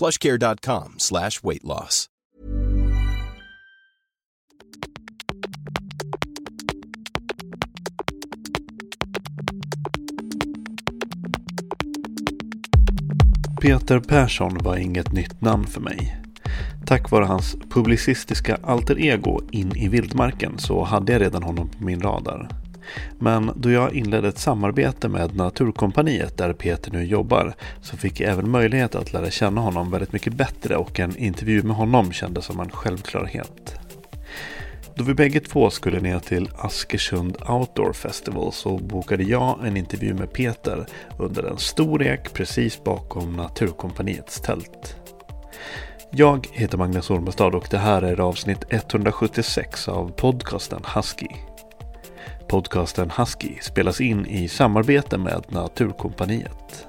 plushcare.com 0.00 0.94
slash 0.96 1.42
weight 1.42 1.64
loss. 1.64 2.06
Peter 13.60 14.00
Persson 14.00 14.58
var 14.58 14.76
inget 14.76 15.12
nytt 15.12 15.40
namn 15.40 15.66
för 15.66 15.80
mig. 15.80 16.16
Tack 16.86 17.10
vare 17.10 17.24
hans 17.24 17.56
publicistiska 17.70 18.58
alter 18.62 18.98
ego 18.98 19.40
In 19.52 19.76
i 19.76 19.88
vildmarken 19.88 20.58
så 20.58 20.84
hade 20.84 21.12
jag 21.12 21.20
redan 21.20 21.42
honom 21.42 21.68
på 21.68 21.84
min 21.84 22.00
radar. 22.00 22.59
Men 23.18 23.52
då 23.56 23.70
jag 23.70 23.94
inledde 23.94 24.28
ett 24.28 24.38
samarbete 24.38 25.08
med 25.08 25.36
Naturkompaniet 25.36 26.38
där 26.38 26.52
Peter 26.52 26.92
nu 26.92 27.04
jobbar 27.04 27.54
så 27.82 27.96
fick 27.96 28.20
jag 28.20 28.30
även 28.30 28.50
möjlighet 28.50 28.94
att 28.94 29.12
lära 29.12 29.30
känna 29.30 29.60
honom 29.60 29.90
väldigt 29.90 30.12
mycket 30.12 30.32
bättre 30.32 30.76
och 30.76 31.00
en 31.00 31.16
intervju 31.16 31.62
med 31.62 31.76
honom 31.76 32.12
kändes 32.12 32.44
som 32.44 32.60
en 32.60 32.70
självklarhet. 32.70 33.80
Då 34.94 35.04
vi 35.04 35.14
bägge 35.14 35.40
två 35.40 35.70
skulle 35.70 36.00
ner 36.00 36.18
till 36.18 36.50
Askersund 36.58 37.36
Outdoor 37.48 37.92
Festival 37.92 38.52
så 38.52 38.78
bokade 38.78 39.22
jag 39.22 39.66
en 39.66 39.76
intervju 39.76 40.14
med 40.14 40.32
Peter 40.32 40.86
under 41.18 41.42
en 41.42 41.58
stor 41.58 42.02
ek 42.02 42.32
precis 42.32 42.84
bakom 42.84 43.32
Naturkompaniets 43.32 44.40
tält. 44.40 44.96
Jag 46.12 46.46
heter 46.52 46.78
Magnus 46.78 47.10
Ormestad 47.10 47.54
och 47.54 47.66
det 47.70 47.78
här 47.78 48.02
är 48.02 48.20
avsnitt 48.20 48.64
176 48.70 49.88
av 49.88 50.12
podcasten 50.16 50.82
Husky. 50.94 51.49
Podcasten 52.50 53.10
Husky 53.16 53.58
spelas 53.60 54.00
in 54.00 54.26
i 54.26 54.48
samarbete 54.48 55.18
med 55.18 55.44
Naturkompaniet. 55.48 56.86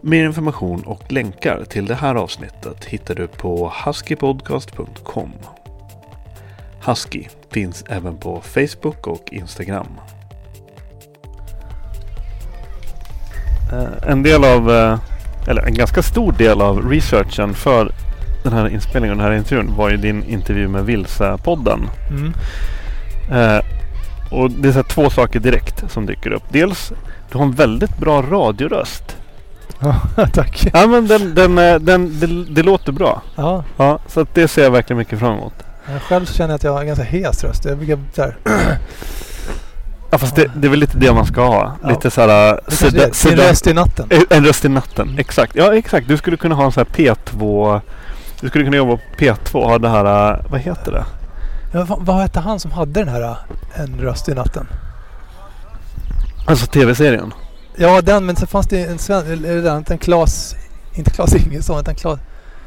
Mer 0.00 0.24
information 0.24 0.82
och 0.82 1.12
länkar 1.12 1.64
till 1.64 1.86
det 1.86 1.94
här 1.94 2.14
avsnittet 2.14 2.84
hittar 2.84 3.14
du 3.14 3.26
på 3.26 3.72
huskypodcast.com. 3.84 5.32
Husky 6.86 7.24
finns 7.50 7.84
även 7.88 8.16
på 8.16 8.40
Facebook 8.40 9.06
och 9.06 9.32
Instagram. 9.32 10.00
Eh, 13.72 14.10
En 14.10 14.22
del 14.22 14.44
av, 14.44 14.70
eh, 14.70 14.98
eller 15.48 15.62
en 15.62 15.74
ganska 15.74 16.02
stor 16.02 16.32
del 16.32 16.60
av 16.62 16.90
researchen 16.90 17.54
för 17.54 17.92
den 18.42 18.52
här 18.52 18.68
inspelningen 18.68 19.18
och 19.18 19.22
den 19.22 19.32
här 19.32 19.38
intervjun 19.38 19.74
var 19.76 19.90
ju 19.90 19.96
din 19.96 20.24
intervju 20.24 20.68
med 20.68 20.84
Vilsa-podden. 20.84 21.88
Mm. 22.10 22.32
Eh, 24.30 24.38
och 24.38 24.50
det 24.50 24.68
är 24.68 24.72
så 24.72 24.82
två 24.82 25.10
saker 25.10 25.40
direkt 25.40 25.84
som 25.92 26.06
dyker 26.06 26.30
upp. 26.30 26.44
Dels, 26.48 26.92
du 27.32 27.38
har 27.38 27.44
en 27.44 27.52
väldigt 27.52 27.98
bra 27.98 28.22
radioröst. 28.22 29.16
Ja, 29.80 30.00
tack. 30.32 30.66
Ja 30.72 30.86
men 30.86 31.06
den, 31.06 31.34
den, 31.34 31.58
eh, 31.58 31.74
den, 31.78 32.20
det, 32.20 32.54
det 32.54 32.62
låter 32.62 32.92
bra. 32.92 33.22
Ja, 33.36 33.64
Ja, 33.76 33.98
så 34.08 34.20
att 34.20 34.34
det 34.34 34.48
ser 34.48 34.62
jag 34.62 34.70
verkligen 34.70 34.98
mycket 34.98 35.18
fram 35.18 35.32
emot. 35.38 35.54
jag 35.92 36.02
själv 36.02 36.26
känner 36.26 36.48
jag 36.50 36.54
att 36.56 36.64
jag 36.64 36.72
har 36.72 36.80
en 36.80 36.86
ganska 36.86 37.04
hes 37.04 37.44
röst. 37.44 37.64
Jag 37.64 37.78
brukar 37.78 37.98
här, 38.16 38.36
Ja 40.10 40.18
fast 40.18 40.36
det, 40.36 40.50
det 40.56 40.66
är 40.66 40.70
väl 40.70 40.78
lite 40.80 40.98
det 40.98 41.12
man 41.12 41.26
ska 41.26 41.46
ha. 41.46 41.72
Ja. 41.82 41.88
Lite 41.88 42.10
såhär... 42.10 42.28
det 42.54 42.60
kanske 42.68 43.02
är 43.06 43.12
Sin 43.12 43.36
röst 43.36 43.66
i 43.66 43.72
natten. 43.72 44.08
En 44.30 44.44
röst 44.44 44.64
i 44.64 44.68
natten, 44.68 45.16
exakt. 45.18 45.56
Ja 45.56 45.74
exakt. 45.74 46.08
Du 46.08 46.16
skulle 46.16 46.36
kunna 46.36 46.54
ha 46.54 46.64
en 46.64 46.72
sån 46.72 46.84
här 46.96 47.14
P2... 47.14 47.80
Du 48.40 48.48
skulle 48.48 48.64
kunna 48.64 48.76
jobba 48.76 48.96
på 48.96 49.02
P2 49.18 49.54
och 49.54 49.68
ha 49.68 49.78
det 49.78 49.88
här... 49.88 50.30
eh, 50.34 50.40
Vad 50.50 50.60
heter 50.60 50.92
det? 50.92 51.04
Ja, 51.76 51.84
vad, 51.84 52.06
vad 52.06 52.16
hette 52.16 52.40
han 52.40 52.60
som 52.60 52.70
hade 52.70 53.00
den 53.00 53.08
här 53.08 53.22
äh, 53.22 53.36
En 53.74 53.98
röst 54.00 54.28
i 54.28 54.34
natten? 54.34 54.66
Alltså 56.46 56.66
tv-serien. 56.66 57.34
Ja, 57.76 58.00
den. 58.00 58.26
Men 58.26 58.36
så 58.36 58.46
fanns 58.46 58.66
det 58.66 58.84
en 58.84 58.98
svensk... 58.98 59.28
Eller 59.28 59.92
en 59.92 59.98
Klas... 59.98 60.54
Inte 60.94 61.10
Klas 61.10 61.34
Ingesson, 61.34 61.80
utan 61.80 61.94
Klas... 61.94 62.18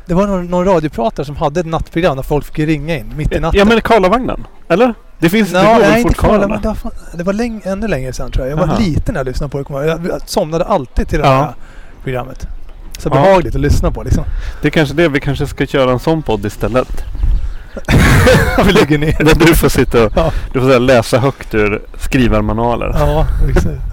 Det 0.05 0.13
var 0.13 0.27
någon, 0.27 0.45
någon 0.47 0.65
radiopratare 0.65 1.25
som 1.25 1.35
hade 1.35 1.59
ett 1.59 1.65
nattprogram 1.65 2.15
där 2.15 2.23
folk 2.23 2.45
fick 2.45 2.59
ringa 2.59 2.97
in 2.97 3.13
mitt 3.17 3.31
i 3.31 3.39
natten. 3.39 3.59
Ja 3.59 3.65
men 3.65 3.81
Karlavagnen. 3.81 4.47
Eller? 4.67 4.93
Det 5.19 5.29
finns... 5.29 5.53
Nå, 5.53 5.59
det 5.59 5.65
går 5.65 5.79
nej, 5.79 6.01
inte? 6.01 6.13
Karla, 6.13 6.47
men 6.47 6.61
det 6.61 6.67
var, 6.67 6.91
det 7.13 7.23
var 7.23 7.33
länge, 7.33 7.61
ännu 7.63 7.87
längre 7.87 8.13
sedan 8.13 8.31
tror 8.31 8.45
jag. 8.45 8.51
Jag 8.51 8.57
var 8.57 8.73
Aha. 8.73 8.79
liten 8.79 9.13
när 9.13 9.19
jag 9.19 9.27
lyssnade 9.27 9.51
på 9.51 9.79
det. 9.79 9.85
Jag 9.87 10.21
somnade 10.25 10.65
alltid 10.65 11.07
till 11.07 11.19
det 11.19 11.27
Ja. 11.27 11.33
här 11.33 11.53
programmet. 12.03 12.47
Så 12.97 13.09
Ja. 13.09 13.13
behagligt 13.13 13.55
att 13.55 13.61
lyssna 13.61 13.91
på 13.91 14.03
liksom. 14.03 14.23
Det 14.61 14.67
är 14.67 14.71
kanske 14.71 14.95
det. 14.95 15.07
Vi 15.07 15.19
kanske 15.19 15.47
ska 15.47 15.65
köra 15.65 15.91
en 15.91 15.99
sån 15.99 16.21
podd 16.21 16.45
istället. 16.45 17.03
Vi 18.65 18.71
lägger 18.71 18.97
ner. 18.97 19.23
Där 19.23 19.35
du 19.35 19.55
får 19.55 19.69
sitta 19.69 20.05
och 20.05 20.11
Ja, 20.15 20.31
du 20.53 20.61
får 20.61 20.79
läsa 20.79 21.19
högt 21.19 21.53
ur 21.53 21.81
skrivarmanualer. 21.97 22.95
ja 22.99 23.27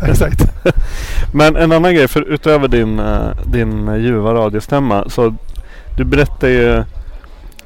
exakt. 0.09 0.41
Men 1.33 1.57
en 1.57 1.73
annan 1.73 1.95
grej, 1.95 2.09
för 2.09 2.23
utöver 2.23 2.69
din, 2.69 2.99
eh, 2.99 3.29
din 3.47 3.95
ljuva 4.01 4.35
radiostämma. 4.35 5.05
Så 5.09 5.35
du 5.97 6.05
berättade 6.05 6.53
ju 6.53 6.85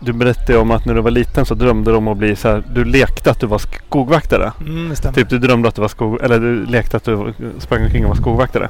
du 0.03 0.12
berättade 0.12 0.59
om 0.59 0.71
att 0.71 0.84
när 0.84 0.94
du 0.94 1.00
var 1.00 1.10
liten 1.10 1.47
så 1.47 1.54
drömde 1.54 1.91
du 1.91 1.97
om 1.97 2.09
att 2.09 2.16
bli 2.16 2.37
så 2.37 2.48
här. 2.48 2.62
Du 2.75 2.84
lekte 2.84 3.31
att 3.31 3.41
du 3.41 3.47
var 3.47 3.59
skogvaktare. 3.59 4.53
Mm. 4.60 4.94
Typ 5.15 5.28
du 5.28 5.38
drömde 5.38 5.69
att 5.69 5.75
du 5.75 5.81
var 5.81 5.88
skog... 5.88 6.19
Eller 6.22 6.41
du 6.41 6.66
lekte 6.66 6.97
att 6.97 7.04
du 7.04 7.34
sprang 7.59 7.82
omkring 7.84 8.04
och 8.04 8.09
var 8.09 8.16
skogvaktare. 8.16 8.69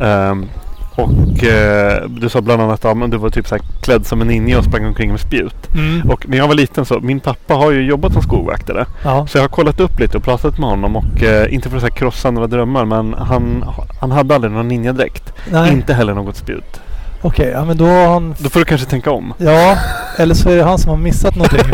Ehm, 0.00 0.46
och 0.96 1.44
eh, 1.44 2.08
du 2.08 2.28
sa 2.28 2.40
bland 2.40 2.62
annat 2.62 2.84
att 2.84 3.10
du 3.10 3.16
var 3.16 3.30
typ 3.30 3.48
så 3.48 3.56
klädd 3.82 4.06
som 4.06 4.20
en 4.20 4.26
ninja 4.28 4.58
och 4.58 4.64
sprang 4.64 4.86
omkring 4.86 5.10
med 5.10 5.20
spjut. 5.20 5.74
Mm. 5.74 6.10
Och 6.10 6.28
när 6.28 6.36
jag 6.36 6.48
var 6.48 6.54
liten 6.54 6.84
så, 6.84 7.00
min 7.00 7.20
pappa 7.20 7.54
har 7.54 7.70
ju 7.70 7.82
jobbat 7.82 8.12
som 8.12 8.22
skogvaktare. 8.22 8.86
Ja. 9.04 9.26
Så 9.26 9.38
jag 9.38 9.42
har 9.42 9.48
kollat 9.48 9.80
upp 9.80 10.00
lite 10.00 10.16
och 10.16 10.24
pratat 10.24 10.58
med 10.58 10.68
honom 10.68 10.96
och 10.96 11.22
eh, 11.22 11.54
inte 11.54 11.70
för 11.70 11.76
att 11.76 11.82
så 11.82 11.90
krossa 11.90 12.30
några 12.30 12.46
drömmar 12.46 12.84
men 12.84 13.14
han, 13.14 13.64
han 14.00 14.10
hade 14.10 14.34
aldrig 14.34 14.52
någon 14.52 14.68
ninjadräkt. 14.68 15.32
Inte 15.70 15.94
heller 15.94 16.14
något 16.14 16.36
spjut. 16.36 16.80
Okej. 17.26 17.50
Ja, 17.50 17.64
men 17.64 17.76
då 17.76 17.86
har 17.86 18.06
han... 18.08 18.34
Då 18.38 18.50
får 18.50 18.60
du 18.60 18.64
kanske 18.64 18.90
tänka 18.90 19.10
om. 19.10 19.34
Ja, 19.38 19.78
eller 20.16 20.34
så 20.34 20.50
är 20.50 20.56
det 20.56 20.62
han 20.62 20.78
som 20.78 20.90
har 20.90 20.96
missat 20.96 21.34
någonting. 21.36 21.60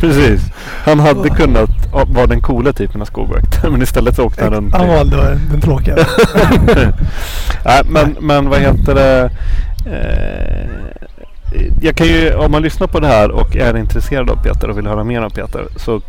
Precis. 0.00 0.40
Han 0.84 1.00
hade 1.00 1.28
kunnat 1.28 1.70
vara 2.06 2.26
den 2.26 2.40
coola 2.40 2.72
typen 2.72 3.00
av 3.00 3.04
skogvaktare 3.04 3.70
men 3.70 3.82
istället 3.82 4.16
så 4.16 4.24
åkte 4.24 4.44
han 4.44 4.52
runt. 4.52 4.74
Han 4.74 4.88
valde 4.88 5.16
den, 5.16 5.40
den 5.50 5.60
tråkiga. 5.60 5.96
Nej, 7.64 7.82
men, 7.88 8.16
men 8.20 8.48
vad 8.48 8.60
heter 8.60 8.94
det? 8.94 9.30
Eh, 9.86 10.68
jag 11.82 11.96
kan 11.96 12.06
ju, 12.06 12.34
om 12.34 12.52
man 12.52 12.62
lyssnar 12.62 12.86
på 12.86 13.00
det 13.00 13.06
här 13.06 13.30
och 13.30 13.56
är 13.56 13.76
intresserad 13.76 14.30
av 14.30 14.36
Peter 14.42 14.70
och 14.70 14.78
vill 14.78 14.86
höra 14.86 15.04
mer 15.04 15.20
av 15.20 15.30
Peter 15.30 15.66
så 15.76 16.00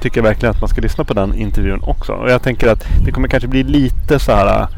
tycker 0.00 0.18
jag 0.18 0.24
verkligen 0.24 0.54
att 0.54 0.60
man 0.60 0.68
ska 0.68 0.80
lyssna 0.80 1.04
på 1.04 1.14
den 1.14 1.34
intervjun 1.34 1.80
också. 1.82 2.12
Och 2.12 2.30
jag 2.30 2.42
tänker 2.42 2.68
att 2.68 2.84
det 3.04 3.12
kommer 3.12 3.28
kanske 3.28 3.48
bli 3.48 3.62
lite 3.62 4.18
så 4.18 4.32
här 4.32 4.60
äh, 4.60 4.68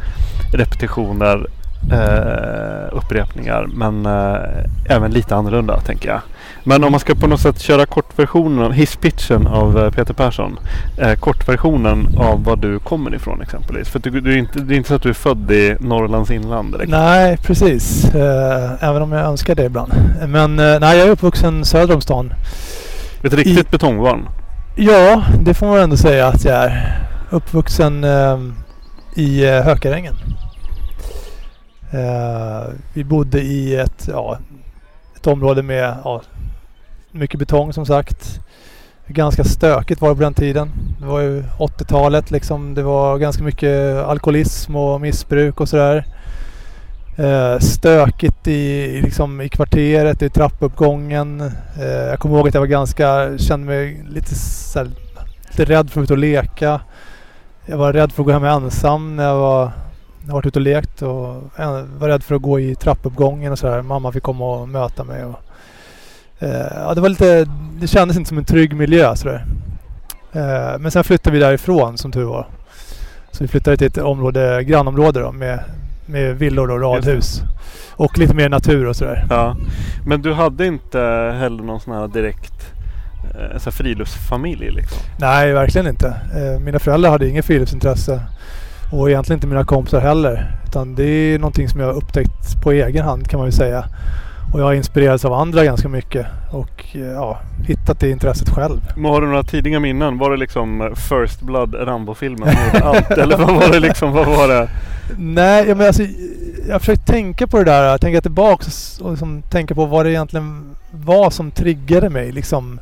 repetitioner 0.52 1.46
eh, 1.92 2.88
upprepningar 2.96 3.66
men 3.74 4.06
eh, 4.06 4.36
även 4.96 5.10
lite 5.10 5.36
annorlunda 5.36 5.80
tänker 5.80 6.08
jag. 6.08 6.20
Men 6.64 6.84
om 6.84 6.90
man 6.90 7.00
ska 7.00 7.14
på 7.14 7.26
något 7.26 7.40
sätt 7.40 7.60
köra 7.60 7.86
kortversionen, 7.86 8.72
hisspitchen 8.72 9.46
av 9.46 9.78
eh, 9.78 9.90
Peter 9.90 10.14
Persson. 10.14 10.58
Eh, 10.98 11.14
kortversionen 11.14 12.06
av 12.18 12.44
var 12.44 12.56
du 12.56 12.78
kommer 12.78 13.14
ifrån 13.14 13.42
exempelvis. 13.42 13.88
För 13.88 13.98
du, 13.98 14.20
du 14.20 14.32
är 14.32 14.36
inte, 14.36 14.58
det 14.58 14.74
är 14.74 14.76
inte 14.76 14.88
så 14.88 14.94
att 14.94 15.02
du 15.02 15.08
är 15.08 15.12
född 15.12 15.50
i 15.50 15.76
Norrlands 15.80 16.30
inland 16.30 16.72
direkt. 16.72 16.90
Nej, 16.90 17.36
precis. 17.36 18.14
Eh, 18.14 18.70
även 18.80 19.02
om 19.02 19.12
jag 19.12 19.26
önskar 19.26 19.54
det 19.54 19.64
ibland. 19.64 19.92
Men 20.28 20.58
eh, 20.58 20.80
nej, 20.80 20.98
jag 20.98 21.06
är 21.08 21.10
uppvuxen 21.10 21.64
söder 21.64 21.94
om 21.94 22.00
stan. 22.00 22.32
Ett 23.22 23.32
riktigt 23.34 23.58
I- 23.66 23.70
betongbarn. 23.70 24.28
Ja, 24.76 25.22
det 25.40 25.54
får 25.54 25.66
man 25.66 25.78
ändå 25.78 25.96
säga 25.96 26.26
att 26.26 26.44
jag 26.44 26.54
är. 26.64 26.98
Uppvuxen 27.30 28.04
eh, 28.04 28.38
i 29.14 29.46
Hökarängen. 29.46 30.14
Eh, 31.94 32.68
vi 32.92 33.04
bodde 33.04 33.40
i 33.40 33.76
ett, 33.76 34.08
ja, 34.12 34.38
ett 35.16 35.26
område 35.26 35.62
med 35.62 35.96
ja, 36.04 36.22
mycket 37.12 37.38
betong 37.38 37.72
som 37.72 37.86
sagt. 37.86 38.40
Ganska 39.06 39.44
stökigt 39.44 40.00
var 40.00 40.08
det 40.08 40.14
på 40.14 40.22
den 40.22 40.34
tiden. 40.34 40.70
Det 41.00 41.06
var 41.06 41.20
ju 41.20 41.42
80-talet 41.58 42.30
liksom. 42.30 42.74
Det 42.74 42.82
var 42.82 43.18
ganska 43.18 43.44
mycket 43.44 43.96
alkoholism 43.96 44.76
och 44.76 45.00
missbruk 45.00 45.60
och 45.60 45.68
sådär. 45.68 46.04
Eh, 47.16 47.58
stökigt 47.58 48.48
i, 48.48 49.00
liksom, 49.02 49.40
i 49.40 49.48
kvarteret, 49.48 50.22
i 50.22 50.30
trappuppgången. 50.30 51.40
Eh, 51.80 51.86
jag 51.86 52.18
kommer 52.18 52.36
ihåg 52.36 52.48
att 52.48 52.54
jag 52.54 52.60
var 52.60 52.66
ganska, 52.66 53.38
kände 53.38 53.66
mig 53.66 54.04
lite, 54.08 54.34
såhär, 54.34 54.90
lite 55.48 55.64
rädd 55.64 55.90
för 55.90 56.00
att 56.00 56.04
ut 56.04 56.10
och 56.10 56.18
leka. 56.18 56.80
Jag 57.66 57.78
var 57.78 57.92
rädd 57.92 58.12
för 58.12 58.22
att 58.22 58.26
gå 58.26 58.32
hem 58.32 58.44
ensam 58.44 59.16
när 59.16 59.24
jag 59.24 59.36
var 59.36 59.72
har 60.26 60.32
varit 60.32 60.46
ute 60.46 60.58
och 60.58 60.62
lekt 60.62 61.02
och 61.02 61.42
var 61.98 62.08
rädd 62.08 62.24
för 62.24 62.34
att 62.34 62.42
gå 62.42 62.60
i 62.60 62.74
trappuppgången 62.74 63.52
och 63.52 63.58
sådär. 63.58 63.82
Mamma 63.82 64.12
fick 64.12 64.22
komma 64.22 64.44
och 64.44 64.68
möta 64.68 65.04
mig. 65.04 65.24
Och, 65.24 65.40
eh, 66.38 66.72
ja, 66.74 66.94
det 66.94 67.00
var 67.00 67.08
lite, 67.08 67.48
det 67.80 67.86
kändes 67.86 68.16
inte 68.16 68.28
som 68.28 68.38
en 68.38 68.44
trygg 68.44 68.76
miljö 68.76 69.16
sådär. 69.16 69.46
Eh, 70.32 70.78
men 70.78 70.90
sen 70.90 71.04
flyttade 71.04 71.36
vi 71.36 71.42
därifrån 71.42 71.98
som 71.98 72.12
tur 72.12 72.24
var. 72.24 72.46
Så 73.30 73.44
vi 73.44 73.48
flyttade 73.48 73.76
till 73.76 73.86
ett 73.86 73.98
område, 73.98 74.64
grannområde 74.64 75.20
då 75.20 75.32
med, 75.32 75.64
med 76.06 76.38
villor 76.38 76.70
och 76.70 76.80
radhus. 76.80 77.42
Och 77.96 78.18
lite 78.18 78.34
mer 78.34 78.48
natur 78.48 78.86
och 78.86 78.96
sådär. 78.96 79.26
Ja. 79.30 79.56
Men 80.06 80.22
du 80.22 80.32
hade 80.32 80.66
inte 80.66 81.00
heller 81.38 81.62
någon 81.62 81.80
sån 81.80 81.94
här 81.94 82.08
direkt 82.08 82.72
eh, 83.34 83.58
så 83.58 83.64
här 83.64 83.70
friluftsfamilj 83.70 84.70
liksom? 84.70 84.98
Nej, 85.18 85.52
verkligen 85.52 85.86
inte. 85.86 86.08
Eh, 86.08 86.60
mina 86.60 86.78
föräldrar 86.78 87.10
hade 87.10 87.28
inget 87.28 87.44
friluftsintresse. 87.44 88.20
Och 88.98 89.10
egentligen 89.10 89.36
inte 89.36 89.46
mina 89.46 89.64
kompisar 89.64 90.00
heller. 90.00 90.56
Utan 90.66 90.94
det 90.94 91.04
är 91.04 91.38
någonting 91.38 91.68
som 91.68 91.80
jag 91.80 91.86
har 91.86 91.94
upptäckt 91.94 92.62
på 92.62 92.72
egen 92.72 93.04
hand 93.04 93.28
kan 93.28 93.38
man 93.38 93.48
ju 93.48 93.52
säga. 93.52 93.84
Och 94.52 94.60
jag 94.60 94.64
har 94.64 94.74
inspirerats 94.74 95.24
av 95.24 95.32
andra 95.32 95.64
ganska 95.64 95.88
mycket. 95.88 96.26
Och 96.50 96.84
eh, 96.92 97.00
ja, 97.00 97.40
hittat 97.66 98.00
det 98.00 98.10
intresset 98.10 98.48
själv. 98.48 98.80
Men 98.96 99.04
har 99.04 99.20
du 99.20 99.26
några 99.26 99.42
tidiga 99.42 99.80
minnen? 99.80 100.18
Var 100.18 100.30
det 100.30 100.36
liksom 100.36 100.80
eh, 100.80 100.94
First 100.94 101.40
Blood 101.40 101.74
Rambo-filmen? 101.74 102.48
Eller 103.10 103.36
vad 103.36 103.54
var 103.54 103.72
det 103.72 103.80
liksom? 103.80 104.12
Vad 104.12 104.26
var 104.26 104.48
det? 104.48 104.68
Nej, 105.18 105.68
ja, 105.68 105.74
men 105.74 105.86
alltså, 105.86 106.02
jag 106.66 106.74
har 106.74 106.78
försökt 106.78 107.06
tänka 107.06 107.46
på 107.46 107.58
det 107.58 107.64
där. 107.64 107.98
Tänka 107.98 108.20
tillbaka 108.20 108.66
och 109.00 109.10
liksom 109.10 109.42
tänka 109.42 109.74
på 109.74 109.86
vad 109.86 110.06
det 110.06 110.10
egentligen 110.10 110.74
var 110.90 111.30
som 111.30 111.50
triggade 111.50 112.10
mig. 112.10 112.32
Liksom, 112.32 112.80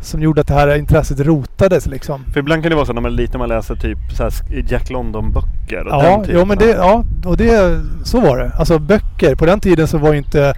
som 0.00 0.22
gjorde 0.22 0.40
att 0.40 0.46
det 0.46 0.54
här 0.54 0.76
intresset 0.76 1.20
rotades 1.20 1.86
liksom. 1.86 2.24
För 2.32 2.40
ibland 2.40 2.62
kan 2.62 2.70
det 2.70 2.76
vara 2.76 2.86
så 2.86 2.92
när 2.92 3.00
man 3.00 3.12
är 3.12 3.16
liten 3.16 3.38
man 3.38 3.48
läser 3.48 3.74
typ 3.76 3.98
så 4.16 4.30
Jack 4.68 4.90
London-böcker. 4.90 5.86
Ja, 5.88 6.24
jo, 6.28 6.44
men 6.44 6.58
det, 6.58 6.70
ja, 6.70 7.04
och 7.24 7.36
det, 7.36 7.80
så 8.04 8.20
var 8.20 8.38
det. 8.38 8.52
Alltså 8.58 8.78
böcker. 8.78 9.34
På 9.34 9.46
den 9.46 9.60
tiden 9.60 9.88
så 9.88 9.98
var 9.98 10.12
ju 10.12 10.18
inte... 10.18 10.54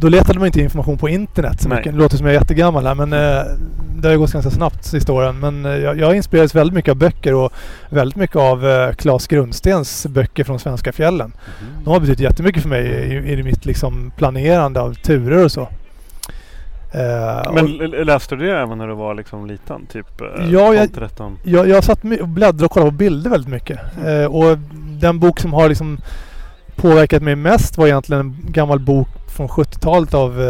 Då 0.00 0.08
letade 0.08 0.38
man 0.38 0.46
inte 0.46 0.60
information 0.60 0.98
på 0.98 1.08
internet 1.08 1.60
så 1.60 1.68
Nej. 1.68 1.78
mycket. 1.78 1.92
Det 1.92 1.98
låter 1.98 2.16
som 2.16 2.26
jag 2.26 2.34
är 2.34 2.40
jättegammal 2.40 2.86
här 2.86 2.94
men 2.94 3.12
eh, 3.12 3.44
det 3.96 4.08
har 4.08 4.12
ju 4.12 4.18
gått 4.18 4.32
ganska 4.32 4.50
snabbt 4.50 4.84
sista 4.84 5.12
åren. 5.12 5.40
Men 5.40 5.64
eh, 5.66 5.72
jag, 5.72 5.98
jag 5.98 6.16
inspirerades 6.16 6.54
väldigt 6.54 6.74
mycket 6.74 6.90
av 6.90 6.96
böcker 6.96 7.34
och 7.34 7.52
väldigt 7.90 8.16
mycket 8.16 8.36
av 8.36 8.66
eh, 8.66 8.92
Claes 8.92 9.26
Grundstens 9.26 10.06
böcker 10.06 10.44
från 10.44 10.58
svenska 10.58 10.92
fjällen. 10.92 11.32
De 11.84 11.90
har 11.90 12.00
betytt 12.00 12.20
jättemycket 12.20 12.62
för 12.62 12.68
mig 12.68 12.86
i, 12.86 13.32
i 13.32 13.42
mitt 13.42 13.66
liksom 13.66 14.12
planerande 14.16 14.80
av 14.80 14.94
turer 14.94 15.44
och 15.44 15.52
så. 15.52 15.68
Eh, 16.94 17.52
Men 17.52 17.80
och 17.94 18.06
läste 18.06 18.36
du 18.36 18.46
det 18.46 18.58
även 18.58 18.78
när 18.78 18.88
du 18.88 18.94
var 18.94 19.14
liksom 19.14 19.46
liten? 19.46 19.86
Typ 19.86 20.20
eh, 20.20 20.26
Ja, 20.52 20.74
jag- 20.74 20.88
12-13? 20.88 21.36
jag, 21.44 21.68
jag 21.68 21.84
satt 21.84 22.04
och 22.20 22.28
bläddrade 22.28 22.64
och 22.64 22.70
kollade 22.70 22.90
på 22.90 22.96
bilder 22.96 23.30
väldigt 23.30 23.50
mycket. 23.50 23.78
Eh, 24.06 24.24
och 24.24 24.58
den 25.00 25.18
bok 25.18 25.40
som 25.40 25.52
har 25.52 25.68
liksom 25.68 25.98
påverkat 26.76 27.22
mig 27.22 27.36
mest 27.36 27.78
var 27.78 27.86
egentligen 27.86 28.20
en 28.20 28.36
gammal 28.52 28.78
bok 28.80 29.08
från 29.36 29.48
70-talet 29.48 30.14
av 30.14 30.40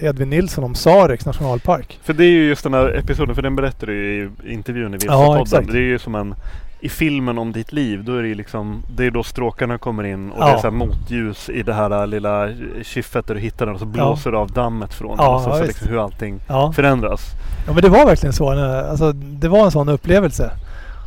Edvin 0.00 0.30
Nilsson 0.30 0.64
om 0.64 0.74
Sareks 0.74 1.26
nationalpark. 1.26 1.98
För 2.02 2.12
det 2.12 2.24
är 2.24 2.30
ju 2.30 2.48
just 2.48 2.62
den 2.62 2.74
här 2.74 2.98
episoden, 2.98 3.34
för 3.34 3.42
den 3.42 3.56
berättar 3.56 3.86
du 3.86 3.94
ju 3.94 4.30
i 4.44 4.52
intervjun 4.52 4.94
i 4.94 4.96
Ja, 4.96 4.98
Vilsapodden. 5.00 5.42
exakt. 5.42 5.72
det 5.72 5.78
är 5.78 5.82
ju 5.82 5.98
som 5.98 6.14
en 6.14 6.34
i 6.80 6.88
filmen 6.88 7.38
om 7.38 7.52
ditt 7.52 7.72
liv, 7.72 8.04
då 8.04 8.16
är 8.16 8.22
det 8.22 8.34
liksom 8.34 8.82
Det 8.96 9.06
är 9.06 9.10
då 9.10 9.22
stråkarna 9.22 9.78
kommer 9.78 10.04
in 10.04 10.30
och 10.30 10.42
Ja. 10.42 10.46
det 10.46 10.52
är 10.52 10.58
så 10.58 10.70
motljus 10.70 11.48
i 11.48 11.62
det 11.62 11.72
här 11.74 12.06
lilla 12.06 12.48
kyffet 12.82 13.26
där 13.26 13.34
du 13.34 13.40
hittar 13.40 13.66
den 13.66 13.74
och 13.74 13.80
så 13.80 13.86
blåser 13.86 14.32
det 14.32 14.38
av 14.38 14.50
dammet 14.50 14.94
från 14.94 15.16
Ja, 15.18 15.34
och 15.34 15.40
så, 15.42 15.48
ja, 15.50 15.56
så 15.58 15.62
liksom 15.64 15.88
hur 15.88 16.04
allting 16.04 16.40
Ja. 16.48 16.72
förändras. 16.72 17.20
ja 17.66 17.72
men 17.72 17.82
det 17.82 17.88
var 17.88 18.06
verkligen 18.06 18.32
så. 18.32 18.50
Alltså, 18.90 19.12
det 19.12 19.48
var 19.48 19.64
en 19.64 19.70
sån 19.70 19.88
upplevelse. 19.88 20.50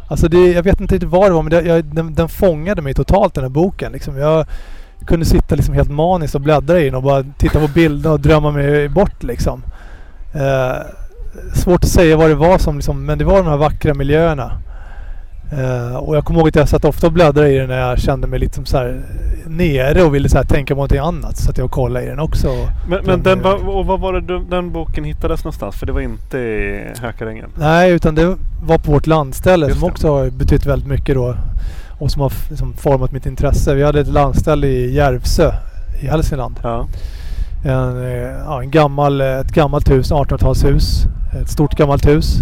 Alltså 0.09 0.27
det, 0.27 0.51
jag 0.51 0.63
vet 0.63 0.81
inte 0.81 0.95
riktigt 0.95 1.09
vad 1.09 1.29
det 1.29 1.33
var 1.33 1.41
men 1.44 1.50
det, 1.50 1.62
jag, 1.62 1.85
den, 1.85 2.15
den 2.15 2.29
fångade 2.29 2.81
mig 2.81 2.94
totalt 2.94 3.33
den 3.33 3.44
här 3.44 3.50
boken. 3.50 3.91
Liksom. 3.91 4.17
Jag 4.17 4.45
kunde 5.07 5.25
sitta 5.25 5.56
liksom 5.56 5.74
helt 5.75 5.91
maniskt 5.91 6.35
och 6.35 6.41
bläddra 6.41 6.79
i 6.79 6.85
den 6.85 6.95
och 6.95 7.03
bara 7.03 7.24
titta 7.38 7.59
på 7.59 7.67
bilderna 7.67 8.13
och 8.13 8.19
drömma 8.19 8.51
mig 8.51 8.89
bort 8.89 9.24
liksom. 9.24 9.63
Eh, 10.33 10.77
svårt 11.53 11.83
att 11.83 11.89
säga 11.89 12.17
vad 12.17 12.29
det 12.29 12.35
var 12.35 12.57
som 12.57 12.75
liksom, 12.75 13.06
men 13.06 13.17
det 13.17 13.25
var 13.25 13.38
de 13.38 13.47
här 13.47 13.57
vackra 13.57 13.94
miljöerna. 13.94 14.51
Eh, 15.51 15.95
och 15.95 16.15
jag 16.15 16.25
kommer 16.25 16.39
ihåg 16.39 16.48
att 16.50 16.56
jag 16.56 16.69
satt 16.69 16.86
ofta 16.86 17.07
och 17.07 17.13
bläddrade 17.13 17.50
i 17.50 17.57
den 17.57 17.68
när 17.69 17.80
jag 17.89 18.00
kände 18.00 18.27
mig 18.27 18.39
lite 18.39 18.56
som 18.56 18.65
så 18.65 18.77
här 18.77 19.01
nere 19.48 20.03
och 20.03 20.15
ville 20.15 20.30
så 20.30 20.44
tänka 20.44 20.74
på 20.74 20.77
någonting 20.77 21.00
annat. 21.00 21.38
Så 21.38 21.50
att 21.50 21.57
jag 21.57 21.71
kollade 21.71 22.06
i 22.06 22.09
den 22.09 22.19
också. 22.19 22.48
Men, 22.89 23.00
men 23.06 23.24
den, 23.24 23.42
var- 23.42 23.68
och 23.77 23.86
vad 23.86 24.00
var 24.00 24.13
det 24.13 24.39
den 24.50 24.71
boken 24.71 25.03
hittades 25.03 25.44
någonstans? 25.44 25.75
För 25.75 25.86
det 25.86 25.92
var 25.92 26.01
inte 26.01 26.38
i 26.38 26.86
Hökarängen. 27.01 27.50
Nej, 27.56 27.92
utan 27.92 28.15
det 28.15 28.38
var 28.63 28.77
på 28.77 28.92
vårt 28.92 29.07
landställe 29.07 29.65
Just 29.68 29.80
som 29.80 29.88
det. 29.88 29.92
också 29.94 30.12
har 30.18 30.30
betytt 30.30 30.65
väldigt 30.65 30.88
mycket 30.89 31.15
då. 31.15 31.36
Och 32.00 32.12
som 32.12 32.21
har 32.21 32.33
liksom 32.50 32.74
format 32.74 33.12
mitt 33.12 33.25
intresse. 33.25 33.74
Vi 33.75 33.83
hade 33.83 34.00
ett 34.00 34.07
landställe 34.07 34.68
i 34.68 34.94
Järvsö 34.95 35.51
i 36.01 36.07
Hälsingland. 36.07 36.59
Ja. 36.63 36.88
En, 37.65 38.03
eh, 38.03 38.12
ja, 38.45 38.62
en 38.62 38.71
gammal, 38.71 39.21
ett 39.21 39.51
gammalt 39.51 39.89
hus, 39.92 40.12
1800-talshus. 40.12 41.06
Ett 41.42 41.50
stort 41.50 41.75
gammalt 41.77 42.07
hus. 42.07 42.38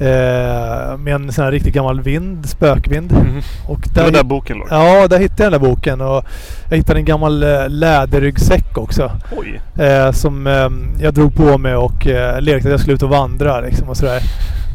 Eh, 0.00 0.96
med 0.98 1.14
en 1.14 1.32
sån 1.32 1.44
här 1.44 1.52
riktigt 1.52 1.74
gammal 1.74 2.00
vind, 2.00 2.48
spökvind. 2.48 3.12
Mhm. 3.12 3.40
Och 3.68 3.80
Det 3.94 4.00
var 4.00 4.10
där, 4.10 4.12
där 4.18 4.24
boken 4.24 4.58
låg. 4.58 4.68
ja, 4.70 5.08
där 5.08 5.18
hittade 5.18 5.42
jag 5.42 5.52
den 5.52 5.60
där 5.62 5.68
boken. 5.68 6.00
Och 6.00 6.24
jag 6.70 6.76
hittade 6.76 6.98
en 6.98 7.04
gammal 7.04 7.42
eh, 7.42 7.68
läderryggsäck 7.68 8.78
också. 8.78 9.10
Eh, 9.78 10.12
som 10.12 10.46
eh, 10.46 10.68
jag 11.04 11.14
drog 11.14 11.34
på 11.36 11.58
mig 11.58 11.74
och 11.74 12.06
eh, 12.06 12.40
lekte 12.40 12.68
att 12.68 12.72
jag 12.72 12.80
skulle 12.80 12.94
ut 12.94 13.02
och 13.02 13.08
vandra 13.10 13.60
liksom 13.60 13.88
och 13.88 13.96
sådär. 13.96 14.20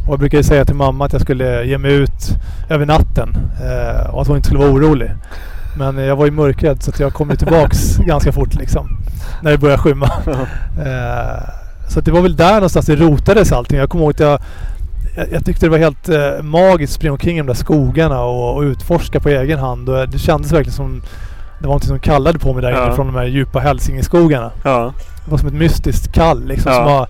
Och 0.07 0.13
jag 0.13 0.19
brukade 0.19 0.43
säga 0.43 0.65
till 0.65 0.75
mamma 0.75 1.05
att 1.05 1.13
jag 1.13 1.21
skulle 1.21 1.63
ge 1.65 1.77
mig 1.77 1.91
ut 1.93 2.29
över 2.69 2.85
natten. 2.85 3.37
Eh, 3.65 4.09
och 4.09 4.21
att 4.21 4.27
hon 4.27 4.35
inte 4.37 4.47
skulle 4.47 4.59
vara 4.63 4.71
orolig. 4.71 5.11
Men 5.77 5.97
jag 5.97 6.15
var 6.15 6.25
ju 6.25 6.31
mörkrädd 6.31 6.83
så 6.83 6.91
jag 6.99 7.13
kom 7.13 7.37
tillbaks 7.37 7.97
ganska 8.05 8.31
fort 8.31 8.53
liksom. 8.55 8.87
När 9.41 9.51
det 9.51 9.57
började 9.57 9.81
skymma. 9.81 10.11
Eh, 10.85 11.43
så 11.89 12.01
det 12.01 12.11
var 12.11 12.21
väl 12.21 12.35
där 12.35 12.53
någonstans 12.53 12.85
det 12.85 12.95
rotades 12.95 13.51
allting. 13.51 13.77
Jag 13.79 13.89
kommer 13.89 14.03
ihåg 14.03 14.11
att 14.13 14.19
jag, 14.19 14.39
jag, 15.17 15.31
jag 15.31 15.45
tyckte 15.45 15.65
det 15.65 15.69
var 15.69 15.77
helt 15.77 16.09
eh, 16.09 16.43
magiskt 16.43 16.91
att 16.91 16.95
springa 16.95 17.11
omkring 17.11 17.35
i 17.37 17.39
de 17.39 17.47
där 17.47 17.53
skogarna 17.53 18.23
och, 18.23 18.55
och 18.55 18.61
utforska 18.61 19.19
på 19.19 19.29
egen 19.29 19.59
hand. 19.59 19.89
Och 19.89 20.09
det 20.09 20.17
kändes 20.19 20.51
verkligen 20.51 20.73
som 20.73 21.01
det 21.59 21.63
var 21.63 21.67
någonting 21.67 21.87
som 21.87 21.99
kallade 21.99 22.39
på 22.39 22.53
mig 22.53 22.61
där 22.61 22.71
Ja. 22.71 22.85
inne 22.85 22.95
från 22.95 23.05
de 23.07 23.15
här 23.15 23.25
djupa 23.25 23.59
hälsingeskogarna. 23.59 24.51
Ja. 24.63 24.93
Det 25.25 25.31
var 25.31 25.37
som 25.37 25.47
ett 25.47 25.53
mystiskt 25.53 26.13
kall 26.13 26.45
liksom 26.47 26.71
Ja. 26.71 26.77
som 26.77 26.85
har 26.93 27.07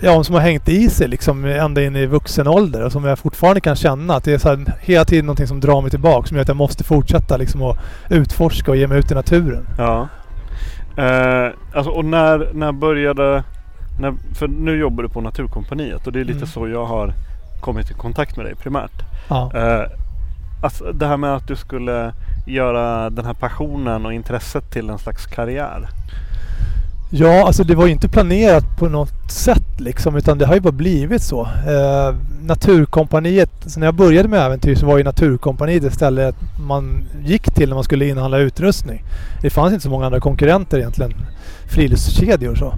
Ja, 0.00 0.24
som 0.24 0.34
har 0.34 0.42
hängt 0.42 0.68
i 0.68 0.90
sig 0.90 1.08
liksom 1.08 1.44
ända 1.44 1.82
in 1.82 1.96
i 1.96 2.06
vuxen 2.06 2.46
ålder 2.48 2.84
och 2.84 2.92
som 2.92 3.04
jag 3.04 3.18
fortfarande 3.18 3.60
kan 3.60 3.76
känna 3.76 4.14
att 4.14 4.24
det 4.24 4.32
är 4.32 4.38
så 4.38 4.48
här, 4.48 4.64
hela 4.80 5.04
tiden 5.04 5.26
någonting 5.26 5.46
som 5.46 5.60
drar 5.60 5.80
mig 5.82 5.90
tillbaka 5.90 6.26
som 6.26 6.36
gör 6.36 6.42
att 6.42 6.48
jag 6.48 6.56
måste 6.56 6.84
fortsätta 6.84 7.36
liksom 7.36 7.62
att 7.62 7.78
utforska 8.10 8.70
och 8.70 8.76
ge 8.76 8.86
mig 8.86 8.98
ut 8.98 9.10
i 9.10 9.14
naturen. 9.14 9.66
Ja. 9.78 10.08
Eh, 10.98 11.52
alltså, 11.74 11.90
och 11.90 12.04
när, 12.04 12.50
när 12.54 12.72
började... 12.72 13.42
När, 14.00 14.14
för 14.34 14.48
nu 14.48 14.76
jobbar 14.78 15.02
du 15.02 15.08
på 15.08 15.20
Naturkompaniet 15.20 16.06
och 16.06 16.12
det 16.12 16.20
är 16.20 16.24
lite 16.24 16.36
Mm. 16.38 16.48
så 16.48 16.68
jag 16.68 16.86
har 16.86 17.12
kommit 17.60 17.90
i 17.90 17.94
kontakt 17.94 18.36
med 18.36 18.46
dig 18.46 18.54
primärt. 18.54 19.02
Ja. 19.28 19.50
Eh, 19.54 19.90
alltså, 20.62 20.92
det 20.92 21.06
här 21.06 21.16
med 21.16 21.34
att 21.34 21.48
du 21.48 21.56
skulle 21.56 22.12
göra 22.46 23.10
den 23.10 23.24
här 23.24 23.34
passionen 23.34 24.06
och 24.06 24.12
intresset 24.12 24.70
till 24.72 24.90
en 24.90 24.98
slags 24.98 25.26
karriär. 25.26 25.88
Ja, 27.10 27.46
alltså 27.46 27.64
det 27.64 27.74
var 27.74 27.86
ju 27.86 27.92
inte 27.92 28.08
planerat 28.08 28.76
på 28.78 28.88
något 28.88 29.30
sätt 29.32 29.80
liksom 29.80 30.16
utan 30.16 30.38
det 30.38 30.46
har 30.46 30.54
ju 30.54 30.60
bara 30.60 30.72
blivit 30.72 31.22
så. 31.22 31.42
Eh, 31.42 32.14
Naturkompaniet, 32.42 33.50
så 33.66 33.80
när 33.80 33.86
jag 33.86 33.94
började 33.94 34.28
med 34.28 34.40
äventyr 34.40 34.74
så 34.74 34.86
var 34.86 34.98
ju 34.98 35.04
Naturkompaniet 35.04 35.84
ett 35.84 35.94
ställe 35.94 36.32
man 36.68 37.04
gick 37.24 37.54
till 37.54 37.68
när 37.68 37.74
man 37.74 37.84
skulle 37.84 38.08
inhandla 38.08 38.38
utrustning. 38.38 39.02
Det 39.42 39.50
fanns 39.50 39.72
inte 39.72 39.82
så 39.82 39.90
många 39.90 40.06
andra 40.06 40.20
konkurrenter 40.20 40.78
egentligen. 40.78 41.12
Friluftskedjor 41.70 42.50
och 42.52 42.58
så. 42.58 42.74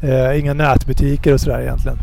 Eh, 0.00 0.40
inga 0.40 0.54
nätbutiker 0.54 1.34
och 1.34 1.40
sådär 1.40 1.60
egentligen. 1.60 1.98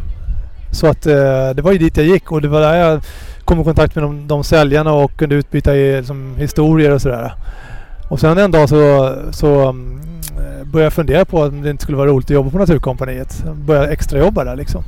Så 0.71 0.87
att 0.87 1.05
eh, 1.05 1.49
det 1.55 1.61
var 1.61 1.71
ju 1.71 1.77
dit 1.77 1.97
jag 1.97 2.05
gick 2.05 2.31
och 2.31 2.41
det 2.41 2.47
var 2.47 2.61
där 2.61 2.75
jag 2.75 3.01
kom 3.45 3.61
i 3.61 3.63
kontakt 3.63 3.95
med 3.95 4.03
de, 4.03 4.27
de 4.27 4.43
säljarna 4.43 4.93
och 4.93 5.17
kunde 5.17 5.35
utbyta 5.35 5.75
i, 5.75 5.97
liksom, 5.97 6.35
historier 6.37 6.91
och 6.91 7.01
sådär. 7.01 7.33
Och 8.09 8.19
sen 8.19 8.37
en 8.37 8.51
dag 8.51 8.69
så, 8.69 9.13
så 9.31 9.69
um, 9.69 10.01
började 10.63 10.85
jag 10.85 10.93
fundera 10.93 11.25
på 11.25 11.41
om 11.41 11.61
det 11.61 11.69
inte 11.69 11.83
skulle 11.83 11.97
vara 11.97 12.09
roligt 12.09 12.25
att 12.25 12.29
jobba 12.29 12.49
på 12.49 12.57
Naturkompaniet. 12.57 13.43
Började 13.55 13.87
extrajobba 13.87 14.43
där 14.43 14.55
liksom. 14.55 14.83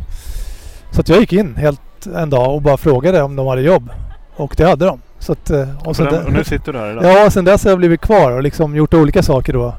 Så 0.92 1.02
att 1.02 1.10
jag 1.10 1.20
gick 1.20 1.34
in 1.34 1.56
helt 1.56 2.08
en 2.16 2.30
dag 2.30 2.56
och 2.56 2.62
bara 2.62 2.78
frågade 2.78 3.22
om 3.22 3.36
de 3.36 3.48
hade 3.48 3.62
jobb. 3.62 3.90
Och 4.36 4.54
det 4.58 4.64
hade 4.64 4.86
de. 4.86 5.02
Så 5.20 5.32
att, 5.32 5.50
eh, 5.50 5.68
och, 5.80 5.88
och, 5.88 5.96
den, 5.96 6.26
och 6.26 6.34
nu 6.34 6.44
sitter 6.44 6.74
du 6.74 6.80
här 6.80 6.92
idag? 6.92 7.04
Ja, 7.06 7.30
sen 7.30 7.46
dess 7.46 7.64
har 7.64 7.72
jag 7.72 7.80
blivit 7.80 8.02
kvar 8.02 8.32
och 8.32 8.44
liksom 8.44 8.76
gjort 8.76 8.94
olika 8.94 9.24
saker 9.24 9.54
då. 9.54 9.76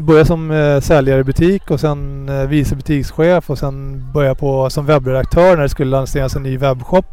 Jag 0.00 0.04
började 0.06 0.26
som 0.26 0.50
eh, 0.50 0.80
säljare 0.80 1.20
i 1.20 1.24
butik 1.24 1.70
och 1.70 1.80
sen 1.80 2.28
eh, 2.28 2.46
vice 2.46 2.76
butikschef 2.76 3.50
och 3.50 3.58
sen 3.58 4.04
började 4.12 4.34
på 4.34 4.70
som 4.70 4.86
webbredaktör 4.86 5.56
när 5.56 5.62
det 5.62 5.68
skulle 5.68 5.90
lanseras 5.90 6.36
en 6.36 6.42
ny 6.42 6.58
webbshop. 6.58 7.06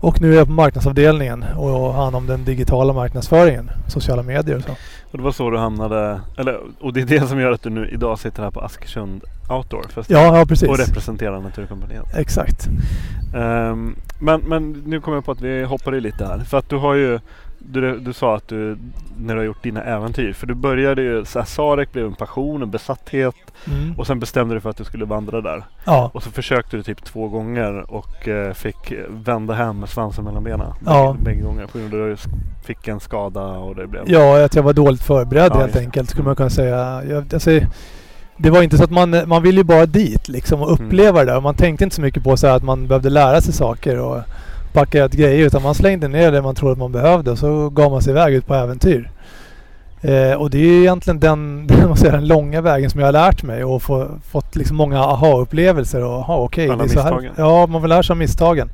Och 0.00 0.20
nu 0.20 0.32
är 0.32 0.36
jag 0.36 0.46
på 0.46 0.52
marknadsavdelningen 0.52 1.44
och 1.56 1.94
hand 1.94 2.16
om 2.16 2.26
den 2.26 2.44
digitala 2.44 2.92
marknadsföringen, 2.92 3.70
sociala 3.88 4.22
medier 4.22 4.56
och 4.56 4.62
så. 4.62 4.70
Och 5.10 5.18
det 5.18 5.24
var 5.24 5.32
så 5.32 5.50
du 5.50 5.58
hamnade, 5.58 6.20
eller, 6.36 6.60
och 6.80 6.92
det 6.92 7.00
är 7.00 7.04
det 7.06 7.28
som 7.28 7.40
gör 7.40 7.52
att 7.52 7.62
du 7.62 7.70
nu 7.70 7.88
idag 7.88 8.18
sitter 8.18 8.42
här 8.42 8.50
på 8.50 8.60
Askersund 8.60 9.24
Outdoor 9.50 9.82
Festival 9.82 10.22
ja, 10.22 10.38
ja, 10.38 10.46
precis. 10.46 10.68
och 10.68 10.78
representerar 10.78 11.40
Naturkompaniet. 11.40 12.16
Exakt. 12.16 12.68
Um, 13.34 13.96
men, 14.20 14.40
men 14.40 14.72
nu 14.72 15.00
kommer 15.00 15.16
jag 15.16 15.24
på 15.24 15.32
att 15.32 15.40
vi 15.40 15.64
hoppar 15.64 15.94
i 15.94 16.00
lite 16.00 16.26
här. 16.26 16.38
För 16.38 16.58
att 16.58 16.70
du 16.70 16.76
har 16.76 16.94
ju 16.94 17.18
du, 17.58 17.98
du 17.98 18.12
sa 18.12 18.36
att 18.36 18.48
du, 18.48 18.78
när 19.18 19.34
du 19.34 19.40
har 19.40 19.44
gjort 19.46 19.62
dina 19.62 19.82
äventyr, 19.82 20.32
för 20.32 20.46
du 20.46 20.54
började 20.54 21.02
ju, 21.02 21.24
så 21.24 21.38
här, 21.38 21.46
Sarek 21.46 21.92
blev 21.92 22.06
en 22.06 22.14
passion, 22.14 22.62
en 22.62 22.70
besatthet 22.70 23.34
mm. 23.66 23.98
och 23.98 24.06
sen 24.06 24.20
bestämde 24.20 24.54
du 24.54 24.60
för 24.60 24.70
att 24.70 24.76
du 24.76 24.84
skulle 24.84 25.04
vandra 25.04 25.40
där. 25.40 25.64
Ja. 25.84 26.10
Och 26.14 26.22
så 26.22 26.30
försökte 26.30 26.76
du 26.76 26.82
typ 26.82 27.04
två 27.04 27.28
gånger 27.28 27.90
och 27.90 28.28
eh, 28.28 28.52
fick 28.52 28.92
vända 29.08 29.54
hem 29.54 29.80
med 29.80 29.88
svansen 29.88 30.24
mellan 30.24 30.44
benen. 30.44 30.72
Ja. 30.86 31.16
Bägge, 31.20 31.42
gånger 31.42 31.66
på 31.66 31.78
grund 31.78 31.94
av 31.94 32.12
att 32.12 32.22
du 32.22 32.30
fick 32.66 32.88
en 32.88 33.00
skada 33.00 33.42
och 33.42 33.74
det 33.74 33.86
blev... 33.86 34.02
Ja, 34.06 34.44
att 34.44 34.54
jag 34.54 34.62
var 34.62 34.72
dåligt 34.72 35.02
förberedd 35.02 35.52
ja, 35.54 35.58
helt 35.58 35.76
enkelt 35.76 36.10
skulle 36.10 36.24
man 36.24 36.36
kunna 36.36 36.50
säga. 36.50 37.04
Jag, 37.04 37.34
alltså, 37.34 37.60
det 38.36 38.50
var 38.50 38.62
inte 38.62 38.76
så 38.76 38.84
att 38.84 38.90
man, 38.90 39.22
man 39.26 39.42
ville 39.42 39.56
ju 39.58 39.64
bara 39.64 39.86
dit 39.86 40.28
liksom 40.28 40.62
och 40.62 40.70
mm. 40.70 40.86
uppleva 40.86 41.20
mm. 41.20 41.26
det 41.26 41.32
där. 41.32 41.40
Man 41.40 41.54
tänkte 41.54 41.84
inte 41.84 41.96
så 41.96 42.02
mycket 42.02 42.24
på 42.24 42.36
så 42.36 42.46
att 42.46 42.62
man 42.62 42.86
behövde 42.86 43.10
lära 43.10 43.40
sig 43.40 43.54
saker. 43.54 44.00
Och, 44.00 44.22
packat 44.72 45.12
grejer 45.12 45.46
utan 45.46 45.62
man 45.62 45.74
slängde 45.74 46.08
ner 46.08 46.32
det 46.32 46.42
man 46.42 46.54
trodde 46.54 46.72
att 46.72 46.78
man 46.78 46.92
behövde 46.92 47.30
och 47.30 47.38
så 47.38 47.70
gav 47.70 47.90
man 47.90 48.02
sig 48.02 48.10
iväg 48.10 48.34
ut 48.34 48.46
på 48.46 48.54
äventyr. 48.54 49.10
Eh, 50.00 50.32
och 50.32 50.50
det 50.50 50.58
är 50.58 50.80
egentligen 50.80 51.20
den, 51.20 51.66
den, 51.66 51.96
säga, 51.96 52.12
den 52.12 52.26
långa 52.26 52.60
vägen 52.60 52.90
som 52.90 53.00
jag 53.00 53.06
har 53.06 53.12
lärt 53.12 53.42
mig 53.42 53.64
och 53.64 53.82
få, 53.82 54.08
fått 54.30 54.56
liksom 54.56 54.76
många 54.76 54.98
aha-upplevelser. 54.98 56.04
Och, 56.04 56.18
aha, 56.18 56.42
okay, 56.44 56.68
Alla 56.68 56.82
misstagen? 56.82 57.32
Ja, 57.36 57.66
man 57.66 57.82
vill 57.82 57.88
lära 57.88 58.02
sig 58.02 58.14
av 58.14 58.18
misstagen. 58.18 58.70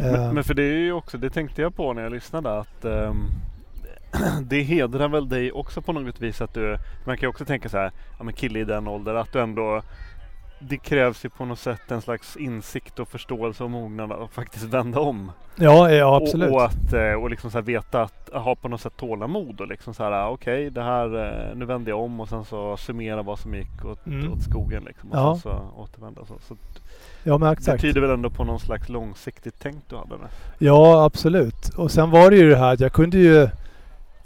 Men, 0.00 0.14
eh. 0.14 0.32
men, 0.32 0.44
för 0.44 0.54
det 0.54 0.62
är 0.62 0.78
ju 0.78 0.92
också, 0.92 1.18
det 1.18 1.30
tänkte 1.30 1.62
jag 1.62 1.76
på 1.76 1.92
när 1.92 2.02
jag 2.02 2.12
lyssnade 2.12 2.58
att 2.58 2.84
um, 2.84 3.30
det 4.42 4.62
hedrar 4.62 5.08
väl 5.08 5.28
dig 5.28 5.52
också 5.52 5.82
på 5.82 5.92
något 5.92 6.20
vis 6.20 6.40
att 6.40 6.54
du, 6.54 6.78
man 7.04 7.16
kan 7.16 7.26
ju 7.26 7.28
också 7.28 7.44
tänka 7.44 7.68
så 7.68 7.76
här, 7.76 7.92
ja 8.18 8.24
men 8.24 8.34
kille 8.34 8.58
i 8.58 8.64
den 8.64 8.88
åldern, 8.88 9.16
att 9.16 9.32
du 9.32 9.40
ändå 9.40 9.82
det 10.58 10.76
krävs 10.76 11.24
ju 11.24 11.28
på 11.28 11.44
något 11.44 11.58
sätt 11.58 11.90
en 11.90 12.02
slags 12.02 12.36
insikt 12.36 12.98
och 12.98 13.08
förståelse 13.08 13.64
och 13.64 13.70
mognad 13.70 14.12
att 14.12 14.30
faktiskt 14.30 14.64
vända 14.64 15.00
om. 15.00 15.32
Ja, 15.56 15.90
ja 15.90 16.16
absolut. 16.16 16.50
Och, 16.50 16.56
och 16.56 16.64
att 16.64 16.92
eh, 16.92 17.12
och 17.12 17.30
liksom 17.30 17.50
så 17.50 17.60
veta 17.60 18.02
att 18.02 18.30
ha 18.32 18.54
på 18.54 18.68
något 18.68 18.80
sätt 18.80 18.96
tålamod 18.96 19.60
och 19.60 19.68
liksom 19.68 19.94
så 19.94 20.02
här 20.02 20.12
ah, 20.12 20.28
okej 20.28 20.54
okay, 20.54 20.70
det 20.70 20.82
här 20.82 21.26
eh, 21.26 21.56
nu 21.56 21.64
vänder 21.64 21.92
jag 21.92 22.00
om 22.00 22.20
och 22.20 22.28
sen 22.28 22.44
så 22.44 22.76
summera 22.76 23.22
vad 23.22 23.38
som 23.38 23.54
gick 23.54 23.84
åt, 23.84 24.06
mm. 24.06 24.32
åt 24.32 24.42
skogen 24.42 24.84
liksom 24.84 25.10
och 25.10 25.18
ja. 25.18 25.34
sen 25.34 25.40
så 25.42 25.80
återvända. 25.82 26.24
Så, 26.24 26.34
så 26.40 26.56
ja, 27.22 27.38
men 27.38 27.52
exakt. 27.52 27.82
Det 27.82 27.88
tyder 27.88 28.00
väl 28.00 28.10
ändå 28.10 28.30
på 28.30 28.44
någon 28.44 28.60
slags 28.60 28.88
långsiktigt 28.88 29.54
tänk 29.58 29.76
du 29.88 29.96
hade? 29.96 30.18
Med. 30.18 30.28
Ja 30.58 31.04
absolut. 31.04 31.68
Och 31.76 31.90
sen 31.90 32.10
var 32.10 32.30
det 32.30 32.36
ju 32.36 32.50
det 32.50 32.56
här 32.56 32.72
att 32.72 32.80
jag 32.80 32.92
kunde 32.92 33.18
ju 33.18 33.48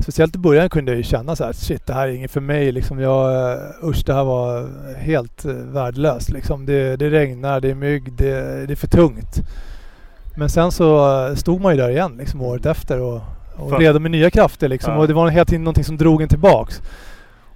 Speciellt 0.02 0.37
i 0.37 0.38
början 0.38 0.71
kunde 0.71 0.90
jag 0.90 0.97
ju 0.97 1.02
känna 1.02 1.37
så 1.37 1.44
här, 1.44 1.52
shit 1.52 1.87
det 1.87 1.92
här 1.92 2.09
är 2.09 2.12
inget 2.12 2.30
för 2.30 2.40
mig. 2.40 2.73
Liksom 2.73 3.00
jag, 3.00 3.59
usch 3.82 4.02
det 4.06 4.14
här 4.14 4.25
var 4.25 4.68
helt 4.97 5.44
eh, 5.44 5.52
värdelöst. 5.52 6.30
Liksom. 6.30 6.66
Det, 6.66 6.97
det 6.97 7.11
regnar, 7.11 7.61
det 7.61 7.71
är 7.71 7.75
mygg, 7.75 8.12
det, 8.12 8.66
det 8.66 8.73
är 8.73 8.76
för 8.76 8.87
tungt. 8.87 9.42
Men 10.37 10.49
sen 10.49 10.73
så 10.73 11.18
eh, 11.26 11.35
stod 11.35 11.61
man 11.61 11.73
ju 11.73 11.80
där 11.80 11.90
igen 11.90 12.16
liksom, 12.18 12.42
året 12.42 12.66
efter 12.66 13.00
och, 13.00 13.21
och 13.56 13.78
redo 13.78 13.99
med 13.99 14.11
nya 14.11 14.30
krafter. 14.30 14.68
Liksom. 14.68 14.92
Ja. 14.92 14.99
Och 14.99 15.09
det 15.09 15.14
var 15.14 15.28
hela 15.28 15.44
tiden 15.44 15.64
någonting 15.64 15.85
som 15.85 15.97
drog 15.97 16.23
en 16.23 16.28
tillbaks. 16.28 16.82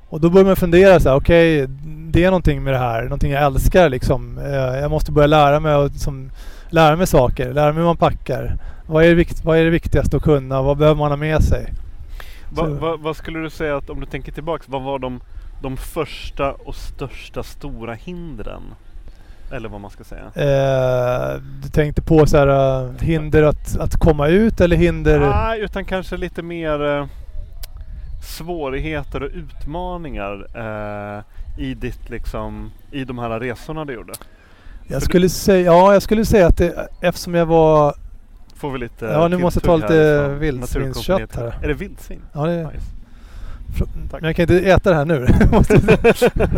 Och 0.09 0.21
då 0.21 0.31
började 0.31 0.49
man 0.49 0.57
fundera 0.57 1.01
så 1.01 1.09
här, 1.09 1.17
okej 1.17 1.63
okay, 1.63 1.75
det 2.11 2.25
är 2.25 2.31
någonting 2.31 2.63
med 2.63 2.75
det 2.75 2.79
här, 2.79 3.03
någonting 3.03 3.33
jag 3.33 3.43
älskar 3.43 3.89
liksom. 3.89 4.39
Eh, 4.39 4.81
jag 4.81 4.91
måste 4.91 5.13
börja 5.13 5.27
lära 5.27 5.61
mig, 5.61 5.75
och, 5.75 5.91
liksom, 5.91 6.31
lära 6.71 6.97
mig 6.97 7.07
saker, 7.07 7.53
lära 7.53 7.73
mig 7.73 7.79
hur 7.79 7.87
man 7.87 7.97
packar. 7.97 8.59
Vad 8.87 9.05
är, 9.05 9.17
det 9.17 9.45
vad 9.45 9.59
är 9.59 9.65
det 9.65 9.71
viktigaste 9.71 10.17
att 10.17 10.23
kunna? 10.23 10.63
Vad 10.63 10.77
behöver 10.77 10.99
man 10.99 11.11
ha 11.11 11.17
med 11.17 11.43
sig? 11.43 11.73
Va, 12.51 12.67
va, 12.67 12.97
vad 12.97 13.17
skulle 13.17 13.39
du 13.39 13.51
säga 13.51 13.77
att 13.77 13.91
om 13.91 14.01
du 14.01 14.07
tänker 14.07 14.33
tillbaks, 14.33 14.69
vad 14.69 14.83
var 14.83 14.99
de, 14.99 15.21
de 15.63 15.77
första 15.77 16.53
och 16.53 16.75
största 16.75 17.43
stora 17.43 17.95
hindren? 17.95 18.63
Eller 19.53 19.69
vad 19.69 19.81
man 19.81 19.91
ska 19.91 20.05
säga. 20.05 20.25
Eh, 20.35 21.41
du 21.63 21.69
tänkte 21.69 22.03
på 22.03 22.27
så 22.27 22.37
här, 22.37 22.83
uh, 22.85 22.91
hinder 23.01 23.43
att, 23.43 23.79
att 23.79 23.97
komma 23.97 24.29
ut 24.29 24.61
eller 24.61 24.77
hinder? 24.77 25.21
Nej, 25.21 25.61
utan 25.61 25.85
kanske 25.85 26.17
lite 26.17 26.43
mer 26.43 26.83
uh, 26.83 27.07
svårigheter 28.23 29.23
och 29.23 29.31
utmaningar 29.35 30.47
uh, 30.57 31.23
i 31.59 31.75
ditt 31.75 32.11
liksom, 32.11 32.71
i 32.91 33.05
de 33.05 33.19
här 33.19 33.41
resorna 33.41 33.85
du 33.85 33.95
gjorde. 33.95 34.13
Jag 34.89 35.03
skulle, 35.03 35.29
säga, 35.29 35.61
ja, 35.61 35.93
jag 35.93 36.03
skulle 36.03 36.25
säga 36.25 36.47
att 36.47 36.57
det, 36.57 36.89
eftersom 37.01 37.35
jag 37.35 37.47
var 37.47 37.95
Får 38.57 38.71
vi 38.71 38.79
lite 38.79 39.05
Ja 39.05 39.29
nu 39.29 39.39
måste 39.39 39.61
ta 39.61 39.77
lite 39.77 40.29
vildsvinskött 40.29 41.37
här. 41.37 41.59
Är 41.63 41.69
det 41.69 41.75
vildsvin? 41.75 42.23
Ja 42.33 42.47
det 42.47 42.53
är 42.53 42.65
nice. 42.65 42.87
Men 44.13 44.25
jag 44.25 44.37
kan 44.37 44.43
inte 44.43 44.59
äta 44.59 44.91
det 44.91 44.97
här 44.97 45.05
nu. 45.05 45.27
jag 45.41 45.53
måste 45.53 45.81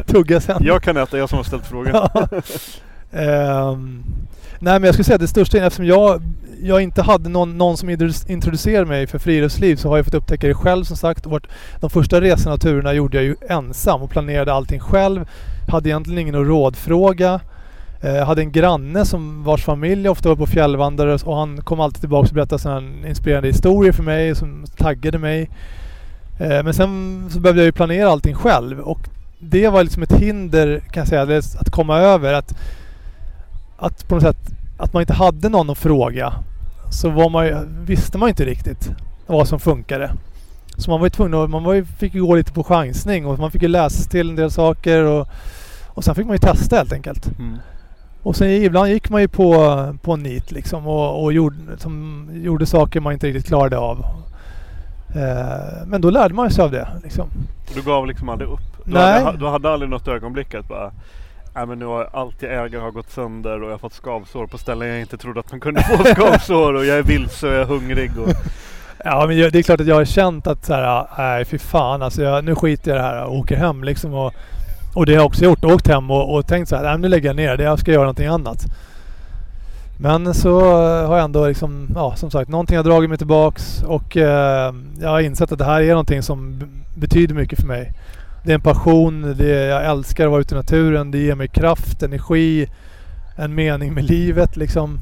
tugga 0.07 0.41
sen. 0.41 0.63
Jag 0.65 0.83
kan 0.83 0.97
äta, 0.97 1.19
jag 1.19 1.29
som 1.29 1.37
har 1.37 1.45
ställt 1.45 1.67
frågan. 1.67 2.09
um, 3.13 4.05
nej 4.59 4.81
men 4.81 4.83
jag 4.83 4.95
skulle 4.95 5.05
säga 5.05 5.15
att 5.15 5.21
det 5.21 5.29
största, 5.29 5.59
eftersom 5.59 5.87
jag, 5.87 6.23
jag 6.63 6.81
inte 6.81 7.03
hade 7.03 7.29
någon, 7.29 7.59
någon 7.59 7.77
som 7.77 7.91
introducerade 8.27 8.87
mig 8.87 9.07
för 9.07 9.19
friluftsliv 9.19 9.77
så 9.77 9.89
har 9.89 9.97
jag 9.97 10.05
fått 10.05 10.15
upptäcka 10.15 10.47
det 10.47 10.55
själv 10.55 10.85
som 10.85 10.97
sagt. 10.97 11.27
De 11.81 11.91
första 11.91 12.21
resorna 12.21 12.55
och 12.55 12.61
turerna 12.61 12.93
gjorde 12.93 13.17
jag 13.17 13.25
ju 13.25 13.37
ensam 13.49 14.03
och 14.03 14.11
planerade 14.11 14.53
allting 14.53 14.81
själv. 14.81 15.29
Hade 15.69 15.89
egentligen 15.89 16.19
ingen 16.19 16.35
att 16.35 16.47
rådfråga. 16.47 17.41
Jag 18.01 18.27
hade 18.27 18.43
en 18.43 18.53
granne 18.53 19.05
som 19.05 19.45
vars 19.45 19.65
familj 19.65 20.09
ofta 20.09 20.29
var 20.29 20.37
på 20.37 20.47
fjällvandrare 20.47 21.19
och 21.25 21.37
han 21.37 21.63
kom 21.63 21.81
alltid 21.81 22.01
tillbaka 22.01 22.29
och 22.29 22.35
berättade 22.35 22.63
sådana 22.63 23.09
inspirerande 23.09 23.49
historier 23.49 23.93
för 23.93 24.03
mig 24.03 24.35
som 24.35 24.65
taggade 24.77 25.19
mig. 25.19 25.51
Eh, 26.39 26.63
men 26.65 26.75
sen 26.75 27.25
så 27.31 27.41
behövde 27.41 27.63
jag 27.63 27.67
ju 27.67 27.73
planera 27.73 28.11
allting 28.11 28.35
själv 28.35 28.81
och 28.81 29.09
det 29.39 29.69
var 29.69 29.83
liksom 29.83 30.03
ett 30.03 30.13
hinder 30.13 30.81
kan 30.91 31.01
jag 31.01 31.09
säga 31.09 31.43
att 31.61 31.71
komma 31.71 31.99
över. 31.99 32.33
Att, 32.33 32.59
att 33.77 34.09
på 34.09 34.15
något 34.15 34.25
sätt 34.25 34.53
att 34.79 34.93
man 34.93 35.03
inte 35.03 35.15
hade 35.15 35.49
någon 35.49 35.71
att 35.71 35.79
fråga 35.79 36.33
så 36.91 37.11
var 37.11 37.31
man, 37.31 37.69
visste 37.85 38.19
man 38.19 38.29
inte 38.29 38.45
riktigt 38.45 38.91
vad 39.27 39.49
som 39.49 39.61
funkade. 39.61 40.11
Så 40.77 40.91
man 40.91 41.01
var 41.01 41.07
ju 41.07 41.11
tvungen 41.11 41.35
att, 41.35 41.51
man 41.51 41.65
var 41.65 41.75
ju, 41.75 41.85
fick 41.85 42.15
ju 42.15 42.23
gå 42.23 42.35
lite 42.35 42.53
på 42.53 42.65
chansning 42.65 43.27
och 43.27 43.39
man 43.39 43.51
fick 43.51 43.63
ju 43.63 43.69
läsa 43.69 44.11
till 44.11 44.31
en 44.31 44.37
del 44.37 44.51
saker 44.51 45.03
och, 45.03 45.29
och 45.87 46.05
sen 46.05 46.15
fick 46.15 46.27
man 46.27 46.35
ju 46.35 46.39
testa 46.39 46.77
helt 46.77 46.93
enkelt. 46.93 47.39
Mm. 47.39 47.59
Och 48.23 48.37
sen 48.37 48.49
ibland 48.49 48.89
gick 48.89 49.11
man 49.11 49.21
ju 49.21 49.29
på, 49.29 49.97
på 50.03 50.17
nit 50.17 50.53
liksom 50.53 50.87
och, 50.87 51.25
och 51.25 51.33
gjorde, 51.33 51.57
som, 51.79 52.27
gjorde 52.33 52.67
saker 52.67 53.01
man 53.01 53.13
inte 53.13 53.27
riktigt 53.27 53.47
klarade 53.47 53.79
av. 53.79 53.99
Eh, 55.17 55.87
men 55.87 56.01
då 56.01 56.11
lärde 56.11 56.35
man 56.35 56.51
sig 56.51 56.65
av 56.65 56.71
det. 56.71 56.89
Liksom. 57.03 57.31
Du 57.75 57.83
gav 57.83 58.07
liksom 58.07 58.29
aldrig 58.29 58.51
upp? 58.51 58.85
Du, 58.85 58.93
Nej. 58.93 59.23
Hade, 59.25 59.39
du 59.39 59.47
hade 59.47 59.71
aldrig 59.71 59.91
något 59.91 60.09
ögonblick 60.09 60.55
att 60.55 60.69
bara 60.69 60.93
Nej 61.55 61.67
men 61.67 61.79
nu 61.79 61.85
har 61.85 62.09
allt 62.13 62.43
jag 62.43 62.65
äger 62.65 62.81
har 62.81 62.91
gått 62.91 63.11
sönder 63.11 63.63
och 63.63 63.67
jag 63.67 63.73
har 63.73 63.79
fått 63.79 63.93
skavsår 63.93 64.47
på 64.47 64.59
ställen 64.59 64.89
jag 64.89 65.01
inte 65.01 65.17
trodde 65.17 65.41
att 65.41 65.51
man 65.51 65.61
kunde 65.61 65.83
få 65.83 66.05
skavsår 66.15 66.75
och 66.75 66.87
jag 66.87 66.99
är 66.99 67.03
vilse 67.03 67.47
och 67.47 67.53
jag 67.53 67.61
är 67.61 67.67
hungrig. 67.67 68.11
Och... 68.19 68.29
Ja 69.05 69.27
men 69.27 69.37
det 69.37 69.59
är 69.59 69.63
klart 69.63 69.81
att 69.81 69.87
jag 69.87 69.95
har 69.95 70.05
känt 70.05 70.47
att 70.47 70.65
så 70.65 70.75
här, 70.75 71.07
nej 71.19 71.45
fy 71.45 71.59
fan 71.59 72.03
alltså 72.03 72.23
jag, 72.23 72.45
nu 72.45 72.55
skiter 72.55 72.91
jag 72.91 72.99
i 72.99 73.03
det 73.03 73.07
här 73.07 73.25
och 73.25 73.37
åker 73.37 73.57
hem 73.57 73.85
liksom 73.85 74.15
och 74.15 74.35
och 74.99 75.07
det 75.07 75.13
har 75.13 75.19
jag 75.19 75.27
också 75.27 75.45
gjort. 75.45 75.65
Åkt 75.65 75.89
hem 75.89 76.11
och, 76.11 76.35
och 76.35 76.47
tänkt 76.47 76.69
så 76.69 76.77
här, 76.77 76.99
nu 76.99 77.09
lägger 77.09 77.29
jag 77.29 77.37
ner 77.37 77.57
det. 77.57 77.63
Jag 77.63 77.79
ska 77.79 77.93
göra 77.93 78.03
någonting 78.03 78.27
annat. 78.27 78.67
Men 80.01 80.35
så 80.35 80.61
eh, 80.61 81.09
har 81.09 81.17
jag 81.17 81.25
ändå 81.25 81.47
liksom, 81.47 81.89
ja 81.95 82.17
som 82.17 82.31
sagt, 82.31 82.51
någonting 82.51 82.77
har 82.77 82.85
dragit 82.85 83.09
mig 83.09 83.19
tillbaks 83.19 83.83
och 83.83 84.17
eh, 84.17 84.75
jag 85.01 85.09
har 85.09 85.21
insett 85.21 85.53
att 85.53 85.59
det 85.59 85.65
här 85.65 85.81
är 85.81 85.91
någonting 85.91 86.23
som 86.23 86.63
betyder 86.95 87.35
mycket 87.35 87.61
för 87.61 87.67
mig. 87.67 87.93
Det 88.45 88.51
är 88.51 88.55
en 88.55 88.61
passion, 88.61 89.35
det 89.39 89.55
är, 89.55 89.69
jag 89.69 89.85
älskar 89.85 90.25
att 90.25 90.31
vara 90.31 90.41
ute 90.41 90.55
i 90.55 90.59
naturen, 90.59 91.11
det 91.11 91.19
ger 91.19 91.35
mig 91.35 91.49
kraft, 91.49 92.03
energi, 92.03 92.69
en 93.37 93.55
mening 93.55 93.95
med 93.95 94.05
livet 94.05 94.57
liksom. 94.57 95.01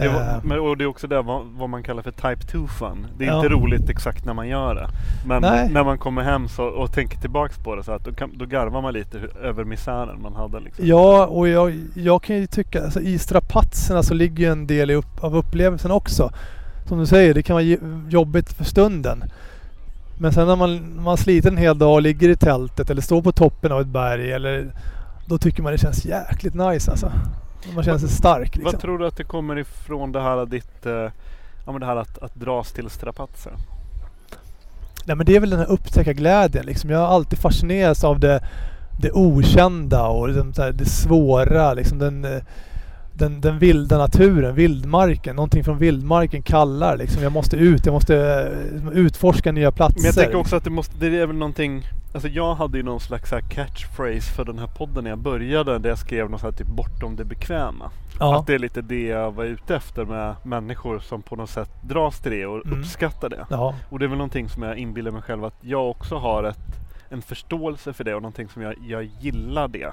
Det 0.00 0.08
var, 0.08 0.20
Eh, 0.20 0.36
men, 0.44 0.60
och 0.60 0.76
det 0.76 0.84
är 0.84 0.88
också 0.88 1.06
det 1.06 1.22
vad, 1.22 1.46
vad 1.46 1.68
man 1.68 1.82
kallar 1.82 2.02
för 2.02 2.10
type 2.10 2.46
2 2.52 2.66
fun. 2.66 3.06
Det 3.18 3.24
är 3.24 3.28
Ja. 3.28 3.36
inte 3.36 3.48
roligt 3.48 3.88
exakt 3.90 4.24
när 4.24 4.34
man 4.34 4.48
gör 4.48 4.74
det. 4.74 4.88
Men 5.26 5.42
Nej. 5.42 5.68
när 5.70 5.84
man 5.84 5.98
kommer 5.98 6.22
hem 6.22 6.48
så, 6.48 6.64
och 6.64 6.92
tänker 6.92 7.18
tillbaks 7.18 7.58
på 7.58 7.76
det 7.76 7.82
så 7.82 7.92
att 7.92 8.04
då, 8.04 8.12
kan, 8.12 8.30
då 8.38 8.44
garvar 8.46 8.82
man 8.82 8.92
lite 8.94 9.18
över 9.42 9.64
misären 9.64 10.22
man 10.22 10.34
hade. 10.34 10.60
Liksom. 10.60 10.86
Ja, 10.86 11.26
och 11.26 11.48
jag, 11.48 11.78
jag 11.94 12.22
kan 12.22 12.36
ju 12.36 12.46
tycka, 12.46 12.84
alltså 12.84 13.00
i 13.00 13.18
strapatserna 13.18 14.02
så 14.02 14.14
ligger 14.14 14.44
ju 14.46 14.52
en 14.52 14.66
del 14.66 14.90
upp, 14.90 15.24
av 15.24 15.36
upplevelsen 15.36 15.90
också. 15.90 16.30
Som 16.88 16.98
du 16.98 17.06
säger, 17.06 17.34
det 17.34 17.42
kan 17.42 17.54
vara 17.54 17.76
jobbigt 18.08 18.52
för 18.52 18.64
stunden. 18.64 19.24
Men 20.18 20.32
sen 20.32 20.46
när 20.46 20.56
man, 20.56 21.02
man 21.02 21.16
sliter 21.16 21.50
en 21.50 21.56
hel 21.56 21.78
dag 21.78 21.94
och 21.94 22.02
ligger 22.02 22.28
i 22.28 22.36
tältet 22.36 22.90
eller 22.90 23.02
står 23.02 23.22
på 23.22 23.32
toppen 23.32 23.72
av 23.72 23.80
ett 23.80 23.86
berg 23.86 24.32
eller 24.32 24.66
då 25.26 25.38
tycker 25.38 25.62
man 25.62 25.72
det 25.72 25.78
känns 25.78 26.04
jäkligt 26.04 26.54
nice 26.54 26.90
alltså. 26.90 27.12
Man 27.74 27.84
känner 27.84 27.98
sig 27.98 28.08
stark 28.08 28.56
liksom. 28.56 28.72
Vad 28.72 28.80
tror 28.80 28.98
du 28.98 29.06
att 29.06 29.16
det 29.16 29.24
kommer 29.24 29.58
ifrån 29.58 30.12
det 30.12 30.20
här 30.20 30.46
ditt, 30.46 30.86
eh, 30.86 30.92
ja 31.66 31.72
men 31.72 31.80
det 31.80 31.86
här 31.86 31.96
att, 31.96 32.18
att 32.18 32.34
dras 32.34 32.72
till 32.72 32.90
strapatser? 32.90 33.52
Nej 35.04 35.16
men 35.16 35.26
det 35.26 35.36
är 35.36 35.40
väl 35.40 35.50
den 35.50 35.58
här 35.58 35.70
upptäcka 35.70 36.12
glädjen 36.12 36.66
liksom. 36.66 36.90
Jag 36.90 36.98
har 36.98 37.06
alltid 37.06 37.38
fascinerats 37.38 38.04
av 38.04 38.20
det, 38.20 38.44
det 39.00 39.12
okända 39.12 40.06
och 40.06 40.28
liksom 40.28 40.52
det 40.74 40.84
svåra. 40.84 41.74
Liksom 41.74 41.98
den, 41.98 42.24
eh, 42.24 42.42
den, 43.20 43.40
den 43.40 43.58
vilda 43.58 43.98
naturen, 43.98 44.54
vildmarken. 44.54 45.36
Någonting 45.36 45.64
från 45.64 45.78
vildmarken 45.78 46.42
kallar 46.42 46.96
liksom. 46.96 47.22
Jag 47.22 47.32
måste 47.32 47.56
ut, 47.56 47.86
jag 47.86 47.92
måste 47.92 48.16
eh, 48.84 48.98
utforska 48.98 49.52
nya 49.52 49.72
platser. 49.72 49.98
Men 50.00 50.04
jag 50.06 50.14
tänker 50.14 50.36
också 50.36 50.56
att 50.56 50.64
det 50.64 50.70
måste, 50.70 50.94
det 50.98 51.06
är 51.20 51.26
väl 51.26 51.36
någonting 51.36 51.82
Alltså 52.14 52.28
jag 52.28 52.54
hade 52.54 52.78
ju 52.78 52.84
någon 52.84 53.00
slags 53.00 53.30
catchphrase 53.50 54.32
för 54.32 54.44
den 54.44 54.58
här 54.58 54.66
podden 54.66 55.04
när 55.04 55.10
jag 55.10 55.18
började 55.18 55.78
där 55.78 55.88
jag 55.88 55.98
skrev 55.98 56.30
något 56.30 56.40
så 56.40 56.46
här 56.46 56.52
typ 56.52 56.66
bortom 56.66 57.16
det 57.16 57.24
bekväma. 57.24 57.90
ja. 58.18 58.38
Att 58.38 58.46
det 58.46 58.54
är 58.54 58.58
lite 58.58 58.82
det 58.82 59.02
jag 59.06 59.32
var 59.32 59.44
ute 59.44 59.76
efter 59.76 60.04
med 60.04 60.34
människor 60.42 60.98
som 60.98 61.22
på 61.22 61.36
något 61.36 61.50
sätt 61.50 61.70
dras 61.82 62.20
till 62.20 62.32
det 62.32 62.46
och 62.46 62.66
Mm. 62.66 62.80
uppskattar 62.80 63.28
det. 63.28 63.46
ja. 63.50 63.74
Och 63.88 63.98
det 63.98 64.04
är 64.04 64.08
väl 64.08 64.18
någonting 64.18 64.48
som 64.48 64.62
jag 64.62 64.78
inbillar 64.78 65.10
mig 65.10 65.22
själv 65.22 65.44
att 65.44 65.54
jag 65.60 65.90
också 65.90 66.16
har 66.16 66.44
ett, 66.44 66.58
en 67.08 67.22
förståelse 67.22 67.92
för 67.92 68.04
det 68.04 68.14
och 68.14 68.22
någonting 68.22 68.48
som 68.48 68.62
jag, 68.62 68.74
jag 68.88 69.08
gillar 69.20 69.68
det. 69.68 69.92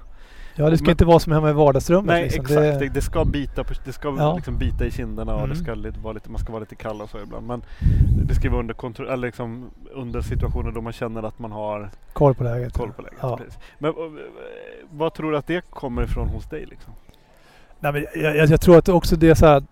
Ja, 0.58 0.70
det 0.70 0.78
ska 0.78 0.84
Men- 0.86 0.92
inte 0.92 1.06
vara 1.06 1.20
som 1.20 1.34
hemma 1.34 1.50
i 1.50 1.54
vardagsrummet. 1.54 2.06
Nej 2.06 2.24
liksom. 2.24 2.42
exakt, 2.42 2.62
det, 2.62 2.80
Det, 2.80 2.90
det 2.90 3.02
ska 3.02 3.26
bita, 3.26 3.64
på, 3.64 3.74
det 3.86 3.94
ska 3.94 4.16
Ja. 4.18 4.36
liksom 4.36 4.58
bita 4.58 4.86
i 4.86 4.92
kinderna 4.92 5.34
och 5.34 5.40
det 5.48 5.54
Mm. 5.54 5.64
ska 5.64 5.74
lite, 5.74 6.00
vara 6.00 6.14
lite, 6.14 6.30
man 6.32 6.40
ska 6.40 6.52
vara 6.52 6.60
lite 6.60 6.76
kall 6.76 7.02
och 7.02 7.10
så 7.10 7.18
ibland. 7.24 7.48
Men 7.48 7.62
det 8.28 8.36
ska 8.36 8.50
vara 8.50 8.60
under, 8.60 8.74
kontroll, 8.74 9.08
eller 9.10 9.28
liksom 9.28 9.70
under 9.94 10.22
situationer 10.22 10.72
då 10.72 10.82
man 10.82 10.94
känner 10.94 11.24
att 11.24 11.40
man 11.40 11.52
har 11.52 11.90
koll 12.14 12.36
på 12.36 12.44
läget. 12.44 12.74
koll 12.74 12.92
på 12.94 13.02
läget. 13.02 13.18
Ja. 13.22 13.40
Men 13.80 13.90
eh, 13.92 13.96
vad 14.92 15.14
tror 15.14 15.32
du 15.32 15.38
att 15.38 15.48
det 15.48 15.62
kommer 15.70 16.04
ifrån 16.04 16.28
hos 16.28 16.46
dig? 16.50 16.66
Liksom? 16.66 16.94
Nej, 17.80 17.94
men 17.94 18.06
jag, 18.16 18.36
jag, 18.36 18.48
jag 18.50 18.62
tror 18.62 18.78
att 18.78 18.90
också 18.90 19.16
det 19.16 19.30
är 19.30 19.36
så 19.36 19.46
här 19.46 19.64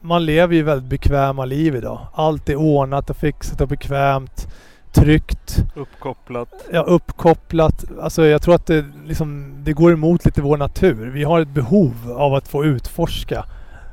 man 0.00 0.24
lever 0.24 0.54
ju 0.54 0.62
väldigt 0.62 0.90
bekväma 0.90 1.44
liv 1.44 1.76
idag. 1.76 2.06
Allt 2.14 2.48
är 2.48 2.56
ordnat 2.56 3.10
och 3.10 3.16
fixat 3.16 3.60
och 3.60 3.68
bekvämt. 3.68 4.48
Tryggt. 4.94 5.64
Uppkopplat? 5.74 6.48
Ja, 6.72 6.80
uppkopplat. 6.80 7.84
Alltså 8.00 8.26
jag 8.26 8.42
tror 8.42 8.54
att 8.54 8.66
det, 8.66 8.84
liksom, 9.06 9.54
det 9.64 9.72
går 9.72 9.92
emot 9.92 10.24
lite 10.24 10.42
vår 10.42 10.56
natur. 10.56 11.10
Vi 11.10 11.24
har 11.24 11.40
ett 11.40 11.48
behov 11.48 12.12
av 12.16 12.34
att 12.34 12.48
få 12.48 12.64
utforska. 12.64 13.44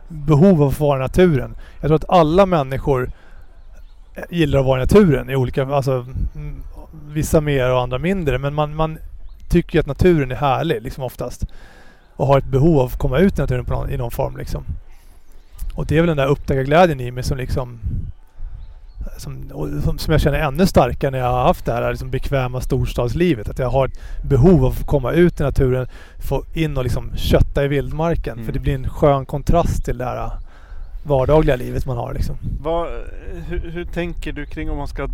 Behov 0.07 0.61
av 0.61 0.67
att 0.67 0.75
få 0.75 0.87
vara 0.87 0.99
i 0.99 1.01
naturen. 1.01 1.55
Jag 1.79 1.89
tror 1.89 1.95
att 1.95 2.09
alla 2.09 2.45
människor 2.45 3.11
eh, 4.15 4.23
gillar 4.29 4.59
att 4.59 4.65
vara 4.65 4.79
i 4.79 4.83
naturen. 4.83 5.29
I 5.29 5.35
olika, 5.35 5.65
alltså, 5.65 6.05
vissa 7.07 7.41
mer 7.41 7.71
och 7.71 7.81
andra 7.81 7.97
mindre. 7.97 8.37
Men 8.37 8.53
man, 8.53 8.75
man 8.75 8.97
tycker 9.49 9.75
ju 9.75 9.79
att 9.79 9.87
naturen 9.87 10.31
är 10.31 10.35
härlig 10.35 10.81
liksom 10.81 11.03
oftast. 11.03 11.45
Och 12.15 12.27
har 12.27 12.37
ett 12.37 12.51
behov 12.51 12.79
av 12.79 12.85
att 12.85 12.97
komma 12.97 13.17
ut 13.17 13.37
i 13.37 13.41
naturen 13.41 13.65
någon, 13.67 13.89
i 13.89 13.97
någon 13.97 14.11
form. 14.11 14.37
Liksom. 14.37 14.63
Och 15.75 15.85
det 15.85 15.97
är 15.97 16.01
väl 16.01 16.07
den 16.07 16.17
där 16.17 16.27
upptäckarglädjen 16.27 16.99
i 16.99 17.11
mig 17.11 17.23
som 17.23 17.37
liksom 17.37 17.79
som, 19.17 19.49
som, 19.83 19.97
som 19.97 20.11
jag 20.11 20.21
känner 20.21 20.39
ännu 20.39 20.67
starkare 20.67 21.11
när 21.11 21.19
jag 21.19 21.31
har 21.31 21.43
haft 21.43 21.65
det 21.65 21.71
här 21.71 21.89
liksom 21.89 22.09
bekväma 22.09 22.61
storstadslivet. 22.61 23.49
Att 23.49 23.59
jag 23.59 23.69
har 23.69 23.87
ett 23.87 23.99
behov 24.23 24.65
av 24.65 24.71
att 24.71 24.87
komma 24.87 25.11
ut 25.11 25.39
i 25.39 25.43
naturen, 25.43 25.87
få 26.19 26.43
in 26.53 26.77
och 26.77 26.83
liksom 26.83 27.11
kötta 27.15 27.63
i 27.63 27.67
vildmarken. 27.67 28.33
Mm. 28.33 28.45
För 28.45 28.53
det 28.53 28.59
blir 28.59 28.75
en 28.75 28.89
skön 28.89 29.25
kontrast 29.25 29.85
till 29.85 29.97
det 29.97 30.05
här 30.05 30.17
äh, 30.17 30.31
vardagliga 31.03 31.55
livet 31.55 31.85
man 31.85 31.97
har. 31.97 32.13
Liksom. 32.13 32.37
Vad, 32.61 32.87
hur, 33.47 33.71
hur 33.71 33.85
tänker 33.85 34.31
du 34.31 34.45
kring 34.45 34.71
om 34.71 34.77
man 34.77 34.87
ska 34.87 35.07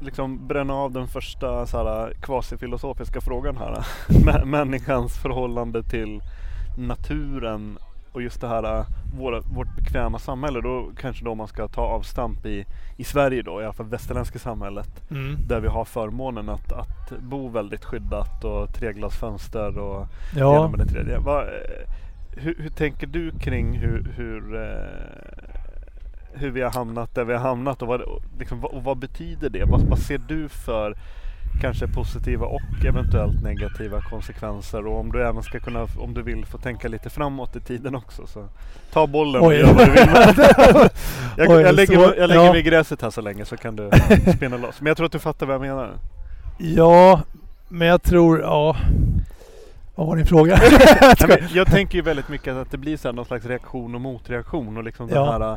liksom 0.00 0.46
bränna 0.48 0.74
av 0.74 0.92
den 0.92 1.08
första 1.08 1.66
så 1.66 1.76
här, 1.76 2.12
kvasifilosofiska 2.20 3.20
frågan 3.20 3.56
här? 3.56 3.86
Mä- 4.08 4.44
Människans 4.44 5.18
förhållande 5.18 5.82
till 5.82 6.20
naturen 6.78 7.78
och 8.12 8.22
just 8.22 8.40
det 8.40 8.48
här 8.48 8.78
äh, 8.78 8.86
våra, 9.14 9.40
vårt 9.40 9.76
bekväma 9.76 10.18
samhälle. 10.18 10.60
Då 10.60 10.90
kanske 10.96 11.24
då 11.24 11.34
man 11.34 11.48
ska 11.48 11.68
ta 11.68 11.82
avstamp 11.82 12.46
i, 12.46 12.66
i 12.96 13.04
Sverige 13.04 13.42
då, 13.42 13.60
i 13.60 13.64
alla 13.64 13.72
fall 13.72 13.86
västerländska 13.86 14.38
samhället. 14.38 15.10
Mm. 15.10 15.36
Där 15.48 15.60
vi 15.60 15.68
har 15.68 15.84
förmånen 15.84 16.48
att, 16.48 16.72
att 16.72 17.12
bo 17.20 17.48
väldigt 17.48 17.84
skyddat 17.84 18.44
och 18.44 18.74
treglasfönster 18.74 19.78
och 19.78 20.06
det 20.34 20.40
Ja, 20.40 20.56
ena 20.56 20.68
med 20.68 20.78
det 20.78 20.86
tredje. 20.86 21.18
Vad, 21.18 21.42
eh, 21.42 21.50
hur, 22.36 22.54
hur 22.58 22.70
tänker 22.70 23.06
du 23.06 23.30
kring 23.30 23.78
hur, 23.78 24.12
hur, 24.16 24.54
eh, 24.54 25.60
hur 26.32 26.50
vi 26.50 26.62
har 26.62 26.70
hamnat 26.70 27.14
där 27.14 27.24
vi 27.24 27.32
har 27.32 27.40
hamnat 27.40 27.82
och 27.82 27.88
vad, 27.88 28.02
liksom, 28.38 28.60
vad, 28.60 28.72
och 28.72 28.84
vad 28.84 28.98
betyder 28.98 29.50
det? 29.50 29.64
Vad, 29.64 29.80
vad 29.80 29.98
ser 29.98 30.20
du 30.28 30.48
för 30.48 30.96
kanske 31.60 31.86
positiva 31.88 32.46
och 32.46 32.84
eventuellt 32.86 33.42
negativa 33.42 34.00
konsekvenser 34.00 34.86
och 34.86 35.00
om 35.00 35.12
du 35.12 35.22
även 35.26 35.42
ska 35.42 35.60
kunna, 35.60 35.86
om 35.98 36.14
du 36.14 36.22
vill 36.22 36.46
få 36.46 36.58
tänka 36.58 36.88
lite 36.88 37.10
framåt 37.10 37.56
i 37.56 37.60
tiden 37.60 37.94
också 37.94 38.26
så 38.26 38.48
ta 38.92 39.06
bollen 39.06 39.40
och 39.42 39.46
Oj. 39.48 39.56
gör 39.56 39.74
vad 39.74 39.86
du 39.86 39.90
vill 39.92 40.08
jag, 41.36 41.50
Oj, 41.50 41.62
jag 41.62 41.74
lägger, 41.74 41.94
så- 41.96 42.14
jag 42.18 42.28
lägger 42.28 42.44
ja. 42.44 42.50
mig 42.52 42.60
i 42.60 42.62
gräset 42.62 43.02
här 43.02 43.10
så 43.10 43.20
länge 43.20 43.44
så 43.44 43.56
kan 43.56 43.76
du 43.76 43.90
spinna 44.36 44.56
loss. 44.56 44.80
Men 44.80 44.86
jag 44.86 44.96
tror 44.96 45.06
att 45.06 45.12
du 45.12 45.18
fattar 45.18 45.46
vad 45.46 45.54
jag 45.54 45.60
menar. 45.60 45.90
ja, 46.58 47.20
men 47.68 47.88
jag 47.88 48.02
tror... 48.02 48.40
Ja. 48.40 48.76
Vad 49.94 50.06
var 50.06 50.16
din 50.16 50.26
fråga? 50.26 50.60
Men 51.28 51.38
jag 51.54 51.66
tänker 51.66 51.94
ju 51.96 52.02
väldigt 52.02 52.28
mycket 52.28 52.54
att 52.56 52.70
det 52.70 52.78
blir 52.78 52.96
så 52.96 53.08
här 53.08 53.12
någon 53.12 53.24
slags 53.24 53.46
reaktion 53.46 53.94
och 53.94 54.00
motreaktion 54.00 54.76
och 54.76 54.84
liksom 54.84 55.08
Ja. 55.08 55.14
de 55.24 55.28
här 55.42 55.50
äh, 55.52 55.56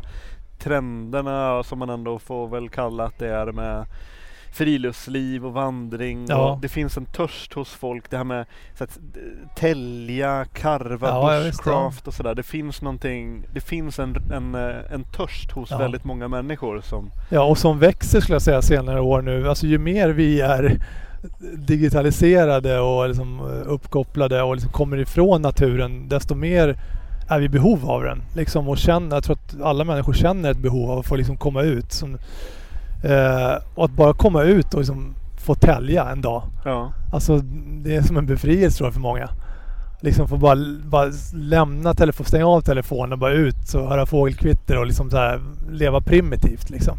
trenderna 0.58 1.62
som 1.62 1.78
man 1.78 1.90
ändå 1.90 2.18
får 2.18 2.48
väl 2.48 2.68
kalla 2.68 3.04
att 3.04 3.18
det 3.18 3.28
är 3.28 3.52
med 3.52 3.86
friluftsliv 4.54 5.46
och 5.46 5.52
vandring. 5.52 6.26
Ja. 6.28 6.50
Och 6.52 6.60
det 6.60 6.68
finns 6.68 6.96
en 6.96 7.06
törst 7.06 7.52
hos 7.52 7.70
folk. 7.70 8.10
Det 8.10 8.16
här 8.16 8.24
med 8.24 8.46
så 8.78 8.84
att, 8.84 8.96
eh, 8.96 9.54
tälja, 9.56 10.44
karva, 10.52 11.08
Ja, 11.08 11.40
bushcraft 11.44 12.08
och 12.08 12.14
sådär. 12.14 12.34
Det 12.34 12.42
finns 12.42 12.82
någonting, 12.82 13.46
det 13.54 13.60
finns 13.60 13.98
en, 13.98 14.16
en, 14.32 14.54
eh, 14.54 14.92
en 14.92 15.04
törst 15.04 15.52
hos 15.52 15.70
Ja. 15.70 15.78
väldigt 15.78 16.04
många 16.04 16.28
människor 16.28 16.80
som 16.80 17.10
Ja, 17.30 17.42
och 17.42 17.58
som 17.58 17.78
växer 17.78 18.20
skulle 18.20 18.34
jag 18.34 18.42
säga 18.42 18.62
senare 18.62 19.00
år 19.00 19.22
nu. 19.22 19.48
Alltså 19.48 19.66
ju 19.66 19.78
mer 19.78 20.08
vi 20.08 20.40
är 20.40 20.78
digitaliserade 21.58 22.78
och 22.80 23.08
liksom 23.08 23.38
eh, 23.40 23.72
uppkopplade 23.72 24.42
och 24.42 24.54
liksom 24.54 24.72
kommer 24.72 24.96
ifrån 24.96 25.42
naturen 25.42 26.08
desto 26.08 26.34
mer 26.34 26.78
är 27.28 27.38
vi 27.38 27.44
i 27.44 27.48
behov 27.48 27.90
av 27.90 28.02
den. 28.02 28.22
Liksom 28.36 28.68
och 28.68 28.78
känner, 28.78 29.16
jag 29.16 29.24
tror 29.24 29.36
att 29.36 29.60
alla 29.62 29.84
människor 29.84 30.12
känner 30.12 30.50
ett 30.50 30.58
behov 30.58 30.90
av 30.90 30.98
att 30.98 31.06
få 31.06 31.16
liksom 31.16 31.36
komma 31.36 31.62
ut. 31.62 31.92
Som, 31.92 32.18
eh, 33.04 33.54
och 33.74 33.84
att 33.84 33.90
bara 33.90 34.12
komma 34.14 34.42
ut 34.42 34.74
och 34.74 34.80
liksom 34.80 35.14
få 35.36 35.54
tälja 35.54 36.04
en 36.10 36.20
dag. 36.20 36.42
ja, 36.64 36.92
Alltså 37.12 37.36
det 37.84 37.96
är 37.96 38.02
som 38.02 38.16
en 38.16 38.26
befrielse 38.26 38.76
tror 38.78 38.86
jag 38.86 38.94
för 38.94 39.00
många. 39.00 39.28
Liksom 40.00 40.28
få 40.28 40.36
bara, 40.36 40.56
bara 40.84 41.10
lämna 41.34 41.94
telefon, 41.94 42.26
stänga 42.26 42.46
av 42.46 42.60
telefonen 42.60 43.12
och 43.12 43.18
bara 43.18 43.32
ut 43.32 43.74
och 43.74 43.88
höra 43.88 44.06
fågelkvitter 44.06 44.78
och 44.78 44.86
liksom 44.86 45.10
så 45.10 45.16
här 45.16 45.40
leva 45.70 46.00
primitivt 46.00 46.70
liksom. 46.70 46.96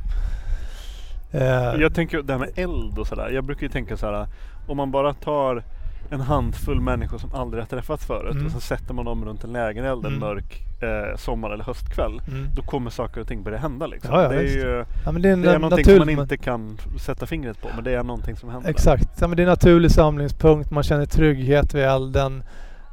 Eh, 1.31 1.41
Jag 1.81 1.95
tänker 1.95 2.21
det 2.21 2.33
här 2.33 2.39
med 2.39 2.49
eld 2.55 2.99
och 2.99 3.07
sådär. 3.07 3.29
Jag 3.33 3.43
brukar 3.43 3.63
ju 3.63 3.69
tänka 3.69 3.97
så 3.97 4.05
här. 4.05 4.27
Om 4.67 4.77
man 4.77 4.91
bara 4.91 5.13
tar 5.13 5.63
en 6.09 6.21
handfull 6.21 6.81
människor 6.81 7.17
som 7.17 7.33
aldrig 7.33 7.63
har 7.63 7.67
träffats 7.67 8.05
förut 8.05 8.33
Mm. 8.33 8.45
och 8.45 8.51
så 8.51 8.59
sätter 8.59 8.93
man 8.93 9.05
dem 9.05 9.25
runt 9.25 9.43
en 9.43 9.51
lägereld 9.53 10.05
en 10.05 10.11
Mm. 10.13 10.19
mörk 10.19 10.61
eh, 10.81 11.17
sommar 11.17 11.49
eller 11.51 11.63
höstkväll. 11.63 12.21
mm. 12.27 12.49
Då 12.55 12.61
kommer 12.61 12.89
saker 12.89 13.21
och 13.21 13.27
ting 13.27 13.43
börja 13.43 13.57
hända 13.57 13.87
liksom. 13.87 14.13
Ja, 14.15 14.23
ja, 14.23 14.29
det 14.29 14.35
är 14.35 14.41
visst. 14.43 14.55
ju 14.55 14.85
Ja, 15.05 15.11
det 15.11 15.29
är, 15.29 15.37
det 15.37 15.51
är 15.53 15.59
någonting 15.59 15.85
som 15.85 15.97
man 15.97 16.09
inte 16.09 16.37
kan 16.37 16.77
sätta 16.99 17.25
fingret 17.25 17.61
på 17.61 17.67
men 17.75 17.83
det 17.83 17.91
är 17.93 18.03
någonting 18.03 18.35
som 18.35 18.49
händer. 18.49 18.69
Exakt. 18.69 19.09
Ja, 19.21 19.27
men 19.27 19.37
det 19.37 19.43
är 19.43 19.45
en 19.45 19.49
naturlig 19.49 19.91
samlingspunkt. 19.91 20.71
Man 20.71 20.83
känner 20.83 21.05
trygghet 21.05 21.73
vid 21.73 21.83
elden. 21.83 22.43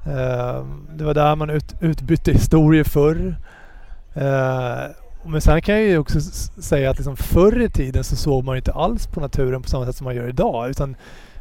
Eh, 0.06 0.64
det 0.94 1.04
var 1.04 1.14
där 1.14 1.36
man 1.36 1.50
ut, 1.50 1.74
utbytte 1.80 2.32
historier 2.32 2.84
förr. 2.84 3.34
Eh, 4.14 4.90
men 5.24 5.40
sen 5.40 5.62
kan 5.62 5.74
jag 5.74 5.84
ju 5.84 5.98
också 5.98 6.20
säga 6.62 6.90
att 6.90 6.96
liksom 6.96 7.16
förr 7.16 7.60
i 7.62 7.68
tiden 7.70 8.04
så 8.04 8.16
såg 8.16 8.44
man 8.44 8.56
inte 8.56 8.72
alls 8.72 9.06
på 9.06 9.20
naturen 9.20 9.62
på 9.62 9.68
samma 9.68 9.86
sätt 9.86 9.96
som 9.96 10.04
man 10.04 10.14
gör 10.16 10.28
idag. 10.28 10.70
Utan 10.70 10.96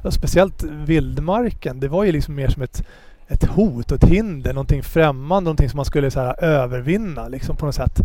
speciellt 0.10 0.64
vildmarken. 0.64 1.80
Det 1.80 1.88
var 1.88 2.04
ju 2.04 2.12
liksom 2.12 2.36
mer 2.36 2.48
som 2.48 2.62
ett, 2.64 2.84
ett 3.28 3.44
hot 3.46 3.92
och 3.92 4.04
ett 4.04 4.10
hinder. 4.10 4.54
Någonting 4.54 4.84
främmande. 4.84 5.46
Någonting 5.46 5.70
som 5.70 5.78
man 5.78 5.86
skulle 5.86 6.12
så 6.12 6.20
här, 6.20 6.44
övervinna 6.44 7.28
liksom 7.28 7.56
på 7.56 7.66
något 7.66 7.76
sätt. 7.76 8.00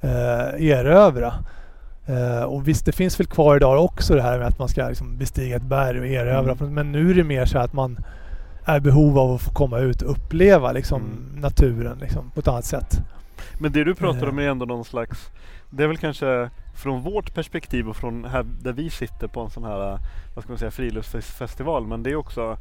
Eh, 0.00 0.66
erövra. 0.68 1.34
Eh, 2.06 2.42
och 2.42 2.68
visst, 2.68 2.86
det 2.86 2.92
finns 2.92 3.20
väl 3.20 3.26
kvar 3.26 3.56
idag 3.56 3.84
också 3.84 4.14
det 4.14 4.22
här 4.22 4.38
med 4.38 4.46
att 4.46 4.58
man 4.58 4.68
ska 4.68 4.88
liksom 4.88 5.16
bestiga 5.18 5.56
ett 5.56 5.62
berg 5.62 6.00
och 6.00 6.06
erövra. 6.06 6.52
Mm. 6.52 6.74
Men 6.74 6.92
nu 6.92 7.10
är 7.10 7.14
det 7.14 7.24
mer 7.24 7.44
så 7.44 7.58
att 7.58 7.72
man 7.72 7.98
är 8.64 8.76
i 8.76 8.80
behov 8.80 9.18
av 9.18 9.34
att 9.34 9.40
få 9.40 9.50
komma 9.52 9.78
ut 9.78 10.02
och 10.02 10.10
uppleva 10.10 10.72
liksom, 10.72 11.00
Mm. 11.02 11.40
naturen 11.40 11.98
liksom, 12.00 12.30
på 12.30 12.40
ett 12.40 12.48
annat 12.48 12.64
sätt. 12.64 13.00
Men 13.60 13.72
det 13.72 13.84
du 13.84 13.94
pratar 13.94 14.26
om 14.28 14.38
Eh. 14.38 14.44
är 14.44 14.48
ändå 14.50 14.66
någon 14.66 14.84
slags 14.84 15.30
Det 15.70 15.82
är 15.82 15.88
väl 15.88 15.96
kanske 15.96 16.50
från 16.82 17.00
vårt 17.02 17.34
perspektiv 17.34 17.88
och 17.88 17.96
från 17.96 18.24
här 18.24 18.42
där 18.62 18.72
vi 18.72 18.90
sitter 18.90 19.28
på 19.28 19.40
en 19.40 19.50
sån 19.50 19.64
här 19.64 19.98
Vad 20.34 20.44
ska 20.44 20.52
man 20.52 20.58
säga 20.58 20.70
friluftsfestival 20.70 21.86
men 21.86 22.02
det 22.02 22.10
är 22.10 22.16
också 22.16 22.56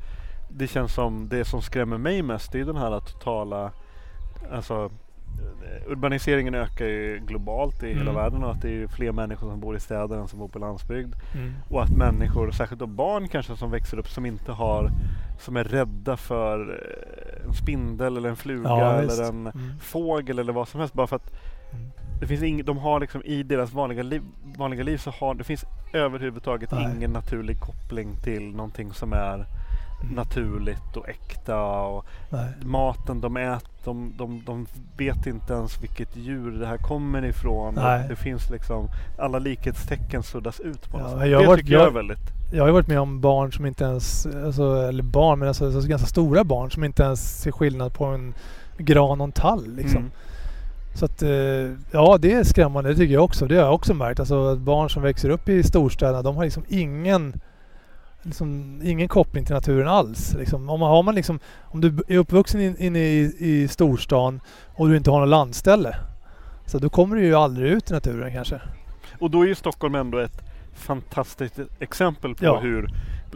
Det 0.50 0.68
känns 0.68 0.94
som 0.94 1.28
det 1.30 1.46
som 1.46 1.62
skrämmer 1.62 1.98
mig 1.98 2.22
mest 2.22 2.52
det 2.52 2.60
är 2.60 2.66
den 2.66 2.78
här 2.78 3.00
totala 3.00 3.72
Alltså 4.52 4.92
Urbaniseringen 5.88 6.56
ökar 6.56 6.86
ju 6.86 7.20
globalt 7.20 7.84
i 7.84 7.88
hela 7.88 8.02
Mm. 8.02 8.16
världen 8.16 8.44
och 8.44 8.52
att 8.52 8.62
det 8.62 8.70
är 8.84 8.88
fler 8.88 9.12
människor 9.12 9.50
som 9.50 9.60
bor 9.60 9.76
i 9.76 9.80
städer 9.80 10.18
än 10.18 10.28
som 10.28 10.40
bor 10.40 10.48
på 10.48 10.60
landsbygd. 10.60 11.16
Mm. 11.36 11.54
Och 11.70 11.84
att 11.84 11.90
människor, 11.90 12.52
särskilt 12.52 12.80
då 12.80 12.86
barn 12.88 13.28
kanske 13.28 13.56
som 13.58 13.72
växer 13.72 14.00
upp 14.00 14.08
som 14.10 14.26
inte 14.26 14.52
har 14.52 14.90
Som 15.40 15.58
är 15.58 15.64
rädda 15.64 16.18
för 16.18 16.60
eh, 16.70 17.48
en 17.48 17.54
spindel 17.54 18.18
eller 18.18 18.30
en 18.30 18.36
fluga 18.36 18.70
Ja, 18.70 18.94
eller 18.94 19.24
en 19.30 19.48
Mm. 19.48 19.80
fågel 19.82 20.40
eller 20.40 20.54
vad 20.54 20.68
som 20.68 20.80
helst 20.80 20.94
bara 20.96 21.08
för 21.08 21.16
att 21.16 21.32
Mm. 21.74 21.92
Det 22.20 22.28
finns 22.28 22.44
ing, 22.44 22.66
de 22.66 22.78
har 22.78 23.00
liksom 23.00 23.22
i 23.26 23.44
deras 23.44 23.74
vanliga 23.74 24.04
liv, 24.04 24.22
vanliga 24.58 24.84
liv 24.84 24.98
så 24.98 25.12
har 25.12 25.36
det 25.36 25.44
finns 25.44 25.66
överhuvudtaget 25.94 26.72
Nej. 26.72 26.96
ingen 26.98 27.12
naturlig 27.12 27.60
koppling 27.60 28.16
till 28.24 28.56
någonting 28.56 28.94
som 28.94 29.14
är 29.14 29.46
naturligt 30.16 30.96
och 30.98 31.10
äkta 31.10 31.62
och 31.62 32.06
Nej. 32.30 32.50
maten 32.66 33.22
de 33.22 33.38
äter, 33.38 33.70
de, 33.84 34.14
de, 34.18 34.44
de 34.46 34.66
vet 34.98 35.26
inte 35.28 35.54
ens 35.54 35.84
vilket 35.84 36.16
djur 36.16 36.52
det 36.52 36.68
här 36.68 36.78
kommer 36.78 37.26
ifrån. 37.26 37.76
Det 38.10 38.16
finns 38.16 38.50
liksom 38.50 38.88
alla 39.18 39.40
likhetstecken 39.40 40.24
suddas 40.24 40.60
ut 40.60 40.90
på 40.92 40.98
något 40.98 41.12
Ja, 41.12 41.20
sätt. 41.20 41.30
jag 41.30 41.42
Det 41.42 41.48
varit- 41.48 41.60
tycker 41.60 41.74
jag 41.74 41.82
är 41.82 41.86
jag- 41.86 41.94
väldigt 41.94 42.20
Jag 42.54 42.64
har 42.66 42.72
varit 42.72 42.88
med 42.88 43.00
om 43.00 43.22
barn 43.22 43.52
som 43.52 43.66
inte 43.66 43.84
ens, 43.84 44.26
alltså, 44.26 44.76
eller 44.88 45.04
barn, 45.04 45.40
men 45.40 45.48
alltså, 45.48 45.66
alltså 45.66 45.90
ganska 45.90 46.08
stora 46.08 46.44
barn 46.44 46.72
som 46.72 46.84
inte 46.84 47.04
ens 47.04 47.42
ser 47.42 47.52
skillnad 47.52 47.94
på 47.94 48.06
en 48.06 48.34
gran 48.78 49.22
och 49.22 49.26
en 49.28 49.32
tall. 49.32 49.76
Liksom. 49.76 49.98
Mm. 50.00 50.12
Så 50.98 51.06
att, 51.06 51.22
eh, 51.24 51.30
ja 51.92 52.18
det 52.20 52.34
är 52.34 52.44
skrämmande, 52.44 52.90
det 52.90 52.96
tycker 52.96 53.14
jag 53.14 53.24
också. 53.24 53.46
Det 53.46 53.56
har 53.56 53.64
jag 53.64 53.74
också 53.74 53.94
märkt. 53.94 54.20
Alltså 54.20 54.48
att 54.48 54.60
barn 54.60 54.90
som 54.90 55.04
växer 55.04 55.30
upp 55.30 55.50
i 55.50 55.64
storstäderna, 55.64 56.22
de 56.22 56.36
har 56.36 56.44
liksom 56.44 56.64
ingen 56.70 57.34
Liksom, 58.22 58.80
ingen 58.84 59.08
koppling 59.08 59.46
till 59.46 59.56
naturen 59.56 59.88
alls. 59.88 60.34
Liksom, 60.40 60.70
om, 60.70 60.80
man, 60.80 60.90
har 60.90 61.04
man 61.04 61.16
liksom, 61.16 61.40
om 61.64 61.82
du 61.82 61.98
är 62.08 62.18
uppvuxen 62.18 62.62
in- 62.62 62.78
inne 62.78 63.00
i, 63.00 63.34
i 63.40 63.68
storstan 63.68 64.42
och 64.76 64.90
du 64.90 64.98
inte 64.98 65.12
har 65.12 65.20
något 65.20 65.30
landställe. 65.30 65.96
Så 66.66 66.80
då 66.80 66.90
kommer 66.90 67.16
du 67.16 67.26
ju 67.26 67.36
aldrig 67.36 67.72
ut 67.72 67.92
i 67.92 67.94
naturen 67.94 68.34
kanske. 68.34 68.62
Och 69.20 69.32
då 69.32 69.42
är 69.42 69.48
ju 69.48 69.56
Stockholm 69.56 69.96
ändå 69.96 70.18
ett 70.18 70.42
fantastiskt 70.76 71.60
exempel 71.80 72.36
på 72.36 72.46
Ja. 72.46 72.60
hur 72.60 72.90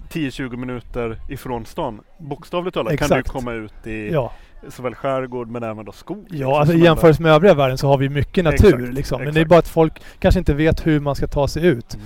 10-20 0.10 0.58
minuter 0.58 1.17
ifrån 1.30 1.65
stan, 1.65 2.02
bokstavligt 2.17 2.74
talat, 2.74 2.97
kan 2.97 3.10
du 3.10 3.15
Exakt. 3.15 3.30
komma 3.30 3.54
ut 3.54 3.88
i 3.88 4.10
Ja, 4.13 4.32
såväl 4.69 4.95
skärgård 4.95 5.47
men 5.50 5.63
även 5.63 5.86
då 5.86 5.91
skog. 5.91 6.17
liksom, 6.30 6.39
ja 6.39 6.60
alltså 6.60 6.76
i 6.76 6.80
jämförelse 6.84 7.21
med 7.21 7.32
övriga 7.32 7.54
världen 7.54 7.78
så 7.78 7.88
har 7.88 7.97
vi 7.97 8.10
mycket 8.10 8.43
natur. 8.43 8.74
Exakt, 8.80 8.93
liksom. 8.93 9.21
Men 9.24 9.34
det 9.34 9.39
är 9.39 9.41
exakt. 9.41 9.50
bara 9.50 9.60
att 9.60 9.67
folk 9.67 10.02
kanske 10.19 10.39
inte 10.39 10.54
vet 10.54 10.88
hur 10.88 11.00
man 11.00 11.15
ska 11.15 11.28
ta 11.28 11.47
sig 11.47 11.65
ut. 11.65 11.93
Mm. 11.93 12.06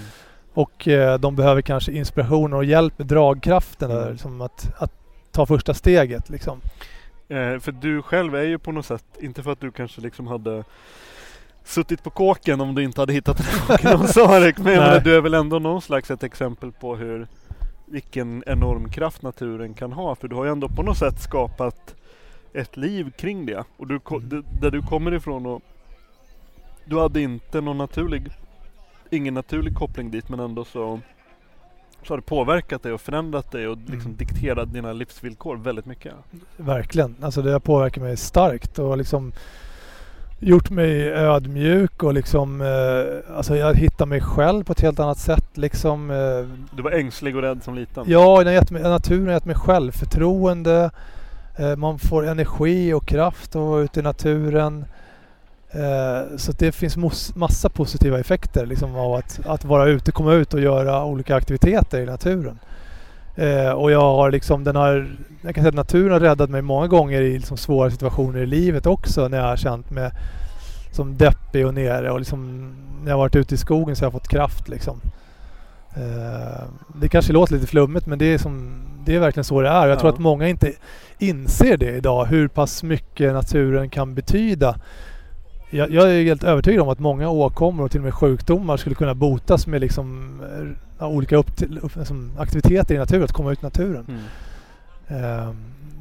Och 0.54 0.88
eh, 0.88 1.20
de 1.20 1.36
behöver 1.36 1.62
kanske 1.62 1.92
inspiration 1.92 2.54
och 2.54 2.66
hjälp 2.66 2.98
med 2.98 3.08
dragkraften. 3.08 3.90
Där, 3.90 4.02
Mm. 4.02 4.12
liksom 4.12 4.42
att, 4.42 4.74
att 4.78 4.92
ta 5.32 5.46
första 5.46 5.74
steget. 5.74 6.30
Liksom. 6.30 6.62
Eh, 7.30 7.60
för 7.60 7.72
du 7.72 8.02
själv 8.02 8.36
är 8.36 8.44
ju 8.44 8.58
på 8.58 8.72
något 8.72 8.86
sätt, 8.86 9.06
inte 9.20 9.44
för 9.44 9.52
att 9.52 9.60
du 9.60 9.72
kanske 9.72 10.02
liksom 10.02 10.28
hade 10.28 10.64
suttit 11.64 12.04
på 12.04 12.10
kåken 12.10 12.62
om 12.62 12.76
du 12.76 12.84
inte 12.84 13.02
hade 13.02 13.14
hittat 13.14 13.42
den 13.82 13.96
om 14.00 14.08
Sarek. 14.08 14.58
Men 14.58 14.78
Nej. 14.80 15.02
du 15.04 15.16
är 15.16 15.22
väl 15.22 15.34
ändå 15.34 15.60
någon 15.60 15.82
slags 15.82 16.12
ett 16.12 16.24
exempel 16.24 16.72
på 16.72 16.96
hur 16.96 17.28
vilken 17.86 18.44
enorm 18.48 18.90
kraft 18.90 19.22
naturen 19.22 19.74
kan 19.74 19.92
ha. 19.94 20.16
För 20.16 20.28
du 20.28 20.36
har 20.36 20.46
ju 20.46 20.52
ändå 20.52 20.70
på 20.70 20.84
något 20.84 20.98
sätt 20.98 21.22
skapat 21.22 21.96
ett 22.56 22.78
liv 22.78 23.12
kring 23.18 23.46
det. 23.46 23.64
Och 23.78 23.88
du, 23.88 24.00
Mm. 24.12 24.44
där 24.62 24.72
du 24.72 24.82
kommer 24.82 25.14
ifrån 25.14 25.46
och 25.46 25.62
du 26.86 27.00
hade 27.00 27.22
inte 27.22 27.62
någon 27.62 27.78
naturlig, 27.78 28.28
ingen 29.10 29.34
naturlig 29.34 29.76
koppling 29.76 30.12
dit 30.12 30.30
men 30.30 30.40
ändå 30.40 30.66
så 30.66 31.00
så 32.04 32.14
har 32.14 32.18
det 32.18 32.24
påverkat 32.26 32.84
dig 32.84 32.92
och 32.94 33.02
förändrat 33.02 33.52
dig 33.52 33.68
och 33.68 33.78
liksom 33.78 34.12
Mm. 34.12 34.16
dikterat 34.18 34.74
dina 34.74 34.94
livsvillkor 34.94 35.58
väldigt 35.58 35.86
mycket. 35.86 36.14
Verkligen. 36.58 37.16
Alltså 37.22 37.42
det 37.42 37.52
har 37.52 37.60
påverkat 37.60 38.04
mig 38.04 38.18
starkt 38.18 38.80
och 38.80 38.98
liksom 38.98 39.32
gjort 40.40 40.70
mig 40.70 41.10
ödmjuk 41.10 42.04
och 42.04 42.14
liksom 42.14 42.62
eh, 42.62 43.36
alltså 43.38 43.56
jag 43.56 43.76
hittar 43.76 44.06
mig 44.06 44.22
själv 44.22 44.64
på 44.64 44.72
ett 44.72 44.82
helt 44.82 45.00
annat 45.00 45.18
sätt 45.18 45.58
liksom. 45.58 46.12
Eh, 46.12 46.48
Du 46.76 46.84
var 46.84 46.92
ängslig 46.92 47.36
och 47.36 47.42
rädd 47.42 47.64
som 47.64 47.76
liten. 47.76 48.04
ja, 48.08 48.38
den 48.38 48.48
har 48.48 48.54
gett 48.54 48.72
mig, 48.72 48.84
naturen 48.84 49.26
har 49.26 49.34
gett 49.34 49.46
mig 49.46 49.56
självförtroende. 49.56 50.92
Eh, 51.56 51.76
man 51.76 52.00
får 52.00 52.28
energi 52.28 52.94
och 52.94 53.06
kraft 53.06 53.56
av 53.56 53.62
att 53.62 53.70
vara 53.70 53.82
ute 53.82 54.00
i 54.00 54.04
naturen. 54.04 54.86
Eh, 55.72 56.38
så 56.38 56.52
det 56.52 56.72
finns 56.72 56.98
massa 57.36 57.70
positiva 57.70 58.20
effekter 58.20 58.66
liksom, 58.66 58.96
av 58.96 59.14
att, 59.14 59.40
att 59.46 59.66
vara 59.66 59.86
ute, 59.86 60.12
komma 60.12 60.34
ut 60.34 60.54
och 60.54 60.62
göra 60.62 61.06
olika 61.06 61.36
aktiviteter 61.36 62.02
i 62.02 62.06
naturen. 62.06 62.60
Eh, 63.36 63.72
och 63.72 63.92
jag 63.92 64.02
har 64.02 64.32
liksom 64.32 64.64
den 64.64 64.76
här, 64.76 65.18
jag 65.42 65.56
kan 65.56 65.64
säga 65.64 65.70
att 65.70 65.76
naturen 65.76 66.12
har 66.12 66.20
räddat 66.20 66.50
mig 66.50 66.62
många 66.62 66.88
gånger 66.88 67.22
i 67.22 67.34
liksom 67.34 67.58
svåra 67.58 67.92
situationer 67.92 68.40
i 68.40 68.46
livet 68.46 68.86
också 68.86 69.28
när 69.28 69.38
jag 69.38 69.46
har 69.46 69.58
känt 69.58 69.90
mig 69.90 70.12
som 70.92 71.18
deppig 71.18 71.68
och 71.68 71.74
nere 71.74 72.12
och 72.12 72.20
liksom 72.20 72.72
när 73.04 73.10
jag 73.12 73.18
har 73.18 73.24
varit 73.24 73.36
ute 73.36 73.56
i 73.56 73.58
skogen 73.58 73.96
så 73.96 74.02
har 74.02 74.06
jag 74.06 74.14
fått 74.14 74.28
kraft 74.28 74.68
liksom. 74.68 75.02
Eh, 75.96 76.64
det 76.96 77.10
kanske 77.10 77.34
låter 77.34 77.54
lite 77.54 77.68
flummigt 77.68 78.08
men 78.08 78.20
det 78.20 78.26
är, 78.26 78.38
som, 78.38 78.82
det 79.06 79.16
är 79.16 79.20
verkligen 79.20 79.44
så 79.44 79.62
det 79.62 79.70
är. 79.70 79.88
Jag 79.88 80.00
tror 80.00 80.10
Ja. 80.12 80.14
att 80.14 80.20
många 80.20 80.48
inte 80.48 80.72
inser 81.20 81.78
det 81.78 81.96
idag 81.98 82.26
hur 82.26 82.48
pass 82.48 82.84
mycket 82.84 83.34
naturen 83.34 83.90
kan 83.90 84.16
betyda. 84.16 84.76
Jag, 85.70 85.92
jag 85.92 86.12
är 86.16 86.24
helt 86.24 86.44
övertygad 86.44 86.82
om 86.82 86.90
att 86.90 87.00
många 87.00 87.30
åkommor 87.30 87.84
och 87.86 87.92
till 87.92 88.00
och 88.00 88.04
med 88.04 88.14
sjukdomar 88.14 88.78
skulle 88.78 88.96
kunna 88.96 89.16
botas 89.16 89.68
med 89.68 89.82
liksom, 89.82 90.40
eh, 91.00 91.08
olika 91.08 91.38
upp 91.38 91.56
till, 91.58 91.80
upp, 91.82 91.96
liksom, 91.96 92.32
aktiviteter 92.38 92.96
i 92.96 92.98
naturen, 92.98 93.24
att 93.24 93.32
komma 93.32 93.52
ut 93.52 93.60
i 93.64 93.66
naturen. 93.66 94.06
Mm. 94.08 94.22
Eh, 95.24 95.50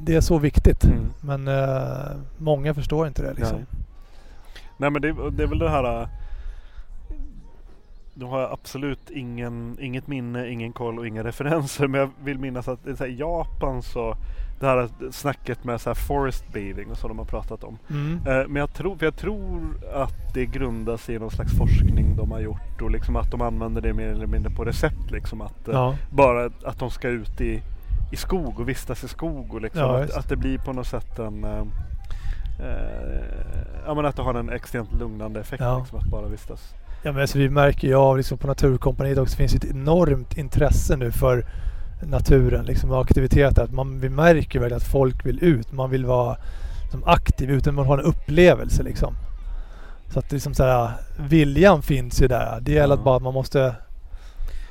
det 0.01 0.15
är 0.15 0.21
så 0.21 0.39
viktigt. 0.39 0.85
Mm. 0.85 0.99
Men 1.21 1.49
eh, 1.49 2.17
många 2.39 2.75
förstår 2.75 3.07
inte 3.07 3.23
det. 3.23 3.35
Liksom. 3.35 3.57
Nej. 3.57 3.67
Nej 4.77 4.91
men 4.91 5.03
det, 5.03 5.15
det 5.31 5.43
är 5.43 5.47
väl 5.47 5.59
det 5.59 5.71
här 5.71 6.01
äh, 6.03 6.09
Nu 8.17 8.25
har 8.25 8.41
jag 8.41 8.53
absolut 8.53 9.11
ingen, 9.11 9.77
inget 9.81 10.07
minne, 10.07 10.49
ingen 10.49 10.73
koll 10.73 10.99
och 10.99 11.07
inga 11.07 11.25
referenser 11.25 11.87
men 11.89 12.01
jag 12.01 12.11
vill 12.25 12.39
minnas 12.39 12.69
att 12.69 12.87
i 12.87 13.17
Japan 13.19 13.83
så 13.83 14.17
Det 14.61 14.67
här 14.67 14.89
snacket 15.11 15.65
med 15.65 15.81
så 15.81 15.91
här 15.91 15.95
forest 15.95 16.47
bathing 16.47 16.91
och 16.91 16.97
så 16.99 17.09
de 17.09 17.19
har 17.19 17.25
pratat 17.25 17.65
om. 17.65 17.79
Mm. 17.91 18.17
Eh, 18.27 18.49
Men 18.49 18.57
jag 18.57 18.75
tror, 18.75 18.97
jag 19.01 19.17
tror 19.17 19.61
att 19.95 20.35
det 20.35 20.47
grundas 20.47 21.09
i 21.11 21.19
någon 21.19 21.31
slags 21.31 21.53
forskning 21.59 22.17
de 22.17 22.31
har 22.31 22.41
gjort 22.41 22.83
och 22.83 22.91
liksom 22.91 23.17
att 23.17 23.31
de 23.31 23.41
använder 23.41 23.81
det 23.83 23.93
mer 23.95 24.09
eller 24.09 24.27
mindre 24.27 24.51
på 24.55 24.65
recept 24.65 25.11
liksom 25.11 25.41
att 25.41 25.69
eh, 25.69 25.75
Ja. 25.75 25.95
bara 26.11 26.51
att 26.65 26.79
de 26.79 26.91
ska 26.91 27.09
ut 27.09 27.41
i, 27.41 27.63
i 28.13 28.17
skog 28.17 28.61
och 28.61 28.69
vistas 28.69 29.05
i 29.05 29.09
skog 29.09 29.55
och 29.55 29.61
liksom 29.61 29.81
Ja, 29.83 30.03
att, 30.05 30.17
att 30.17 30.29
det 30.29 30.37
blir 30.37 30.59
på 30.59 30.73
något 30.73 30.87
sätt 30.87 31.19
en 31.19 31.45
eh, 31.45 31.63
eh, 32.61 33.65
Ja 33.87 33.95
men 33.95 34.07
att 34.07 34.17
det 34.17 34.23
har 34.23 34.35
en 34.35 34.51
extremt 34.51 34.93
lugnande 34.93 35.41
effekt 35.41 35.61
Ja. 35.63 35.79
liksom, 35.79 35.99
att 35.99 36.07
bara 36.11 36.29
vistas. 36.29 36.75
Ja, 37.07 37.13
men 37.13 37.21
alltså, 37.21 37.39
vi 37.39 37.49
märker 37.49 37.89
ju 37.89 37.95
av 37.95 38.17
liksom 38.17 38.39
på 38.39 38.47
Naturkompaniet 38.47 39.19
också, 39.19 39.33
det 39.33 39.37
finns 39.37 39.55
ett 39.55 39.71
enormt 39.71 40.39
intresse 40.39 40.97
nu 40.97 41.13
för 41.13 41.45
naturen 42.07 42.65
liksom, 42.65 42.91
och 42.91 43.01
aktiviteter. 43.01 43.63
Att 43.63 43.73
man, 43.73 44.01
vi 44.01 44.09
märker 44.09 44.61
verkligen 44.61 44.77
att 44.77 44.93
folk 44.93 45.27
vill 45.27 45.45
ut. 45.45 45.73
Man 45.73 45.91
vill 45.91 46.05
vara 46.07 46.37
liksom, 46.83 47.05
aktiv 47.07 47.51
ute, 47.51 47.73
man 47.73 47.87
har 47.87 47.99
en 47.99 48.05
upplevelse 48.05 48.83
liksom. 48.83 49.15
Så 50.13 50.19
att 50.19 50.33
liksom, 50.33 50.55
så 50.55 50.65
här, 50.65 50.93
viljan 51.19 51.83
finns 51.83 52.23
ju 52.23 52.29
där. 52.29 52.61
Det 52.61 52.73
gäller 52.73 52.95
att 52.95 53.05
bara 53.05 53.17
att 53.17 53.23
man 53.23 53.35
måste... 53.35 53.75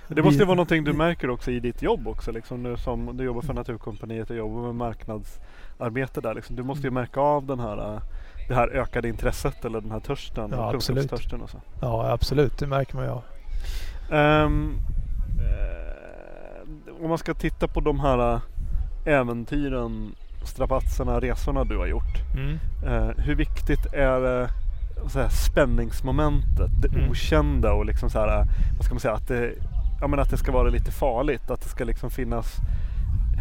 Det 0.08 0.24
måste 0.24 0.40
ju 0.40 0.46
vara 0.46 0.56
någonting 0.56 0.84
du 0.84 0.94
märker 0.94 1.30
också 1.30 1.52
i 1.52 1.60
ditt 1.60 1.82
jobb 1.82 2.08
också 2.08 2.32
liksom 2.32 2.64
nu 2.64 2.78
som 2.78 3.18
du 3.18 3.24
jobbar 3.24 3.42
för 3.42 3.54
Naturkompaniet 3.54 4.30
och 4.30 4.36
jobbar 4.36 4.62
med 4.62 4.76
marknadsarbete 4.76 6.22
där 6.22 6.34
liksom. 6.34 6.56
Du 6.56 6.64
måste 6.64 6.88
ju 6.88 6.92
märka 6.92 7.20
av 7.20 7.46
den 7.46 7.60
här 7.60 7.94
eh, 7.94 8.02
det 8.48 8.54
här 8.56 8.68
ökade 8.68 9.08
intresset 9.10 9.66
eller 9.66 9.82
den 9.82 9.92
här 9.92 10.00
törsten, 10.00 10.50
Ja, 10.52 10.74
absolut. 10.76 11.12
och 11.12 11.50
så. 11.50 11.62
Ja, 11.82 12.12
absolut. 12.12 12.58
Det 12.60 12.68
märker 12.68 12.96
man 12.96 13.06
ju 13.06 13.12
av. 13.12 13.24
Eh, 14.12 14.50
om 17.04 17.10
man 17.10 17.18
ska 17.18 17.34
titta 17.34 17.68
på 17.68 17.80
de 17.80 18.00
här 18.00 18.34
eh, 18.34 18.40
äventyren, 19.14 20.16
strapatserna, 20.46 21.20
resorna 21.20 21.64
du 21.64 21.78
har 21.78 21.88
gjort. 21.88 22.18
Mm. 22.36 22.60
Eh, 22.86 23.10
hur 23.18 23.36
viktigt 23.36 23.94
är 23.94 24.20
det 24.20 24.50
så 25.08 25.20
här, 25.20 25.30
spänningsmomentet, 25.30 26.72
det 26.82 26.88
Mm. 26.88 27.10
okända 27.10 27.74
och 27.74 27.86
liksom 27.86 28.10
så 28.10 28.20
här, 28.20 28.46
vad 28.78 28.86
ska 28.86 28.94
man 28.94 29.00
säga, 29.00 29.14
att 29.14 29.28
det, 29.28 29.52
ja, 30.02 30.08
men 30.08 30.20
att 30.20 30.30
det 30.30 30.38
ska 30.38 30.52
vara 30.52 30.70
lite 30.70 30.92
farligt, 30.92 31.52
att 31.52 31.62
det 31.62 31.70
ska 31.70 31.84
liksom 31.84 32.10
finnas 32.10 32.56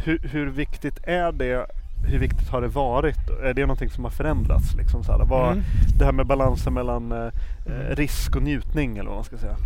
hur, 0.04 0.18
hur 0.18 0.46
viktigt 0.50 0.98
är 1.02 1.32
det? 1.32 1.66
Hur 2.04 2.18
viktigt 2.18 2.48
har 2.48 2.60
det 2.60 2.68
varit? 2.68 3.30
Är 3.44 3.54
det 3.54 3.60
någonting 3.62 3.90
som 3.90 4.04
har 4.04 4.10
förändrats? 4.10 4.74
Liksom 4.76 5.04
så 5.04 5.12
här, 5.12 5.24
vad, 5.24 5.52
Mm. 5.52 5.64
Det 5.98 6.04
här 6.04 6.12
med 6.12 6.26
balansen 6.26 6.74
mellan 6.74 7.12
eh, 7.12 7.18
eh, 7.18 7.32
Mm. 7.66 7.96
risk 7.96 8.36
och 8.36 8.42
njutning 8.42 8.98
eller 8.98 9.08
vad 9.08 9.16
man 9.16 9.24
ska 9.24 9.36
säga. 9.36 9.56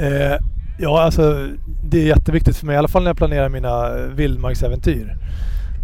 Eh, 0.00 0.38
ja, 0.78 1.02
alltså 1.02 1.48
det 1.84 1.98
är 2.02 2.06
jätteviktigt 2.06 2.56
för 2.56 2.66
mig, 2.66 2.74
i 2.74 2.78
alla 2.78 2.88
fall 2.88 3.02
när 3.02 3.10
jag 3.10 3.16
planerar 3.16 3.48
mina 3.48 3.98
eh, 3.98 4.04
vildmarksäventyr. 4.06 5.16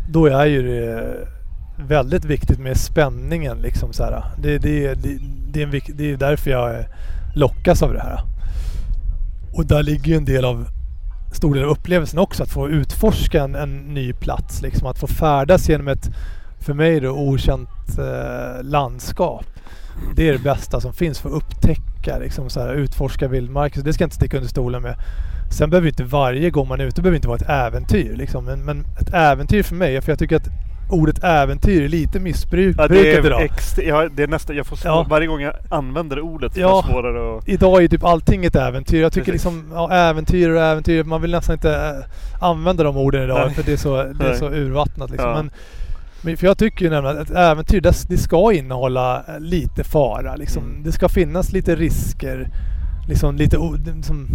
då 0.08 0.26
är 0.26 0.46
ju 0.46 0.62
det 0.62 1.28
väldigt 1.88 2.24
viktigt 2.24 2.58
med 2.58 2.76
spänningen. 2.76 3.58
Liksom 3.58 3.92
så 3.92 4.04
här. 4.04 4.24
Det, 4.42 4.58
det, 4.58 4.94
det, 4.94 5.18
det, 5.52 5.62
är 5.62 5.66
en, 5.66 5.80
det 5.96 6.12
är 6.12 6.16
därför 6.16 6.50
jag 6.50 6.84
lockas 7.34 7.82
av 7.82 7.92
det 7.92 8.00
här. 8.00 8.20
Och 9.52 9.66
där 9.66 9.82
ligger 9.82 10.04
ju 10.10 10.16
en 10.16 10.24
del 10.24 10.44
av 10.44 10.66
stor 11.34 11.54
del 11.54 11.64
av 11.64 11.70
upplevelsen 11.70 12.18
också. 12.18 12.42
Att 12.42 12.50
få 12.50 12.68
utforska 12.68 13.42
en, 13.42 13.54
en 13.54 13.94
ny 13.94 14.12
plats. 14.12 14.62
Liksom. 14.62 14.86
Att 14.86 14.98
få 14.98 15.06
färdas 15.06 15.68
genom 15.68 15.88
ett, 15.88 16.10
för 16.60 16.74
mig 16.74 17.00
då, 17.00 17.10
okänt 17.10 17.98
eh, 17.98 18.62
landskap. 18.62 19.46
Det 20.16 20.28
är 20.28 20.32
det 20.32 20.38
bästa 20.38 20.80
som 20.80 20.92
finns 20.92 21.20
för 21.20 21.28
att 21.28 21.34
upptäcka, 21.34 22.18
liksom, 22.18 22.50
så 22.50 22.60
här, 22.60 22.74
utforska 22.74 23.28
vildmark. 23.28 23.74
Så 23.74 23.80
det 23.80 23.92
ska 23.92 24.02
jag 24.02 24.06
inte 24.06 24.16
sticka 24.16 24.36
under 24.36 24.50
stolen 24.50 24.82
med. 24.82 24.96
Sen 25.50 25.70
behöver 25.70 25.88
inte 25.88 26.04
varje 26.04 26.50
gång 26.50 26.68
man 26.68 26.80
är 26.80 26.84
ute 26.84 27.02
behöver 27.02 27.16
inte 27.16 27.28
vara 27.28 27.38
ett 27.38 27.48
äventyr. 27.48 28.16
Liksom. 28.16 28.44
Men, 28.44 28.64
men 28.64 28.84
ett 29.00 29.14
äventyr 29.14 29.62
för 29.62 29.74
mig, 29.74 30.00
för 30.00 30.12
jag 30.12 30.18
tycker 30.18 30.36
att 30.36 30.48
ordet 30.90 31.24
äventyr 31.24 31.82
är 31.82 31.88
lite 31.88 32.20
missbrukat 32.20 32.80
ja, 32.80 32.88
det 32.88 33.12
är 33.12 33.26
idag. 33.26 33.50
Ja, 33.76 34.08
det 34.08 34.22
är 34.22 34.26
nästan, 34.26 34.56
jag 34.56 34.66
får 34.66 34.76
svår, 34.76 34.92
ja. 34.92 35.06
Varje 35.10 35.26
gång 35.26 35.40
jag 35.40 35.54
använder 35.68 36.20
ordet 36.20 36.56
ja, 36.56 36.82
får 36.82 36.92
svårare 36.92 37.38
att... 37.38 37.48
Idag 37.48 37.76
är 37.76 37.80
ju 37.80 37.88
typ 37.88 38.04
allting 38.04 38.44
ett 38.44 38.56
äventyr. 38.56 39.02
Jag 39.02 39.12
tycker 39.12 39.32
Precis. 39.32 39.52
liksom, 39.52 39.70
ja, 39.72 39.92
äventyr 39.92 40.50
och 40.50 40.62
äventyr, 40.62 41.04
man 41.04 41.22
vill 41.22 41.30
nästan 41.30 41.54
inte 41.54 41.74
äh, 41.74 42.44
använda 42.44 42.84
de 42.84 42.96
orden 42.96 43.22
idag 43.22 43.46
Nej. 43.46 43.54
för 43.54 43.62
det 43.62 43.72
är 43.72 43.76
så, 43.76 44.02
det 44.02 44.24
är 44.24 44.34
så 44.34 44.50
urvattnat 44.50 45.10
liksom. 45.10 45.30
Ja. 45.30 45.44
Men, 46.22 46.36
för 46.36 46.46
jag 46.46 46.58
tycker 46.58 46.84
ju 46.84 46.90
nämligen 46.90 47.18
att 47.18 47.30
ett 47.30 47.36
äventyr, 47.36 47.80
det, 47.80 48.08
det 48.08 48.16
ska 48.16 48.52
innehålla 48.52 49.24
lite 49.38 49.84
fara 49.84 50.36
liksom. 50.36 50.62
Mm. 50.62 50.82
Det 50.82 50.92
ska 50.92 51.08
finnas 51.08 51.52
lite 51.52 51.76
risker. 51.76 52.48
Liksom 53.08 53.36
lite, 53.36 53.58
liksom, 53.96 54.28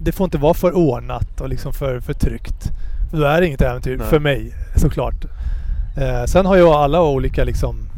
det 0.00 0.12
får 0.12 0.24
inte 0.24 0.38
vara 0.38 0.54
för 0.54 0.76
ordnat 0.76 1.40
och 1.40 1.48
liksom 1.48 1.72
för, 1.72 2.00
för 2.00 2.12
tryggt. 2.12 2.70
Då 3.12 3.22
är 3.22 3.40
det 3.40 3.46
inget 3.46 3.60
äventyr 3.60 3.96
Nej. 3.96 4.06
för 4.06 4.18
mig 4.18 4.52
såklart. 4.76 5.24
Eh, 5.96 6.24
sen 6.24 6.46
har 6.46 6.56
ju 6.56 6.68
alla 6.68 7.02
olika 7.02 7.44
liksom 7.44 7.90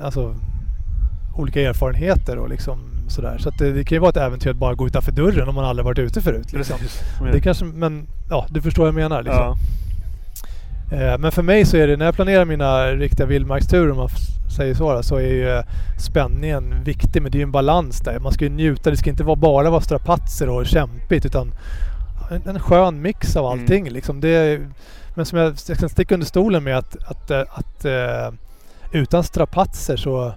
alltså, 0.00 0.34
olika 1.36 1.60
erfarenheter 1.60 2.38
och 2.38 2.48
liksom 2.48 2.78
sådär. 3.08 3.38
Så 3.38 3.50
det, 3.50 3.72
det, 3.72 3.84
kan 3.84 3.96
ju 3.96 4.00
vara 4.00 4.10
ett 4.10 4.16
äventyr 4.16 4.50
att 4.50 4.56
bara 4.56 4.74
gå 4.74 4.86
utanför 4.86 5.12
dörren 5.12 5.48
om 5.48 5.54
man 5.54 5.64
aldrig 5.64 5.84
varit 5.84 5.98
ute 5.98 6.20
förut. 6.20 6.52
Liksom. 6.52 6.76
Det 7.32 7.40
kanske, 7.40 7.64
men 7.64 8.06
ja, 8.30 8.46
du 8.50 8.62
förstår 8.62 8.82
vad 8.82 8.88
jag 8.88 8.94
menar. 8.94 9.22
Liksom. 9.22 9.56
Ja. 10.90 10.96
Eh, 10.96 11.18
men 11.18 11.32
för 11.32 11.42
mig 11.42 11.64
så 11.64 11.76
är 11.76 11.86
det, 11.86 11.96
när 11.96 12.04
jag 12.04 12.14
planerar 12.14 12.44
mina 12.44 12.86
riktiga 12.86 13.26
vildmarksturer 13.26 13.90
om 13.90 13.96
man 13.96 14.08
säger 14.56 14.74
så, 14.74 15.02
så 15.02 15.16
är 15.16 15.28
ju 15.28 15.62
spänningen 15.98 16.84
viktig. 16.84 17.22
Men 17.22 17.32
det 17.32 17.36
är 17.36 17.40
ju 17.40 17.44
en 17.44 17.52
balans 17.52 18.00
där. 18.00 18.18
Man 18.18 18.32
ska 18.32 18.44
ju 18.44 18.50
njuta. 18.50 18.90
Det 18.90 18.96
ska 18.96 19.10
inte 19.10 19.24
vara 19.24 19.36
bara 19.36 19.70
vara 19.70 19.80
strapatser 19.80 20.48
och 20.48 20.66
kämpigt 20.66 21.26
utan 21.26 21.52
en, 22.30 22.42
en 22.48 22.60
skön 22.60 23.02
mix 23.02 23.36
av 23.36 23.46
mm. 23.46 23.60
allting. 23.60 23.80
Mm. 23.80 23.92
Liksom. 23.92 24.20
Det, 24.20 24.60
men 25.18 25.26
som 25.26 25.38
jag, 25.38 25.54
jag 25.68 25.78
kan 25.78 25.88
sticka 25.88 26.14
under 26.14 26.26
stolen 26.26 26.64
med 26.64 26.78
att, 26.78 26.96
att, 26.96 27.30
att, 27.30 27.48
att 27.58 27.84
uh, 27.84 28.38
utan 28.92 29.24
strapatser 29.24 29.96
så 29.96 30.32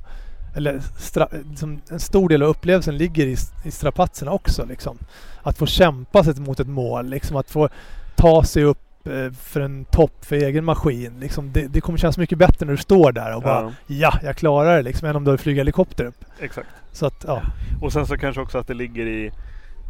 eller 0.56 0.82
stra, 0.98 1.28
liksom 1.50 1.82
en 1.89 2.00
stor 2.00 2.30
del 2.30 2.44
av 2.44 2.50
upplevelsen 2.50 2.98
ligger 2.98 3.28
i, 3.28 3.38
i 3.63 3.72
strapatserna 3.72 4.32
också. 4.32 4.65
Liksom. 4.65 4.98
Att 5.44 5.58
få 5.58 5.65
kämpa 5.65 6.24
sig 6.24 6.36
mot 6.36 6.60
ett 6.60 6.67
mål, 6.67 7.10
liksom, 7.10 7.38
att 7.38 7.52
få 7.52 7.70
ta 8.15 8.44
sig 8.44 8.63
upp 8.63 9.08
eh, 9.08 9.32
för 9.32 9.62
en 9.62 9.86
topp 9.86 10.26
för 10.26 10.36
egen 10.36 10.65
maskin. 10.65 11.20
Liksom, 11.20 11.52
det, 11.52 11.67
det 11.67 11.82
kommer 11.82 11.98
kännas 11.98 12.17
mycket 12.17 12.38
bättre 12.38 12.65
när 12.65 12.74
du 12.74 12.78
står 12.78 13.12
där 13.12 13.36
och 13.36 13.41
bara 13.41 13.74
ja, 13.88 14.20
jag 14.24 14.36
klarar 14.36 14.78
det 14.78 14.82
liksom, 14.82 15.08
än 15.08 15.15
om 15.15 15.24
du 15.24 15.38
flyger 15.38 15.60
helikopter 15.60 16.06
upp. 16.06 16.26
Exakt. 16.39 16.70
Så 16.91 17.06
att, 17.06 17.26
ja. 17.28 17.41
Och 17.82 17.94
sen 17.94 18.08
så 18.08 18.17
kanske 18.17 18.41
också 18.41 18.58
att 18.58 18.67
det 18.67 18.74
ligger 18.74 19.06
i 19.06 19.32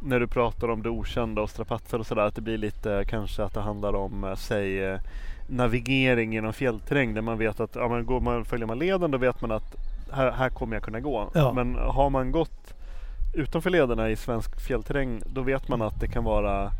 när 0.01 0.19
du 0.19 0.27
pratar 0.27 0.69
om 0.69 0.83
det 0.83 0.89
okända 0.89 1.41
och 1.41 1.49
strapatser 1.49 1.99
och 1.99 2.07
sådär 2.07 2.21
att 2.21 2.35
det 2.35 2.41
blir 2.41 2.57
lite 2.57 3.03
kanske 3.07 3.43
att 3.43 3.53
det 3.53 3.61
handlar 3.61 3.93
om, 3.93 4.23
eh, 4.23 4.35
säg 4.35 4.83
eh, 4.83 4.99
navigering 5.47 6.33
genom 6.33 6.53
fjällterräng 6.53 7.13
där 7.13 7.21
man 7.21 7.37
vet 7.37 7.59
att 7.59 7.75
ja, 7.75 7.87
man 7.87 8.05
går 8.05 8.19
man, 8.19 8.45
följer 8.45 8.67
man 8.67 8.79
leden 8.79 9.11
då 9.11 9.17
vet 9.17 9.41
man 9.41 9.51
att 9.51 9.75
här, 10.11 10.31
här 10.31 10.49
kommer 10.49 10.75
jag 10.75 10.83
kunna 10.83 10.99
gå. 10.99 11.29
Ja. 11.33 11.53
Men 11.53 11.75
har 11.75 12.09
man 12.09 12.31
gått 12.31 12.73
utanför 13.33 13.69
lederna 13.69 14.09
i 14.09 14.15
svensk 14.15 14.61
fjällterräng 14.61 15.21
då 15.25 15.41
vet 15.41 15.67
man 15.67 15.81
att 15.81 15.99
det 15.99 16.07
kan 16.07 16.23
vara 16.23 16.71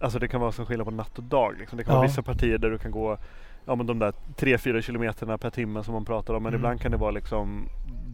Alltså 0.00 0.18
det 0.18 0.28
kan 0.28 0.40
vara 0.40 0.52
som 0.52 0.66
skillnad 0.66 0.86
på 0.86 0.90
natt 0.90 1.18
och 1.18 1.24
dag. 1.24 1.54
Liksom. 1.58 1.78
Det 1.78 1.84
kan 1.84 1.92
ja. 1.92 1.98
vara 1.98 2.08
vissa 2.08 2.22
partier 2.22 2.58
där 2.58 2.70
du 2.70 2.78
kan 2.78 2.90
gå 2.90 3.18
ja, 3.66 3.74
men 3.74 3.86
de 3.86 3.98
där 3.98 4.12
3-4 4.36 4.80
kilometerna 4.80 5.38
per 5.38 5.50
timme 5.50 5.84
som 5.84 5.94
man 5.94 6.04
pratar 6.04 6.34
om. 6.34 6.42
Men 6.42 6.50
mm. 6.50 6.58
ibland 6.58 6.80
kan 6.80 6.90
det 6.90 6.96
vara 6.96 7.10
liksom 7.10 7.68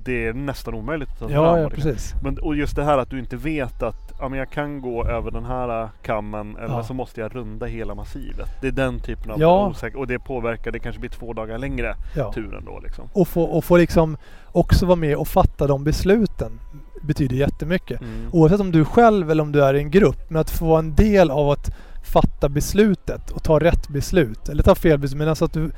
det 0.05 0.27
är 0.27 0.33
nästan 0.33 0.75
omöjligt 0.75 1.23
att 1.23 1.31
ja, 1.31 1.59
ja, 1.59 1.71
precis. 1.71 2.15
Men, 2.23 2.38
och 2.38 2.57
just 2.57 2.77
det 2.77 2.85
här 2.85 2.99
att 2.99 3.11
du 3.11 3.19
inte 3.19 3.37
vet 3.37 3.83
att 3.83 4.12
ja, 4.19 4.29
men 4.29 4.38
jag 4.38 4.51
kan 4.51 4.81
gå 4.81 5.07
över 5.07 5.31
den 5.31 5.45
här 5.45 5.88
kammen 6.03 6.57
eller 6.57 6.75
ja. 6.75 6.85
så 6.85 6.95
måste 6.95 7.21
jag 7.21 7.37
runda 7.37 7.67
hela 7.67 7.95
massivet. 7.95 8.49
Det 8.61 8.69
är 8.69 8.73
den 8.73 9.01
typen 9.01 9.31
av 9.31 9.41
ja. 9.41 9.69
osäker 9.69 9.99
och 9.99 10.07
det 10.07 10.19
påverkar, 10.19 10.71
det 10.71 10.79
kanske 10.79 11.01
blir 11.01 11.11
två 11.11 11.33
dagar 11.33 11.59
längre 11.59 11.95
ja. 12.17 12.33
turen 12.33 12.65
då 12.65 12.81
liksom. 12.81 13.09
Och 13.12 13.29
få, 13.29 13.43
och 13.43 13.65
få 13.65 13.77
liksom 13.77 14.17
också 14.53 14.87
vara 14.87 14.97
med 14.97 15.17
och 15.17 15.29
fatta 15.29 15.67
de 15.67 15.85
besluten 15.85 16.61
betyder 17.03 17.37
jättemycket. 17.37 18.01
Mm. 18.01 18.29
Oavsett 18.33 18.61
om 18.61 18.73
du 18.73 18.85
själv 18.85 19.31
eller 19.31 19.43
om 19.43 19.53
du 19.53 19.65
är 19.65 19.75
i 19.75 19.79
en 19.79 19.91
grupp. 19.91 20.31
Men 20.31 20.41
att 20.41 20.51
få 20.51 20.67
vara 20.67 20.79
en 20.79 20.95
del 20.95 21.31
av 21.31 21.51
att 21.51 21.71
fatta 22.03 22.49
beslutet 22.49 23.31
och 23.31 23.43
ta 23.43 23.59
rätt 23.59 23.88
beslut. 23.88 24.49
Eller 24.49 24.62
ta 24.62 24.75
fel 24.75 24.99
beslut. 24.99 25.19
Men 25.19 25.29
alltså 25.29 25.45
att 25.45 25.53
du 25.53 25.71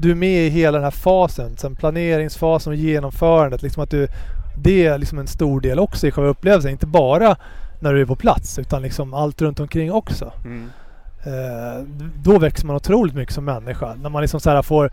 du 0.00 0.10
är 0.10 0.14
med 0.14 0.46
i 0.46 0.48
hela 0.48 0.78
den 0.78 0.84
här 0.84 0.90
fasen, 0.90 1.56
sen 1.56 1.76
planeringsfasen 1.76 2.72
och 2.72 2.76
genomförandet. 2.76 3.62
Liksom 3.62 3.82
att 3.82 3.90
du, 3.90 4.08
det 4.58 4.86
är 4.86 4.98
liksom 4.98 5.18
en 5.18 5.26
stor 5.26 5.60
del 5.60 5.78
också 5.78 6.06
i 6.06 6.10
själva 6.10 6.30
upplevelsen. 6.30 6.70
Inte 6.70 6.86
bara 6.86 7.36
när 7.80 7.94
du 7.94 8.00
är 8.00 8.06
på 8.06 8.16
plats 8.16 8.58
utan 8.58 8.82
liksom 8.82 9.14
allt 9.14 9.42
runt 9.42 9.60
omkring 9.60 9.92
också. 9.92 10.32
Mm. 10.44 10.70
Eh, 11.24 11.84
då 12.22 12.38
växer 12.38 12.66
man 12.66 12.76
otroligt 12.76 13.14
mycket 13.14 13.34
som 13.34 13.44
människa. 13.44 13.94
När 13.94 14.10
man 14.10 14.22
liksom 14.22 14.40
så 14.40 14.50
här 14.50 14.62
får 14.62 14.92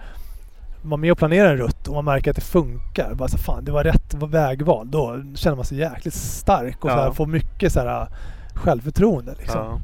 vara 0.81 0.97
med 0.97 1.11
och 1.11 1.17
planera 1.17 1.49
en 1.49 1.57
rutt 1.57 1.87
och 1.87 1.93
man 1.93 2.05
märker 2.05 2.31
att 2.31 2.35
det 2.35 2.41
funkar. 2.41 3.13
Bara 3.13 3.29
så, 3.29 3.37
fan, 3.37 3.65
det 3.65 3.71
var 3.71 3.83
rätt 3.83 4.13
vägval. 4.13 4.91
Då 4.91 5.23
känner 5.35 5.55
man 5.55 5.65
sig 5.65 5.77
jäkligt 5.77 6.13
stark 6.13 6.85
och 6.85 6.91
ja. 6.91 7.05
så 7.07 7.13
får 7.13 7.25
mycket 7.25 7.73
så 7.73 7.79
här, 7.79 8.07
självförtroende. 8.53 9.35
Liksom. 9.37 9.81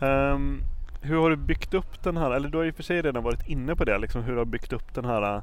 Ja. 0.00 0.32
Um, 0.32 0.62
hur 1.00 1.16
har 1.16 1.30
du 1.30 1.36
byggt 1.36 1.74
upp 1.74 2.02
den 2.02 2.16
här, 2.16 2.30
eller 2.30 2.48
du 2.48 2.58
har 2.58 2.64
ju 2.64 2.72
för 2.72 2.82
sig 2.82 3.02
redan 3.02 3.22
varit 3.22 3.48
inne 3.48 3.76
på 3.76 3.84
det, 3.84 3.98
liksom 3.98 4.22
hur 4.22 4.32
du 4.32 4.38
har 4.38 4.44
byggt 4.44 4.72
upp 4.72 4.94
den 4.94 5.04
här 5.04 5.36
äh, 5.36 5.42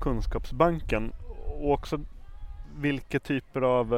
kunskapsbanken 0.00 1.12
och 1.46 1.72
också 1.72 2.00
vilka 2.76 3.18
typer 3.18 3.62
av, 3.62 3.94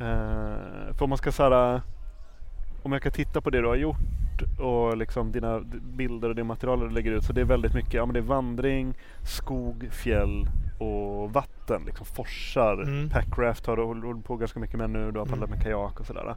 eh, 0.00 0.94
för 0.94 1.02
om 1.02 1.08
man 1.08 1.18
ska 1.18 1.32
säga 1.32 1.82
om 2.82 2.92
jag 2.92 3.02
kan 3.02 3.12
titta 3.12 3.40
på 3.40 3.50
det 3.50 3.60
du 3.60 3.66
har 3.66 3.76
gjort 3.76 4.60
och 4.60 4.96
liksom 4.96 5.32
dina 5.32 5.60
bilder 5.96 6.28
och 6.28 6.34
det 6.34 6.44
material 6.44 6.80
du 6.80 6.90
lägger 6.90 7.12
ut 7.12 7.24
så 7.24 7.32
det 7.32 7.40
är 7.40 7.44
väldigt 7.44 7.74
mycket, 7.74 7.94
ja 7.94 8.06
men 8.06 8.14
det 8.14 8.20
är 8.20 8.22
vandring, 8.22 8.94
skog, 9.22 9.88
fjäll 9.90 10.48
och 10.78 11.32
vatten, 11.32 11.82
liksom 11.86 12.06
forsar. 12.06 12.82
Mm. 12.82 13.08
Packraft 13.08 13.66
har 13.66 13.76
du 13.76 13.82
hållit 13.82 14.24
på 14.24 14.36
ganska 14.36 14.60
mycket 14.60 14.78
med 14.78 14.90
nu, 14.90 15.10
du 15.10 15.18
har 15.18 15.26
paddlat 15.26 15.48
mm. 15.48 15.50
med 15.50 15.62
kajak 15.62 16.00
och 16.00 16.06
sådär. 16.06 16.34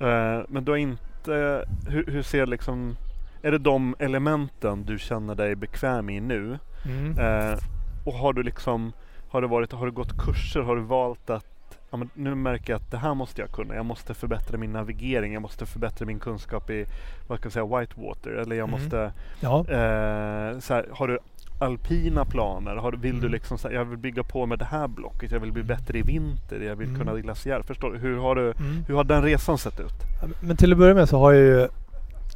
Mm. 0.00 0.38
Uh, 0.38 0.44
men 0.48 0.64
du 0.64 0.72
har 0.72 0.76
inte 0.76 1.13
eh, 1.28 1.60
hur, 1.88 2.04
hur, 2.06 2.22
ser 2.22 2.46
liksom, 2.46 2.96
är 3.42 3.50
det 3.50 3.58
de 3.58 3.96
elementen 3.98 4.84
du 4.84 4.98
känner 4.98 5.34
dig 5.34 5.54
bekväm 5.54 6.10
i 6.10 6.20
nu? 6.20 6.58
Mm. 6.84 7.18
Eh, 7.18 7.58
och 8.04 8.14
har 8.14 8.32
du 8.32 8.42
liksom, 8.42 8.92
har 9.28 9.42
du, 9.42 9.48
varit, 9.48 9.72
har 9.72 9.86
du 9.86 9.92
gått 9.92 10.18
kurser, 10.18 10.60
har 10.60 10.76
du 10.76 10.82
valt 10.82 11.30
att 11.30 11.54
ja, 11.94 11.98
men 11.98 12.10
nu 12.14 12.34
märker 12.34 12.72
jag 12.72 12.80
att 12.80 12.90
det 12.90 12.98
här 12.98 13.14
måste 13.14 13.40
jag 13.40 13.50
kunna. 13.50 13.74
Jag 13.74 13.86
måste 13.86 14.14
förbättra 14.14 14.58
min 14.58 14.72
navigering. 14.72 15.32
Jag 15.32 15.42
måste 15.42 15.66
förbättra 15.66 16.06
min 16.06 16.18
kunskap 16.18 16.70
i 16.70 16.86
vad 17.26 17.38
ska 17.38 17.46
jag 17.46 17.52
säga, 17.52 17.78
whitewater. 17.78 18.30
Eller 18.30 18.56
jag 18.56 18.68
mm. 18.68 18.80
måste... 18.80 19.12
Ja. 19.40 19.58
Eh, 19.58 20.58
så 20.58 20.74
här, 20.74 20.88
har 20.92 21.08
du 21.08 21.18
alpina 21.60 22.24
planer? 22.24 22.76
Har, 22.76 22.92
vill 22.92 23.10
mm. 23.10 23.22
du 23.22 23.28
liksom 23.28 23.58
så 23.58 23.68
här, 23.68 23.74
jag 23.74 23.84
vill 23.84 23.98
bygga 23.98 24.22
på 24.22 24.46
med 24.46 24.58
det 24.58 24.64
här 24.64 24.88
blocket. 24.88 25.32
Jag 25.32 25.40
vill 25.40 25.52
bli 25.52 25.62
bättre 25.62 25.98
i 25.98 26.02
vinter. 26.02 26.60
Jag 26.60 26.76
vill 26.76 26.88
mm. 26.88 27.00
kunna 27.00 27.20
glaciär. 27.20 27.62
Förstår 27.62 27.92
du? 27.92 27.98
Hur 27.98 28.18
har, 28.18 28.34
du, 28.34 28.50
mm. 28.50 28.84
hur 28.88 28.94
har 28.94 29.04
den 29.04 29.22
resan 29.22 29.58
sett 29.58 29.80
ut? 29.80 29.94
Men 30.40 30.56
till 30.56 30.72
att 30.72 30.78
börja 30.78 30.94
med 30.94 31.08
så 31.08 31.18
har 31.18 31.32
jag 31.32 31.42
ju 31.42 31.68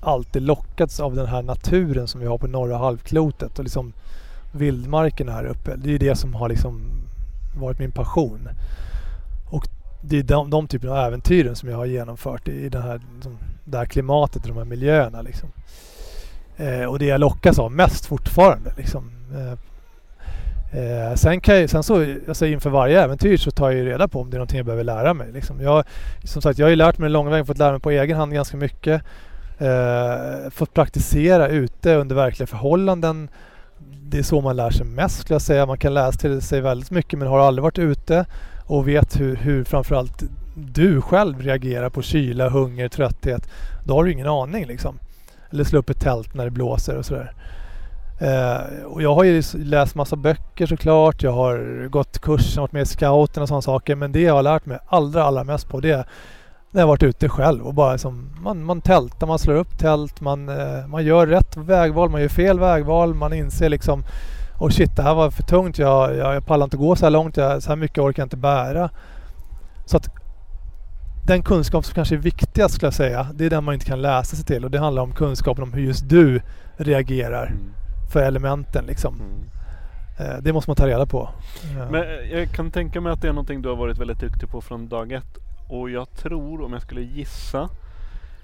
alltid 0.01 0.43
lockats 0.43 1.01
av 1.01 1.15
den 1.15 1.27
här 1.27 1.43
naturen 1.43 2.09
som 2.09 2.21
vi 2.21 2.27
har 2.27 2.39
på 2.39 2.47
norra 2.47 2.77
halvklotet 2.77 3.59
och 3.59 3.65
liksom 3.65 3.93
vildmarken 4.53 5.29
här 5.29 5.45
uppe. 5.45 5.77
Det 5.77 5.89
är 5.89 5.93
ju 5.93 5.99
det 5.99 6.17
som 6.17 6.35
har 6.35 6.49
liksom 6.49 6.91
varit 7.61 7.79
min 7.79 7.93
passion. 7.93 8.49
Och 9.51 9.69
det 10.03 10.19
är 10.19 10.23
de, 10.23 10.51
de 10.51 10.67
typerna 10.67 10.93
av 10.93 10.99
äventyren 10.99 11.57
som 11.57 11.69
jag 11.69 11.77
har 11.77 11.87
genomfört 11.87 12.49
i 12.49 12.69
det 12.69 12.81
här, 12.81 13.01
liksom, 13.15 13.39
det 13.65 13.79
här 13.79 13.87
klimatet 13.87 14.43
och 14.43 14.49
de 14.49 14.57
här 14.57 14.65
miljöerna. 14.65 15.23
Liksom. 15.23 15.49
Eh, 16.57 16.85
och 16.85 16.99
det 16.99 17.07
jag 17.07 17.21
lockas 17.21 17.59
av 17.59 17.73
mest 17.73 18.07
fortfarande. 18.07 18.73
Liksom. 18.77 19.11
Eh, 19.35 19.59
eh, 20.73 21.15
sen, 21.15 21.41
kan 21.41 21.61
jag, 21.61 21.71
sen 21.71 21.83
så, 21.83 22.07
alltså 22.29 22.47
inför 22.47 22.71
varje 22.71 23.03
äventyr 23.03 23.37
så 23.37 23.51
tar 23.51 23.71
jag 23.71 23.79
ju 23.79 23.89
reda 23.89 24.09
på 24.09 24.21
om 24.21 24.31
det 24.31 24.37
är 24.37 24.39
någonting 24.39 24.57
jag 24.57 24.67
behöver 24.67 24.85
lära 24.85 25.15
mig. 25.15 25.33
Liksom. 25.33 25.61
Jag, 25.61 25.85
som 26.25 26.43
sagt, 26.43 26.59
jag 26.59 26.67
har 26.67 26.71
ju 26.71 26.77
lärt 26.77 26.99
mig 26.99 27.11
lång 27.11 27.31
väg, 27.31 27.47
fått 27.47 27.59
lära 27.59 27.73
mig 27.73 27.81
på 27.81 27.91
egen 27.91 28.17
hand 28.17 28.33
ganska 28.33 28.57
mycket. 28.57 29.03
Eh, 29.59 30.51
fått 30.51 30.75
praktisera 30.75 31.49
ute 31.49 31.95
under 31.95 32.17
verkliga 32.17 32.47
förhållanden. 32.47 33.29
Det 34.03 34.19
är 34.19 34.23
så 34.23 34.41
man 34.41 34.57
lär 34.57 34.71
sig 34.71 34.87
mest 34.87 35.21
skulle 35.21 35.35
jag 35.35 35.43
säga. 35.43 35.67
Man 35.67 35.79
kan 35.79 35.95
läsa 35.95 36.19
till 36.19 36.41
sig 36.41 36.61
väldigt 36.61 36.91
mycket 36.91 37.19
men 37.19 37.29
har 37.29 37.39
aldrig 37.39 37.63
varit 37.63 37.79
ute 37.79 38.27
och 38.67 38.89
vet 38.89 39.21
hur, 39.21 39.37
hur 39.37 39.65
framförallt 39.65 40.23
du 40.55 41.01
själv 41.01 41.43
reagerar 41.43 41.91
på 41.91 42.03
kyla, 42.03 42.49
hunger, 42.49 42.89
trötthet. 42.89 43.51
Då 43.85 43.95
har 43.95 44.05
du 44.05 44.13
ingen 44.13 44.27
aning 44.27 44.67
liksom. 44.67 44.99
Eller 45.51 45.65
slå 45.65 45.79
upp 45.79 45.91
ett 45.91 46.01
tält 46.01 46.35
när 46.35 46.45
det 46.45 46.51
blåser 46.51 46.97
och 46.97 47.05
sådär. 47.05 47.33
Eh, 48.19 48.85
och 48.85 49.03
jag 49.03 49.15
har 49.15 49.25
ju 49.25 49.43
läst 49.55 49.95
massa 49.95 50.17
böcker 50.17 50.67
såklart. 50.67 51.23
Jag 51.23 51.33
har 51.33 51.89
gått 51.89 52.19
kurser, 52.19 52.61
varit 52.61 52.73
med 52.73 52.83
i 52.83 52.87
scouten 52.87 53.43
och 53.43 53.49
sådana 53.49 53.63
saker. 53.63 53.95
Men 53.95 54.13
det 54.13 54.21
jag 54.21 54.35
har 54.35 54.43
lärt 54.43 54.67
mig 54.67 54.79
allra, 54.87 55.25
allra 55.25 55.45
mest 55.45 55.69
på 55.69 55.81
det 55.81 55.91
är 55.91 56.07
när 56.71 56.81
jag 56.81 56.87
varit 56.87 57.03
ute 57.03 57.29
själv 57.29 57.67
och 57.67 57.75
bara 57.75 57.93
liksom, 57.93 58.31
man, 58.41 58.65
man 58.65 58.81
tältar, 58.81 59.27
man 59.27 59.39
slår 59.39 59.55
upp 59.55 59.79
tält, 59.79 60.21
man, 60.21 60.49
eh, 60.49 60.87
man 60.87 61.05
gör 61.05 61.27
rätt 61.27 61.57
vägval, 61.57 62.11
man 62.11 62.21
gör 62.21 62.29
fel 62.29 62.61
vägval, 62.61 63.15
man 63.15 63.33
inser 63.33 63.69
liksom 63.69 64.05
och 64.59 64.73
shit 64.73 64.97
det 64.97 65.03
här 65.03 65.15
var 65.15 65.31
för 65.31 65.43
tungt, 65.43 65.79
jag, 65.79 66.17
jag, 66.17 66.35
jag 66.35 66.47
pallar 66.47 66.65
inte 66.65 66.77
gå 66.77 66.97
så 66.97 67.07
här 67.07 67.11
långt, 67.11 67.37
jag, 67.37 67.63
så 67.63 67.69
här 67.69 67.77
mycket 67.77 67.99
orkar 67.99 68.23
jag 68.23 68.27
inte 68.27 68.37
bära. 68.37 68.91
Så 69.87 69.97
att 69.97 70.09
den 71.27 71.43
kunskap 71.43 71.85
som 71.85 71.95
kanske 71.95 72.15
är 72.15 72.19
viktigast 72.19 72.75
skulle 72.75 72.87
jag 72.87 72.95
säga, 72.95 73.27
det 73.35 73.45
är 73.47 73.51
den 73.51 73.65
man 73.65 73.75
inte 73.75 73.87
kan 73.87 74.03
läsa 74.03 74.37
sig 74.37 74.45
till 74.45 74.65
och 74.65 74.71
det 74.71 74.79
handlar 74.79 75.03
om 75.03 75.13
kunskapen 75.13 75.63
om 75.63 75.73
hur 75.73 75.83
just 75.83 76.09
du 76.09 76.41
reagerar 76.77 77.47
mm 77.47 77.73
för 78.09 78.23
elementen 78.23 78.85
liksom. 78.87 79.15
Mm. 79.15 79.51
Eh, 80.19 80.43
det 80.43 80.53
måste 80.53 80.71
man 80.71 80.77
ta 80.77 80.87
reda 80.87 81.07
på. 81.07 81.31
Men 81.91 82.05
jag 82.31 82.51
kan 82.51 82.71
tänka 82.71 83.01
mig 83.01 83.13
att 83.13 83.23
det 83.23 83.29
är 83.29 83.33
någonting 83.33 83.63
du 83.63 83.69
har 83.69 83.77
varit 83.77 83.99
väldigt 83.99 84.21
duktig 84.21 84.49
på 84.49 84.61
från 84.61 84.89
dag 84.89 85.13
ett 85.13 85.39
och 85.69 85.91
jag 85.91 86.11
tror, 86.11 86.63
om 86.63 86.73
jag 86.73 86.83
skulle 86.83 87.03
gissa, 87.03 87.69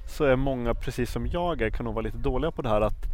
så 0.07 0.25
är 0.25 0.37
många, 0.37 0.75
precis 0.75 1.13
som 1.13 1.27
jag 1.27 1.63
är, 1.63 1.71
kan 1.71 1.85
nog 1.85 1.95
vara 1.95 2.05
lite 2.05 2.19
dåliga 2.19 2.51
på 2.51 2.63
det 2.63 2.69
här 2.69 2.81
att 2.81 3.05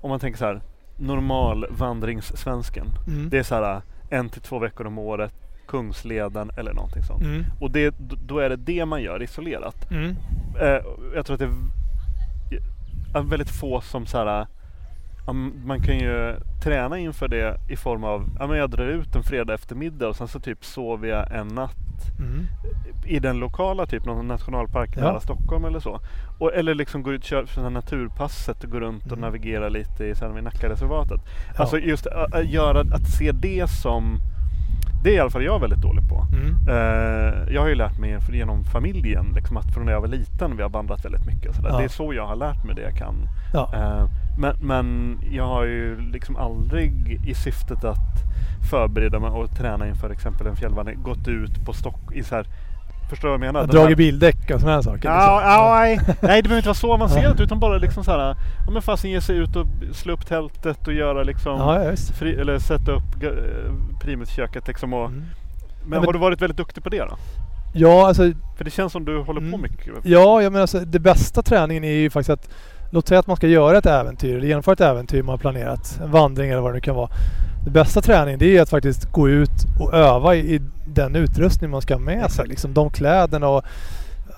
om 0.00 0.10
man 0.10 0.20
tänker 0.20 0.38
så 0.38 0.44
här, 0.44 0.60
normal 0.96 1.66
vandringssvensken. 1.70 2.86
Mm. 3.06 3.28
Det 3.30 3.38
är 3.38 3.42
så 3.42 3.54
här 3.54 3.82
en 4.10 4.28
till 4.28 4.42
två 4.42 4.58
veckor 4.58 4.86
om 4.86 4.98
året, 4.98 5.32
Kungsleden 5.66 6.50
eller 6.56 6.72
någonting 6.72 7.02
sånt. 7.02 7.22
Mm. 7.22 7.44
Och 7.60 7.70
det, 7.70 7.94
då 8.26 8.38
är 8.38 8.48
det 8.48 8.56
det 8.56 8.84
man 8.84 9.02
gör 9.02 9.22
isolerat. 9.22 9.90
Mm. 9.90 10.16
Eh, 10.60 10.80
jag 11.14 11.26
tror 11.26 11.34
att 11.34 11.40
det 11.40 13.18
är 13.18 13.22
väldigt 13.22 13.50
få 13.50 13.80
som 13.80 14.06
så 14.06 14.18
här 14.18 14.46
man 15.32 15.80
kan 15.80 15.98
ju 15.98 16.34
träna 16.62 16.98
inför 16.98 17.28
det 17.28 17.56
i 17.68 17.76
form 17.76 18.04
av, 18.04 18.28
ja 18.38 18.46
men 18.46 18.58
jag 18.58 18.70
drar 18.70 18.86
ut 18.86 19.16
en 19.16 19.22
fredag 19.22 19.54
eftermiddag 19.54 20.08
och 20.08 20.16
sen 20.16 20.28
så 20.28 20.40
typ 20.40 20.64
sover 20.64 21.08
jag 21.08 21.32
en 21.32 21.48
natt 21.48 21.76
mm. 22.18 22.46
i 23.06 23.18
den 23.18 23.38
lokala, 23.38 23.86
typ 23.86 24.04
någon 24.04 24.28
nationalpark 24.28 24.90
ja. 24.96 25.02
nära 25.02 25.20
Stockholm 25.20 25.64
eller 25.64 25.80
så. 25.80 26.00
Och, 26.38 26.54
eller 26.54 26.74
liksom 26.74 27.02
går 27.02 27.14
ut 27.14 27.20
och 27.20 27.26
kör 27.26 27.46
för 27.46 27.70
naturpasset 27.70 28.64
och 28.64 28.70
går 28.70 28.80
runt 28.80 29.06
mm. 29.06 29.12
och 29.12 29.18
navigerar 29.18 29.70
lite 29.70 30.04
i 30.04 30.14
Nackareservatet. 30.42 31.20
Ja. 31.54 31.60
Alltså 31.60 31.78
just 31.78 32.06
att, 32.06 32.46
göra, 32.46 32.80
att 32.80 33.08
se 33.08 33.32
det 33.32 33.70
som 33.70 34.20
det 35.04 35.10
är 35.10 35.14
i 35.14 35.20
alla 35.20 35.30
fall 35.30 35.44
jag 35.44 35.60
väldigt 35.60 35.82
dålig 35.82 36.08
på. 36.08 36.26
Mm. 36.32 36.68
Uh, 36.68 37.54
jag 37.54 37.60
har 37.60 37.68
ju 37.68 37.74
lärt 37.74 37.98
mig 37.98 38.18
genom 38.32 38.64
familjen, 38.64 39.26
liksom 39.34 39.56
att 39.56 39.74
från 39.74 39.84
när 39.84 39.92
jag 39.92 40.00
var 40.00 40.08
liten 40.08 40.56
vi 40.56 40.62
har 40.62 40.70
vandrat 40.70 41.04
väldigt 41.04 41.26
mycket. 41.26 41.58
Och 41.58 41.64
ja. 41.64 41.78
Det 41.78 41.84
är 41.84 41.88
så 41.88 42.14
jag 42.14 42.26
har 42.26 42.36
lärt 42.36 42.64
mig 42.64 42.74
det 42.74 42.82
jag 42.82 42.96
kan. 42.96 43.28
Ja. 43.52 43.70
Uh, 43.74 44.25
men, 44.38 44.56
men 44.60 45.18
jag 45.32 45.46
har 45.46 45.64
ju 45.64 46.00
liksom 46.00 46.36
aldrig 46.36 47.20
i 47.26 47.34
syftet 47.34 47.84
att 47.84 48.16
förbereda 48.70 49.18
mig 49.18 49.30
och 49.30 49.56
träna 49.58 49.88
inför 49.88 50.10
exempel 50.10 50.46
en 50.46 50.56
fjällvandring 50.56 51.02
gått 51.02 51.28
ut 51.28 51.64
på 51.64 51.72
stock 51.72 52.14
i 52.14 52.22
så 52.22 52.34
här 52.34 52.46
Förstår 53.10 53.28
du 53.28 53.38
vad 53.38 53.46
jag 53.46 53.54
menar? 53.54 53.66
Dragit 53.66 53.96
bildäck 53.96 54.50
och 54.50 54.60
sådana 54.60 54.82
saker? 54.82 55.08
Ja, 55.08 55.36
liksom. 55.36 55.50
ja, 55.50 55.78
nej. 55.78 56.00
nej, 56.20 56.42
det 56.42 56.48
behöver 56.48 56.56
inte 56.56 56.68
vara 56.68 56.74
så 56.74 56.92
avancerat 56.92 57.40
utan 57.40 57.60
bara 57.60 57.78
liksom 57.78 58.04
så 58.04 58.10
här, 58.10 58.36
ja 58.66 58.72
men 58.72 58.82
fasen 58.82 59.10
ge 59.10 59.20
sig 59.20 59.36
ut 59.36 59.56
och 59.56 59.66
slå 59.92 60.12
upp 60.12 60.26
tältet 60.26 60.88
och 60.88 60.92
göra 60.94 61.22
liksom, 61.22 61.58
ja, 61.58 61.96
fri, 61.96 62.34
eller 62.34 62.58
sätta 62.58 62.92
upp 62.92 63.22
äh, 63.22 63.30
primusköket 64.00 64.68
liksom 64.68 64.92
och, 64.92 65.06
mm. 65.06 65.24
men, 65.80 65.90
men, 65.90 66.04
har 66.04 66.12
du 66.12 66.18
varit 66.18 66.42
väldigt 66.42 66.56
duktig 66.56 66.84
på 66.84 66.88
det 66.88 66.98
då? 66.98 67.16
Ja, 67.74 68.08
alltså. 68.08 68.32
För 68.56 68.64
det 68.64 68.70
känns 68.70 68.92
som 68.92 69.04
du 69.04 69.18
håller 69.18 69.40
mm. 69.40 69.52
på 69.52 69.58
mycket. 69.58 69.94
Ja, 70.02 70.42
jag 70.42 70.52
menar 70.52 70.62
alltså, 70.62 70.80
det 70.80 71.00
bästa 71.00 71.42
träningen 71.42 71.84
är 71.84 71.92
ju 71.92 72.10
faktiskt 72.10 72.30
att 72.30 72.50
Låt 72.90 73.08
säga 73.08 73.20
att 73.20 73.26
man 73.26 73.36
ska 73.36 73.46
göra 73.46 73.78
ett 73.78 73.86
äventyr, 73.86 74.36
eller 74.36 74.46
genomföra 74.46 74.72
ett 74.72 74.80
äventyr 74.80 75.22
man 75.22 75.32
har 75.32 75.38
planerat. 75.38 76.00
En 76.02 76.10
vandring 76.10 76.50
eller 76.50 76.60
vad 76.60 76.70
det 76.70 76.74
nu 76.74 76.80
kan 76.80 76.94
vara. 76.94 77.10
Det 77.64 77.70
bästa 77.70 78.00
träningen 78.00 78.38
det 78.38 78.56
är 78.56 78.62
att 78.62 78.70
faktiskt 78.70 79.12
gå 79.12 79.28
ut 79.28 79.66
och 79.80 79.94
öva 79.94 80.34
i, 80.34 80.54
i 80.54 80.60
den 80.86 81.16
utrustning 81.16 81.70
man 81.70 81.82
ska 81.82 81.94
ha 81.94 82.00
med 82.00 82.30
sig. 82.30 82.48
Liksom 82.48 82.74
de 82.74 82.90
kläderna 82.90 83.48
och 83.48 83.64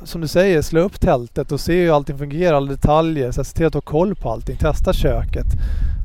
som 0.05 0.21
du 0.21 0.29
säger, 0.29 0.63
slå 0.63 0.81
upp 0.81 1.01
tältet 1.01 1.53
och 1.53 1.61
se 1.61 1.83
hur 1.83 1.97
allting 1.97 2.19
fungerar, 2.19 2.57
alla 2.57 2.71
detaljer. 2.71 3.31
Så 3.33 3.45
se 3.45 3.57
till 3.57 3.67
att 3.67 3.73
du 3.73 3.77
har 3.77 3.83
koll 3.83 4.15
på 4.15 4.31
allting. 4.31 4.57
Testa 4.57 4.93
köket. 4.93 5.47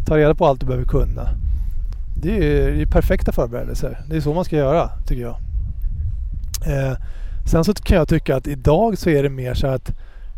Ta 0.06 0.18
reda 0.18 0.36
på 0.36 0.46
allt 0.46 0.60
du 0.60 0.66
behöver 0.66 0.86
kunna. 0.86 1.30
Det 2.22 2.30
är 2.30 2.42
ju 2.42 2.76
det 2.76 2.82
är 2.82 2.86
perfekta 2.86 3.32
förberedelser. 3.32 4.06
Det 4.10 4.16
är 4.16 4.22
så 4.22 4.34
man 4.34 4.46
ska 4.46 4.56
göra, 4.56 4.90
tycker 5.08 5.22
jag. 5.22 5.36
Eh, 6.66 6.98
sen 7.46 7.64
så 7.64 7.74
kan 7.74 7.98
jag 7.98 8.08
tycka 8.08 8.36
att 8.36 8.48
idag 8.48 8.98
så 8.98 9.10
är 9.10 9.24
det 9.24 9.30
mer 9.30 9.54
så 9.54 9.68
att 9.68 9.92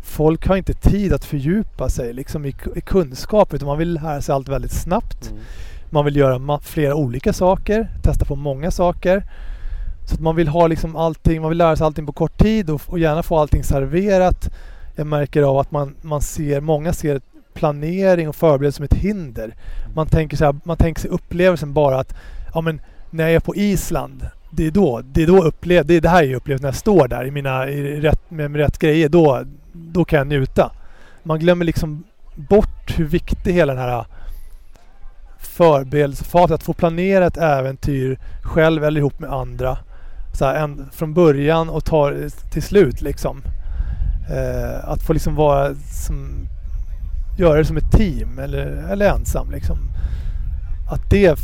folk 0.06 0.46
har 0.46 0.56
inte 0.56 0.74
tid 0.74 1.12
att 1.12 1.24
fördjupa 1.24 1.88
sig 1.88 2.12
liksom 2.12 2.44
i, 2.44 2.54
i 2.74 2.80
kunskap 2.80 3.54
utan 3.54 3.68
man 3.68 3.78
vill 3.78 3.92
lära 3.92 4.20
sig 4.20 4.34
allt 4.34 4.48
väldigt 4.48 4.72
snabbt. 4.72 5.30
Mm. 5.30 5.42
Man 5.90 6.04
vill 6.04 6.16
göra 6.16 6.60
flera 6.62 6.94
olika 6.94 7.32
saker, 7.32 7.88
testa 8.02 8.24
på 8.24 8.36
många 8.36 8.70
saker. 8.70 9.22
Så 10.08 10.14
att 10.14 10.20
man 10.20 10.36
vill 10.36 10.48
ha 10.48 10.66
liksom 10.66 10.96
allting, 10.96 11.40
man 11.40 11.48
vill 11.48 11.58
lära 11.58 11.76
sig 11.76 11.84
allting 11.84 12.06
på 12.06 12.12
kort 12.12 12.38
tid 12.38 12.70
och, 12.70 12.82
och 12.86 12.98
gärna 12.98 13.22
få 13.22 13.38
allting 13.38 13.64
serverat. 13.64 14.50
Jag 14.96 15.06
märker 15.06 15.42
av 15.42 15.58
att 15.58 15.70
man, 15.70 15.94
man 16.02 16.22
ser, 16.22 16.60
många 16.60 16.92
ser 16.92 17.20
planering 17.54 18.28
och 18.28 18.36
förberedelse 18.36 18.76
som 18.76 18.84
ett 18.84 18.94
hinder. 18.94 19.54
Man 19.94 20.06
tänker, 20.06 20.36
så 20.36 20.44
här, 20.44 20.56
man 20.64 20.76
tänker 20.76 21.00
sig 21.00 21.10
upplevelsen 21.10 21.72
bara 21.72 22.00
att 22.00 22.14
ja, 22.54 22.60
men 22.60 22.80
när 23.10 23.24
jag 23.24 23.34
är 23.34 23.40
på 23.40 23.56
Island 23.56 24.26
det 24.50 24.66
är 24.66 24.70
då, 24.70 25.02
det 25.12 25.22
är 25.22 25.26
då 25.26 25.44
upplev, 25.44 25.86
det, 25.86 26.00
det 26.00 26.08
här 26.08 26.24
är 26.24 26.34
upplevt 26.34 26.62
när 26.62 26.68
jag 26.68 26.76
står 26.76 27.08
där 27.08 27.26
i 27.26 27.30
mina, 27.30 27.68
i 27.68 28.00
rätt, 28.00 28.30
med, 28.30 28.50
med 28.50 28.60
rätt 28.60 28.78
grejer. 28.78 29.08
Då, 29.08 29.44
då 29.76 30.04
kan 30.04 30.18
jag 30.18 30.26
njuta. 30.26 30.72
Man 31.22 31.38
glömmer 31.38 31.64
liksom 31.64 32.04
bort 32.34 32.98
hur 32.98 33.04
viktig 33.04 33.52
hela 33.52 33.74
den 33.74 33.82
här 33.82 33.98
äh, 33.98 34.06
förberedelsefasen, 35.38 36.54
att 36.54 36.62
få 36.62 36.72
planera 36.72 37.26
ett 37.26 37.36
äventyr 37.36 38.18
själv 38.42 38.84
eller 38.84 39.00
ihop 39.00 39.18
med 39.18 39.32
andra. 39.32 39.78
Så 40.32 40.44
här, 40.44 40.54
en, 40.54 40.88
från 40.92 41.14
början 41.14 41.68
och 41.68 41.84
ta 41.84 42.12
till 42.52 42.62
slut 42.62 43.02
liksom. 43.02 43.42
Eh, 44.30 44.88
att 44.88 45.02
få 45.02 45.12
liksom 45.12 45.34
vara 45.34 45.74
som, 45.74 46.46
göra 47.38 47.58
det 47.58 47.64
som 47.64 47.76
ett 47.76 47.92
team 47.92 48.38
eller, 48.38 48.66
eller 48.90 49.10
ensam 49.10 49.50
liksom. 49.50 49.78
Att 50.90 51.10
det 51.10 51.38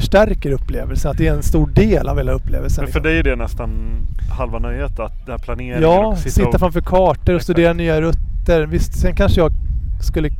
förstärker 0.00 0.50
upplevelsen, 0.50 1.10
att 1.10 1.18
det 1.18 1.26
är 1.26 1.34
en 1.34 1.42
stor 1.42 1.66
del 1.66 2.08
av 2.08 2.16
hela 2.16 2.32
upplevelsen. 2.32 2.84
Men 2.84 2.92
för 2.92 3.00
liksom. 3.00 3.10
dig 3.10 3.18
är 3.18 3.22
det 3.22 3.36
nästan 3.36 3.70
halva 4.38 4.58
nöjet 4.58 4.98
att 4.98 5.26
det 5.26 5.32
här 5.32 5.38
planeringen 5.38 5.82
Ja, 5.82 6.16
sitta, 6.16 6.30
sitta 6.30 6.48
och... 6.48 6.60
framför 6.60 6.80
kartor 6.80 7.34
och 7.34 7.42
studera 7.42 7.72
nya 7.72 8.00
rutter. 8.00 8.66
Visst, 8.66 8.98
sen 8.98 9.14
kanske 9.14 9.40
jag 9.40 9.52
skulle 10.02 10.30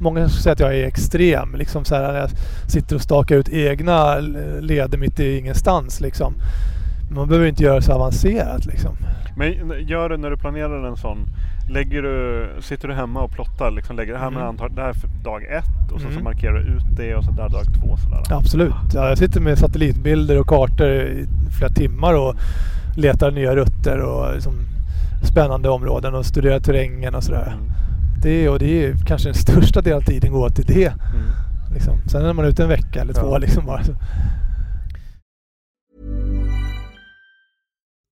Många 0.00 0.28
skulle 0.28 0.42
säga 0.42 0.52
att 0.52 0.60
jag 0.60 0.76
är 0.76 0.86
extrem. 0.86 1.54
Liksom 1.54 1.84
så 1.84 1.94
här, 1.94 2.14
jag 2.14 2.30
sitter 2.66 2.96
och 2.96 3.02
stakar 3.02 3.36
ut 3.36 3.48
egna 3.48 4.18
leder 4.60 4.98
mitt 4.98 5.20
i 5.20 5.38
ingenstans. 5.38 6.00
Liksom. 6.00 6.34
Man 7.10 7.28
behöver 7.28 7.48
inte 7.48 7.62
göra 7.62 7.74
det 7.74 7.82
så 7.82 7.92
avancerat. 7.92 8.66
Liksom. 8.66 8.96
Men 9.36 9.72
gör 9.88 10.08
du 10.08 10.16
när 10.16 10.30
du 10.30 10.36
planerar 10.36 10.88
en 10.88 10.96
sån 10.96 11.18
Lägger 11.68 12.02
du, 12.02 12.48
sitter 12.60 12.88
du 12.88 12.94
hemma 12.94 13.22
och 13.22 13.30
plottar, 13.30 13.70
liksom 13.70 13.96
lägger 13.96 14.12
det 14.12 14.18
här 14.18 14.30
med 14.30 14.40
mm. 14.40 14.48
antal, 14.48 14.74
det 14.74 14.82
här 14.82 14.88
är 14.88 15.24
dag 15.24 15.44
ett 15.44 15.92
och 15.92 16.00
så, 16.00 16.06
mm. 16.06 16.18
så 16.18 16.24
markerar 16.24 16.54
du 16.54 16.60
ut 16.60 16.96
det 16.96 17.14
och 17.14 17.24
så 17.24 17.30
där 17.30 17.48
dag 17.48 17.64
två. 17.80 17.96
Sådär. 17.96 18.36
Absolut. 18.36 18.74
Ja, 18.94 19.08
jag 19.08 19.18
sitter 19.18 19.40
med 19.40 19.58
satellitbilder 19.58 20.40
och 20.40 20.46
kartor 20.46 20.88
i 20.88 21.26
flera 21.58 21.70
timmar 21.70 22.14
och 22.14 22.34
letar 22.96 23.30
nya 23.30 23.56
rutter 23.56 23.98
och 23.98 24.34
liksom 24.34 24.54
spännande 25.22 25.68
områden 25.68 26.14
och 26.14 26.26
studerar 26.26 26.60
terrängen 26.60 27.14
och 27.14 27.24
sådär. 27.24 27.52
Mm. 27.52 27.72
Det, 28.22 28.48
och 28.48 28.58
det 28.58 28.84
är 28.84 28.94
kanske 29.06 29.28
den 29.28 29.34
största 29.34 29.80
delen 29.80 29.98
av 29.98 30.02
tiden 30.02 30.32
går 30.32 30.48
till 30.48 30.64
det. 30.64 30.86
Mm. 30.86 31.26
Liksom. 31.74 31.98
Sen 32.06 32.26
är 32.26 32.32
man 32.32 32.44
ute 32.44 32.62
en 32.62 32.68
vecka 32.68 33.00
eller 33.00 33.12
två. 33.12 33.32
Ja. 33.32 33.38
Liksom 33.38 33.66
bara. 33.66 33.80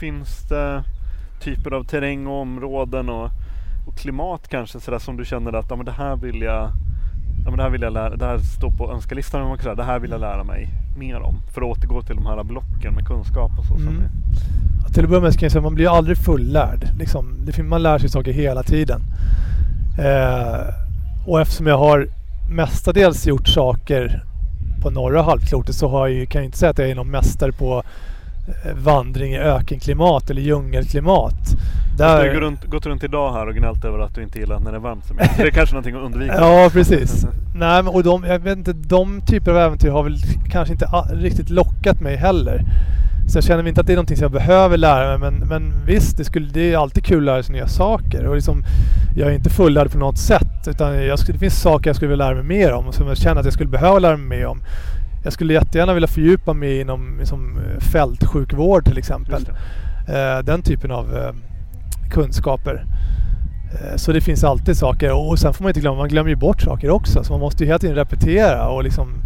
Finns 0.00 0.48
det 0.48 0.84
typer 1.40 1.70
av 1.70 1.84
terräng 1.84 2.26
och 2.26 2.40
områden 2.40 3.08
och, 3.08 3.30
och 3.86 3.96
klimat 3.96 4.48
kanske 4.48 4.80
sådär 4.80 4.98
som 4.98 5.16
du 5.16 5.24
känner 5.24 5.52
att 5.52 5.70
ja, 5.70 5.76
men 5.76 5.86
det 5.86 5.92
här 5.92 6.16
vill 6.16 6.42
jag 6.42 6.70
Ja, 7.44 7.50
men 7.50 7.56
det 7.56 7.62
här 7.62 7.70
vill 7.70 7.82
jag 7.82 7.92
lära, 7.92 8.16
det 8.16 8.26
här 8.26 8.38
står 8.38 8.70
på 8.70 8.92
önskelistan 8.92 9.40
man 9.40 9.56
kan 9.56 9.62
säga. 9.62 9.74
Det 9.74 9.84
här 9.84 9.98
vill 9.98 10.10
jag 10.10 10.20
lära 10.20 10.44
mig 10.44 10.68
mer 10.96 11.20
om. 11.20 11.42
För 11.54 11.62
att 11.62 11.78
återgå 11.78 12.02
till 12.02 12.16
de 12.16 12.26
här 12.26 12.44
blocken 12.44 12.94
med 12.94 13.06
kunskap 13.06 13.50
och 13.58 13.64
så. 13.64 13.74
Mm. 13.74 13.88
är. 13.88 14.92
Till 14.92 15.04
att 15.04 15.10
börja 15.10 15.22
med 15.22 15.32
kan 15.32 15.42
jag 15.42 15.52
säga 15.52 15.60
att 15.60 15.64
man 15.64 15.74
blir 15.74 15.96
aldrig 15.96 16.18
fullärd. 16.18 16.88
Liksom, 16.98 17.34
det, 17.44 17.62
man 17.62 17.82
lär 17.82 17.98
sig 17.98 18.08
saker 18.08 18.32
hela 18.32 18.62
tiden. 18.62 19.02
Eh, 19.98 20.74
och 21.26 21.40
eftersom 21.40 21.66
jag 21.66 21.78
har 21.78 22.08
mestadels 22.50 23.26
gjort 23.26 23.48
saker 23.48 24.24
på 24.82 24.90
norra 24.90 25.22
halvklotet 25.22 25.74
så 25.74 25.88
har 25.88 26.08
jag, 26.08 26.28
kan 26.28 26.38
jag 26.38 26.46
inte 26.46 26.58
säga 26.58 26.70
att 26.70 26.78
jag 26.78 26.90
är 26.90 26.94
någon 26.94 27.10
mästare 27.10 27.52
på 27.52 27.82
vandring 28.74 29.32
i 29.32 29.38
ökenklimat 29.38 30.30
eller 30.30 30.42
djungelklimat. 30.42 31.34
Du 31.98 32.04
har 32.04 32.24
ju 32.24 32.24
Där, 32.24 32.34
gått 32.34 32.42
runt, 32.42 32.64
gått 32.64 32.86
runt 32.86 33.04
idag 33.04 33.32
här 33.32 33.46
och 33.46 33.54
gnällt 33.54 33.84
över 33.84 33.98
att 33.98 34.14
du 34.14 34.22
inte 34.22 34.38
gillar 34.38 34.60
när 34.60 34.70
det 34.70 34.76
är 34.76 34.80
varmt 34.80 35.04
så 35.06 35.14
mycket. 35.14 35.36
Det 35.36 35.42
är 35.42 35.50
kanske 35.50 35.74
någonting 35.74 35.96
att 35.96 36.02
undvika. 36.02 36.34
Ja, 36.34 36.70
precis. 36.72 37.26
Nej, 37.54 37.82
men 37.82 37.94
och 37.94 38.02
de, 38.02 38.24
jag 38.24 38.38
vet 38.38 38.58
inte, 38.58 38.72
de 38.72 39.20
typer 39.20 39.50
av 39.50 39.56
äventyr 39.56 39.90
har 39.90 40.02
väl 40.02 40.16
kanske 40.50 40.72
inte 40.72 40.86
riktigt 41.12 41.50
lockat 41.50 42.00
mig 42.00 42.16
heller. 42.16 42.64
Så 43.28 43.36
jag 43.36 43.44
känner 43.44 43.68
inte 43.68 43.80
att 43.80 43.86
det 43.86 43.92
är 43.92 43.96
någonting 43.96 44.16
som 44.16 44.22
jag 44.24 44.32
behöver 44.32 44.76
lära 44.76 45.18
mig. 45.18 45.30
Men, 45.30 45.48
men 45.48 45.86
visst, 45.86 46.16
det, 46.16 46.24
skulle, 46.24 46.48
det 46.52 46.72
är 46.72 46.78
alltid 46.78 47.04
kul 47.04 47.18
att 47.18 47.34
lära 47.34 47.42
sig 47.42 47.54
nya 47.54 47.66
saker. 47.66 48.26
Och 48.26 48.34
liksom, 48.34 48.64
jag 49.16 49.28
är 49.28 49.34
inte 49.34 49.50
fullärd 49.50 49.92
på 49.92 49.98
något 49.98 50.18
sätt. 50.18 50.68
Utan 50.68 51.04
jag 51.04 51.18
det 51.26 51.38
finns 51.38 51.60
saker 51.60 51.88
jag 51.88 51.96
skulle 51.96 52.10
vilja 52.10 52.26
lära 52.26 52.34
mig 52.34 52.44
mer 52.44 52.72
om. 52.72 52.92
Som 52.92 53.08
jag 53.08 53.16
känner 53.16 53.40
att 53.40 53.46
jag 53.46 53.54
skulle 53.54 53.70
behöva 53.70 53.98
lära 53.98 54.16
mig 54.16 54.38
mer 54.38 54.46
om. 54.46 54.60
Jag 55.22 55.32
skulle 55.32 55.52
jättegärna 55.52 55.94
vilja 55.94 56.08
fördjupa 56.08 56.52
mig 56.52 56.80
inom 56.80 57.18
liksom, 57.18 57.58
eh, 57.58 57.80
fältsjukvård 57.80 58.84
till 58.84 58.98
exempel. 58.98 59.46
Eh, 60.08 60.44
den 60.44 60.62
typen 60.62 60.90
av 60.90 61.16
eh, 61.16 61.32
kunskaper. 62.10 62.84
Så 63.96 64.12
det 64.12 64.20
finns 64.20 64.44
alltid 64.44 64.76
saker 64.76 65.12
och 65.12 65.38
sen 65.38 65.54
får 65.54 65.64
man 65.64 65.70
inte 65.70 65.80
glömma, 65.80 65.96
man 65.96 66.08
glömmer 66.08 66.30
ju 66.30 66.36
bort 66.36 66.62
saker 66.62 66.90
också. 66.90 67.24
Så 67.24 67.32
man 67.32 67.40
måste 67.40 67.62
ju 67.62 67.66
hela 67.66 67.78
tiden 67.78 67.96
repetera 67.96 68.68
och 68.68 68.84
liksom... 68.84 69.22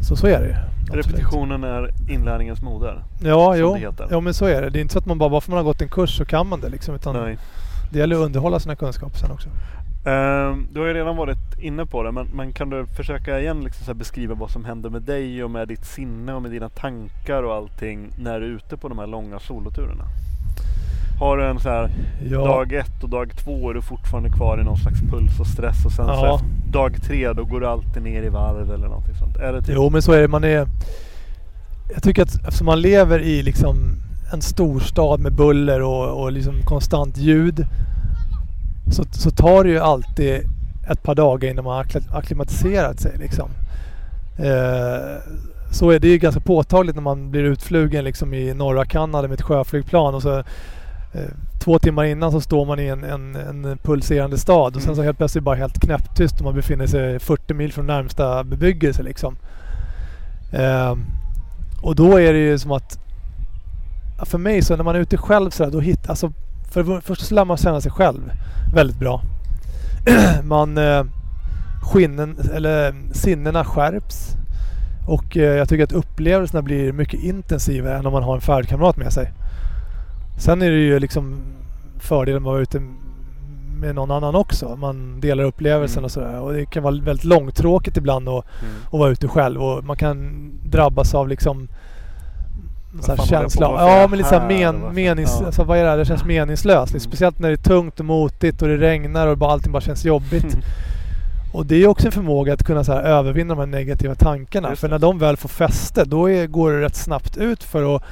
Så 0.00 0.16
så 0.16 0.26
är 0.26 0.40
det 0.40 0.46
ju. 0.46 0.54
absolut. 0.54 1.06
Repetitionen 1.06 1.64
är 1.64 1.90
inlärningens 2.08 2.62
moder. 2.62 3.04
Ja, 3.22 3.56
jo. 3.56 3.78
jo, 4.10 4.20
men 4.20 4.34
så 4.34 4.46
är 4.46 4.62
det. 4.62 4.70
Det 4.70 4.78
är 4.78 4.80
inte 4.80 4.92
så 4.92 4.98
att 4.98 5.06
man 5.06 5.18
bara, 5.18 5.30
bara 5.30 5.40
för 5.40 5.50
man 5.50 5.56
har 5.56 5.64
gått 5.64 5.82
en 5.82 5.88
kurs 5.88 6.16
så 6.16 6.24
kan 6.24 6.46
man 6.46 6.60
det 6.60 6.68
liksom. 6.68 6.94
Utan 6.94 7.16
Nej. 7.16 7.38
det 7.92 7.98
gäller 7.98 8.16
att 8.16 8.22
underhålla 8.22 8.60
sina 8.60 8.76
kunskaper 8.76 9.18
sen 9.18 9.30
också. 9.30 9.48
Ehm, 10.04 10.66
du 10.72 10.80
har 10.80 10.86
ju 10.86 10.94
redan 10.94 11.16
varit 11.16 11.58
inne 11.58 11.86
på 11.86 12.02
det 12.02 12.12
men, 12.12 12.26
men 12.34 12.52
kan 12.52 12.70
du 12.70 12.86
försöka 12.86 13.40
igen 13.40 13.60
liksom 13.64 13.84
så 13.86 13.94
beskriva 13.94 14.34
vad 14.34 14.50
som 14.50 14.64
händer 14.64 14.90
med 14.90 15.02
dig 15.02 15.44
och 15.44 15.50
med 15.50 15.68
ditt 15.68 15.84
sinne 15.84 16.34
och 16.34 16.42
med 16.42 16.50
dina 16.50 16.68
tankar 16.68 17.42
och 17.42 17.54
allting 17.54 18.10
när 18.18 18.40
du 18.40 18.46
är 18.46 18.50
ute 18.50 18.76
på 18.76 18.88
de 18.88 18.98
här 18.98 19.06
långa 19.06 19.38
soloturerna? 19.38 20.04
Har 21.20 21.36
du 21.36 21.44
en 21.46 21.58
så 21.60 21.68
här 21.68 21.90
Ja. 22.30 22.38
dag 22.38 22.72
ett 22.72 23.02
och 23.02 23.08
dag 23.08 23.30
två 23.44 23.70
är 23.70 23.74
du 23.74 23.82
fortfarande 23.82 24.30
kvar 24.30 24.60
i 24.60 24.64
någon 24.64 24.76
slags 24.76 25.00
puls 25.00 25.40
och 25.40 25.46
stress 25.46 25.84
och 25.86 25.92
sen 25.92 26.06
så 26.06 26.12
Ja. 26.12 26.34
efter 26.34 26.72
dag 26.72 27.02
tre 27.02 27.32
då 27.32 27.44
går 27.44 27.60
du 27.60 27.66
alltid 27.66 28.02
ner 28.02 28.22
i 28.22 28.28
varv 28.28 28.72
eller 28.72 28.86
någonting 28.88 29.14
sånt? 29.14 29.36
Är 29.36 29.52
det 29.52 29.62
typ? 29.62 29.74
Jo, 29.74 29.90
men 29.90 30.02
så 30.02 30.12
är 30.12 30.20
det. 30.20 30.28
Man 30.28 30.44
är... 30.44 30.66
Jag 31.94 32.02
tycker 32.02 32.22
att 32.22 32.34
eftersom 32.34 32.64
man 32.66 32.80
lever 32.80 33.18
i 33.18 33.42
liksom 33.42 33.76
en 34.32 34.42
storstad 34.42 35.20
med 35.20 35.32
buller 35.32 35.82
och, 35.82 36.22
och 36.22 36.32
liksom 36.32 36.54
konstant 36.64 37.16
ljud 37.16 37.66
så, 38.90 39.04
så 39.10 39.30
tar 39.30 39.64
det 39.64 39.70
ju 39.70 39.78
alltid 39.78 40.40
ett 40.90 41.02
par 41.02 41.14
dagar 41.14 41.50
innan 41.50 41.64
man 41.64 41.76
har 41.76 41.84
akkli- 41.84 42.16
akklimatiserat 42.16 43.00
sig. 43.00 43.18
Liksom. 43.18 43.50
Eh, 44.38 45.18
så 45.70 45.90
är 45.90 45.98
det 45.98 46.08
ju 46.08 46.18
ganska 46.18 46.40
påtagligt 46.40 46.96
när 46.96 47.02
man 47.02 47.30
blir 47.30 47.42
utflugen 47.42 48.04
liksom 48.04 48.34
i 48.34 48.54
norra 48.54 48.84
Kanada 48.84 49.28
med 49.28 49.34
ett 49.34 49.42
sjöflygplan 49.42 50.14
och 50.14 50.22
så 50.22 50.38
eh, 50.38 51.30
två 51.64 51.78
timmar 51.78 52.04
innan 52.04 52.32
så 52.32 52.40
står 52.40 52.66
man 52.66 52.80
i 52.80 52.86
en, 52.86 53.04
en, 53.04 53.36
en 53.36 53.78
pulserande 53.78 54.38
stad 54.38 54.76
och 54.76 54.82
sen 54.82 54.96
så 54.96 55.02
helt 55.02 55.18
plötsligt 55.18 55.44
bara 55.44 55.56
helt 55.56 55.80
knäpptyst 55.80 56.38
och 56.38 56.44
man 56.44 56.54
befinner 56.54 56.86
sig 56.86 57.18
40 57.18 57.54
mil 57.54 57.72
från 57.72 57.86
närmsta 57.86 58.44
bebyggelse 58.44 59.02
liksom. 59.02 59.36
Ehm, 60.52 61.04
och 61.82 61.94
då 61.94 62.20
är 62.20 62.32
det 62.32 62.38
ju 62.38 62.58
som 62.58 62.72
att 62.72 62.98
för 64.22 64.38
mig 64.38 64.62
så 64.62 64.76
när 64.76 64.84
man 64.84 64.96
är 64.96 65.00
ute 65.00 65.16
själv 65.16 65.50
så 65.50 65.64
där, 65.64 65.70
då 65.70 65.80
hittar, 65.80 66.10
alltså 66.10 66.32
för 66.70 66.82
det 66.94 67.00
första 67.00 67.24
så 67.24 67.34
lär 67.34 67.44
man 67.44 67.56
känna 67.56 67.80
sig 67.80 67.92
själv 67.92 68.32
väldigt 68.74 68.98
bra. 68.98 69.22
man 70.44 70.78
eh, 70.78 71.04
skinnen, 71.82 72.36
eller 72.54 72.94
sinnena 73.12 73.64
skärps 73.64 74.36
och 75.08 75.36
eh, 75.36 75.56
jag 75.56 75.68
tycker 75.68 75.84
att 75.84 75.92
upplevelserna 75.92 76.62
blir 76.62 76.92
mycket 76.92 77.20
intensivare 77.20 77.98
än 77.98 78.06
om 78.06 78.12
man 78.12 78.22
har 78.22 78.34
en 78.34 78.40
färdkamrat 78.40 78.96
med 78.96 79.12
sig. 79.12 79.32
Sen 80.38 80.62
är 80.62 80.70
det 80.70 80.76
ju 80.76 80.98
liksom 80.98 81.36
fördelen 81.98 82.42
med 82.42 82.48
att 82.50 82.52
vara 82.54 82.62
ute 82.62 82.80
med 83.80 83.94
någon 83.94 84.10
annan 84.10 84.34
också. 84.34 84.76
Man 84.76 85.20
delar 85.20 85.44
upplevelsen 85.44 85.98
Mm. 85.98 86.04
och 86.04 86.10
sådär. 86.10 86.40
Och 86.40 86.52
det 86.52 86.66
kan 86.66 86.82
vara 86.82 86.94
väldigt 86.94 87.24
långtråkigt 87.24 87.96
ibland 87.96 88.28
att, 88.28 88.44
Mm. 88.62 88.74
att 88.86 88.98
vara 88.98 89.10
ute 89.10 89.28
själv. 89.28 89.62
Och 89.62 89.84
man 89.84 89.96
kan 89.96 90.50
drabbas 90.64 91.14
av 91.14 91.28
liksom 91.28 91.68
så 93.02 93.16
känsla. 93.16 93.66
Ja 93.66 94.06
men 94.08 94.18
lite 94.18 94.28
så 94.28 94.38
här 94.38 94.50
här? 94.50 94.72
men, 94.72 94.94
menings... 94.94 95.36
ja. 95.40 95.46
Alltså, 95.46 95.64
vad 95.64 95.78
är 95.78 95.84
det 95.84 95.90
här? 95.90 95.96
Det 95.96 96.04
känns 96.04 96.24
meningslöst. 96.24 96.92
Mm. 96.92 97.00
Speciellt 97.00 97.38
när 97.38 97.48
det 97.48 97.54
är 97.54 97.56
tungt 97.56 98.00
och 98.00 98.06
motigt 98.06 98.62
och 98.62 98.68
det 98.68 98.76
regnar 98.76 99.26
och 99.26 99.38
bara, 99.38 99.52
allting 99.52 99.72
bara 99.72 99.80
känns 99.80 100.04
jobbigt. 100.04 100.54
Mm. 100.54 100.64
Och 101.54 101.66
det 101.66 101.76
är 101.76 101.86
också 101.86 102.06
en 102.06 102.12
förmåga 102.12 102.52
att 102.52 102.64
kunna 102.64 102.84
så 102.84 102.92
här 102.92 103.02
övervinna 103.02 103.54
de 103.54 103.60
här 103.60 103.66
negativa 103.66 104.14
tankarna. 104.14 104.68
Just 104.68 104.80
För 104.80 104.88
när 104.88 104.98
de 104.98 105.18
väl 105.18 105.36
får 105.36 105.48
fäste 105.48 106.04
då 106.04 106.30
är, 106.30 106.46
går 106.46 106.72
det 106.72 106.80
rätt 106.80 106.96
snabbt 106.96 107.36
ut 107.36 107.62
för 107.62 107.96
att 107.96 108.02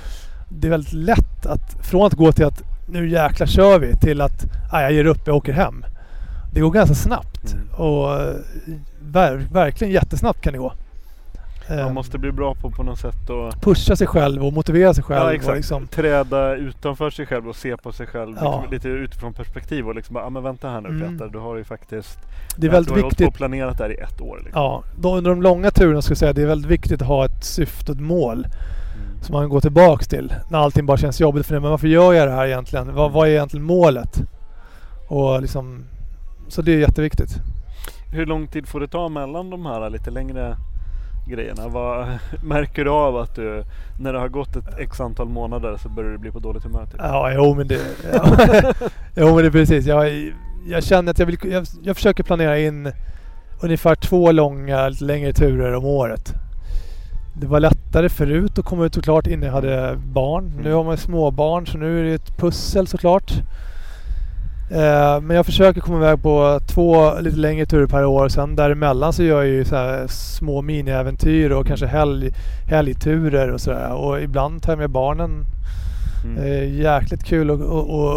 det 0.48 0.68
är 0.68 0.70
väldigt 0.70 0.92
lätt 0.92 1.46
att 1.46 1.86
från 1.86 2.06
att 2.06 2.12
gå 2.12 2.32
till 2.32 2.44
att 2.44 2.62
nu 2.88 3.08
jäklar 3.08 3.46
kör 3.46 3.78
vi 3.78 3.96
till 3.96 4.20
att 4.20 4.44
ah, 4.72 4.80
jag 4.80 4.92
ger 4.92 5.04
upp, 5.04 5.20
jag 5.26 5.36
åker 5.36 5.52
hem. 5.52 5.84
Det 6.52 6.60
går 6.60 6.70
ganska 6.70 6.94
snabbt 6.94 7.32
Mm. 7.52 7.68
och 7.74 8.20
eh, 8.20 8.34
ver, 9.00 9.46
verkligen 9.52 9.92
jättesnabbt 9.92 10.40
kan 10.40 10.52
det 10.52 10.58
gå. 10.58 10.72
Man 11.68 11.78
Eh, 11.78 11.92
måste 11.92 12.18
bli 12.18 12.32
bra 12.32 12.54
på 12.54 12.70
på 12.70 12.82
något 12.82 12.98
sätt 12.98 13.30
och 13.30 13.62
Pusha 13.62 13.96
sig 13.96 14.06
själv 14.06 14.44
och 14.46 14.52
motivera 14.52 14.94
sig 14.94 15.04
själv. 15.04 15.20
ja, 15.26 15.32
exakt. 15.34 15.56
liksom, 15.56 15.86
träda 15.86 16.54
utanför 16.54 17.10
sig 17.10 17.26
själv 17.26 17.48
och 17.48 17.56
se 17.56 17.76
på 17.76 17.92
sig 17.92 18.06
själv 18.06 18.36
Ja. 18.40 18.60
lite, 18.62 18.74
lite 18.74 18.88
utifrån 18.88 19.32
perspektiv 19.32 19.88
och 19.88 19.94
liksom 19.94 20.14
bara, 20.14 20.24
ah, 20.24 20.30
men 20.30 20.42
vänta 20.42 20.68
här 20.68 20.80
nu 20.80 20.88
Mm. 20.88 21.18
Peter, 21.18 21.30
du 21.32 21.38
har 21.38 21.56
ju 21.56 21.64
faktiskt 21.64 22.18
det 22.56 22.56
är 22.56 22.60
du 22.60 22.68
väldigt 22.68 22.90
har 22.94 23.02
viktigt. 23.02 23.28
och 23.28 23.34
planerat 23.34 23.78
det 23.78 23.84
här 23.84 23.90
i 23.90 23.96
ett 24.02 24.20
år. 24.20 24.36
Liksom. 24.44 24.62
Ja, 24.62 24.82
då, 25.00 25.16
under 25.16 25.30
de 25.30 25.42
långa 25.42 25.70
turerna 25.70 26.02
ska 26.02 26.10
jag 26.10 26.18
säga 26.18 26.32
det 26.32 26.42
är 26.42 26.46
väldigt 26.46 26.70
viktigt 26.70 27.02
att 27.02 27.08
ha 27.08 27.24
ett 27.24 27.44
syfte 27.44 27.92
ett 27.92 28.00
mål. 28.00 28.38
Mm. 28.46 29.22
som 29.22 29.32
man 29.32 29.48
går 29.48 29.60
tillbaks 29.60 30.08
till. 30.08 30.34
När 30.50 30.58
allting 30.58 30.86
bara 30.86 30.96
känns 30.96 31.20
jobbigt 31.20 31.46
för 31.46 31.54
det. 31.54 31.60
Men 31.60 31.70
varför 31.70 31.88
gör 31.88 32.12
jag 32.12 32.28
det 32.28 32.34
här 32.34 32.46
egentligen? 32.46 32.94
Vad, 32.94 33.12
vad 33.12 33.28
är 33.28 33.32
egentligen 33.32 33.66
målet? 33.66 34.22
Och 35.08 35.40
liksom, 35.42 35.84
så 36.48 36.62
det 36.62 36.72
är 36.74 36.78
jätteviktigt. 36.78 37.34
Hur 38.12 38.26
lång 38.26 38.46
tid 38.46 38.68
får 38.68 38.80
det 38.80 38.88
ta 38.88 39.08
mellan 39.08 39.50
de 39.50 39.66
här 39.66 39.90
lite 39.90 40.10
längre 40.10 40.56
grejerna? 41.26 41.68
Vad, 41.68 42.08
märker 42.42 42.84
du 42.84 42.90
av 42.90 43.16
att 43.16 43.34
du, 43.34 43.64
när 44.00 44.12
det 44.12 44.18
har 44.18 44.28
gått 44.28 44.56
ett 44.56 44.78
x 44.78 45.00
antal 45.00 45.28
månader 45.28 45.76
så 45.76 45.88
börjar 45.88 46.10
du 46.10 46.18
bli 46.18 46.30
på 46.30 46.38
dåligt 46.38 46.64
humör? 46.64 46.86
Typ? 46.86 46.94
Ja, 46.98 47.32
jo 47.32 47.54
men 47.54 47.68
det... 47.68 47.80
Ja, 48.12 48.36
jo 49.16 49.26
men 49.26 49.36
det 49.36 49.46
är 49.46 49.50
precis. 49.50 49.86
Jag, 49.86 50.32
jag 50.66 50.84
känner 50.84 51.10
att 51.10 51.18
jag 51.18 51.26
vill... 51.26 51.38
Jag, 51.42 51.66
jag 51.82 51.96
försöker 51.96 52.22
planera 52.22 52.58
in 52.58 52.92
ungefär 53.60 53.94
två 53.94 54.32
långa, 54.32 54.88
lite 54.88 55.04
längre 55.04 55.32
turer 55.32 55.74
om 55.74 55.84
året. 55.84 56.34
Det 57.34 57.46
var 57.46 57.60
lättare 57.60 58.08
förut 58.08 58.58
att 58.58 58.64
komma 58.64 58.84
ut 58.84 58.94
såklart 58.94 59.26
innan 59.26 59.46
jag 59.46 59.52
hade 59.52 59.96
barn. 59.96 60.52
Nu 60.62 60.72
har 60.72 60.84
man 60.84 60.96
småbarn 60.96 61.66
så 61.66 61.78
nu 61.78 62.00
är 62.00 62.04
det 62.04 62.14
ett 62.14 62.36
pussel 62.36 62.86
såklart. 62.86 63.32
Eh, 64.72 65.20
men 65.20 65.36
jag 65.36 65.46
försöker 65.46 65.80
komma 65.80 65.96
iväg 65.98 66.22
på 66.22 66.60
två 66.66 67.20
lite 67.20 67.36
längre 67.36 67.66
turer 67.66 67.86
per 67.86 68.04
år. 68.04 68.28
Sen 68.28 68.56
däremellan 68.56 69.12
så 69.12 69.22
gör 69.22 69.42
jag 69.42 69.46
ju 69.52 69.64
så 69.64 70.04
små 70.08 70.62
miniäventyr 70.62 71.50
och 71.50 71.66
kanske 71.66 71.86
helg, 71.86 72.30
helgturer 72.68 73.50
och 73.52 73.60
sådär. 73.60 73.92
Och 73.92 74.20
ibland 74.22 74.62
tar 74.62 74.72
jag 74.72 74.78
med 74.78 74.90
barnen 74.90 75.44
Mm. 76.24 76.74
Jäkligt 76.74 77.24
kul 77.24 77.50
att 77.50 77.60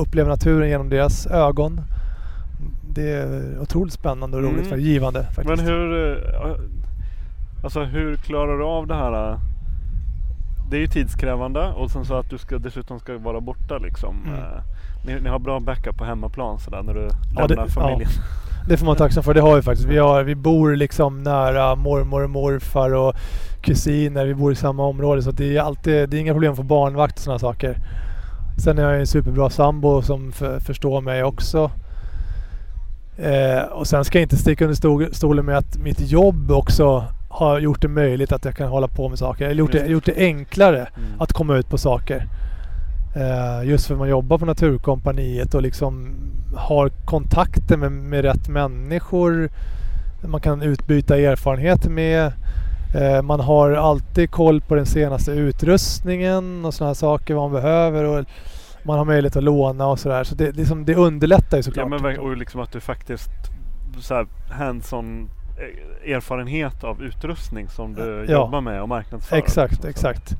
uppleva 0.07 0.29
naturen 0.29 0.69
genom 0.69 0.89
deras 0.89 1.27
ögon. 1.27 1.81
Det 2.89 3.11
är 3.11 3.59
otroligt 3.61 3.93
spännande 3.93 4.37
och 4.37 4.43
roligt 4.43 4.57
Mm. 4.57 4.69
för 4.69 4.77
givande 4.77 5.23
faktiskt. 5.23 5.47
Men 5.47 5.59
hur, 5.59 6.11
eh, 6.11 6.55
alltså 7.63 7.83
hur 7.83 8.15
klarar 8.15 8.57
du 8.57 8.63
av 8.63 8.87
det 8.87 8.95
här? 8.95 9.31
eh? 9.31 9.39
Det 10.69 10.77
är 10.77 10.81
ju 10.81 10.87
tidskrävande 10.87 11.67
och 11.71 11.91
sen 11.91 12.05
så 12.05 12.15
att 12.15 12.29
du 12.29 12.37
ska, 12.37 12.57
dessutom 12.57 12.99
ska 12.99 13.17
vara 13.17 13.41
borta 13.41 13.77
liksom. 13.77 14.15
Mm. 14.27 14.39
Ni, 15.05 15.21
ni 15.21 15.29
har 15.29 15.39
bra 15.39 15.59
backup 15.59 15.97
på 15.97 16.05
hemmaplan 16.05 16.59
sådär 16.59 16.83
när 16.83 16.93
du 16.93 17.07
Ja, 17.35 17.41
det- 17.47 17.55
lämnar 17.55 17.67
familjen. 17.67 18.09
Det 18.69 18.77
får 18.77 18.85
man 18.85 18.95
vara 18.95 18.97
tacksam 18.97 19.23
för. 19.23 19.33
Det 19.33 19.41
har 19.41 19.55
vi 19.55 19.61
faktiskt. 19.61 19.87
Vi, 19.89 19.97
har, 19.97 20.23
vi 20.23 20.35
bor 20.35 20.75
liksom 20.75 21.23
nära 21.23 21.75
mormor 21.75 22.23
och 22.23 22.29
morfar 22.29 22.93
och 22.93 23.15
kusiner. 23.61 24.25
Vi 24.25 24.33
bor 24.35 24.51
i 24.51 24.55
samma 24.55 24.83
område 24.85 25.21
så 25.21 25.31
det 25.31 25.57
är 25.57 25.61
alltid 25.61 26.09
det 26.09 26.17
är 26.17 26.21
inga 26.21 26.33
problem 26.33 26.51
att 26.51 26.57
få 26.57 26.63
barnvakt 26.63 27.13
och 27.17 27.19
sådana 27.23 27.39
saker. 27.39 27.77
Sen 28.63 28.77
är 28.77 28.83
jag 28.83 28.99
en 28.99 29.07
superbra 29.07 29.49
sambo 29.49 30.01
som 30.01 30.31
för, 30.31 30.59
förstår 30.59 31.01
mig 31.01 31.23
också. 31.23 31.71
Eh, 33.17 33.63
och 33.71 33.87
sen 33.87 34.05
ska 34.05 34.17
jag 34.17 34.23
inte 34.25 34.37
sticka 34.37 34.65
under 34.65 34.75
stol- 34.75 35.13
stolen 35.13 35.45
med 35.45 35.57
att 35.57 35.77
mitt 35.77 35.99
jobb 36.11 36.51
också 36.51 37.03
har 37.29 37.59
gjort 37.59 37.81
det 37.81 37.87
möjligt 37.87 38.31
att 38.31 38.45
jag 38.45 38.55
kan 38.55 38.67
hålla 38.69 38.87
på 38.87 39.09
med 39.09 39.19
saker. 39.19 39.45
Eller 39.45 39.55
gjort 39.59 39.71
det, 39.71 39.79
det. 39.79 39.87
gjort 39.87 40.05
det 40.05 40.15
enklare 40.17 40.77
Mm. 40.97 41.21
att 41.21 41.33
komma 41.33 41.55
ut 41.57 41.69
på 41.69 41.77
saker. 41.77 42.27
Eh, 43.15 43.69
just 43.69 43.87
för 43.87 43.93
att 43.93 43.99
man 43.99 44.09
jobbar 44.09 44.37
på 44.37 44.45
Naturkompaniet 44.45 45.53
och 45.53 45.61
liksom 45.61 46.09
har 46.55 46.89
kontakter 46.89 47.77
med, 47.77 47.91
med 47.91 48.21
rätt 48.21 48.47
människor. 48.49 49.49
Man 50.27 50.41
kan 50.41 50.61
utbyta 50.61 51.17
erfarenheter 51.17 51.89
med. 51.89 52.31
Eh, 52.95 53.21
man 53.21 53.39
har 53.39 53.71
alltid 53.71 54.31
koll 54.31 54.61
på 54.61 54.75
den 54.75 54.85
senaste 54.85 55.31
utrustningen 55.31 56.65
och 56.65 56.73
sådana 56.73 56.95
saker 56.95 57.33
vad 57.33 57.51
man 57.51 57.61
behöver. 57.61 58.03
Och 58.03 58.25
man 58.83 58.97
har 58.97 59.05
möjlighet 59.05 59.35
att 59.35 59.43
låna 59.43 59.87
och 59.87 59.99
sådär. 59.99 60.23
Så 60.23 60.35
det, 60.35 60.51
det, 60.51 60.61
är 60.61 60.65
som, 60.65 60.85
det 60.85 60.95
underlättar 60.95 61.57
ju 61.57 61.59
Ja, 61.59 61.63
såklart. 61.63 61.89
men, 61.89 61.99
verk- 62.03 62.19
och 62.19 62.37
liksom 62.37 62.61
att 62.61 62.71
du 62.71 62.79
faktiskt 62.79 63.29
hands-on 64.49 65.29
eh, 66.05 66.13
erfarenhet 66.15 66.83
av 66.83 67.03
utrustning 67.03 67.69
som 67.69 67.93
du 67.93 68.25
Ja. 68.29 68.33
jobbar 68.33 68.61
med 68.61 68.81
och 68.81 68.89
marknadsför. 68.89 69.35
exakt, 69.37 69.71
liksom, 69.71 69.83
så. 69.83 69.87
exakt. 70.09 70.35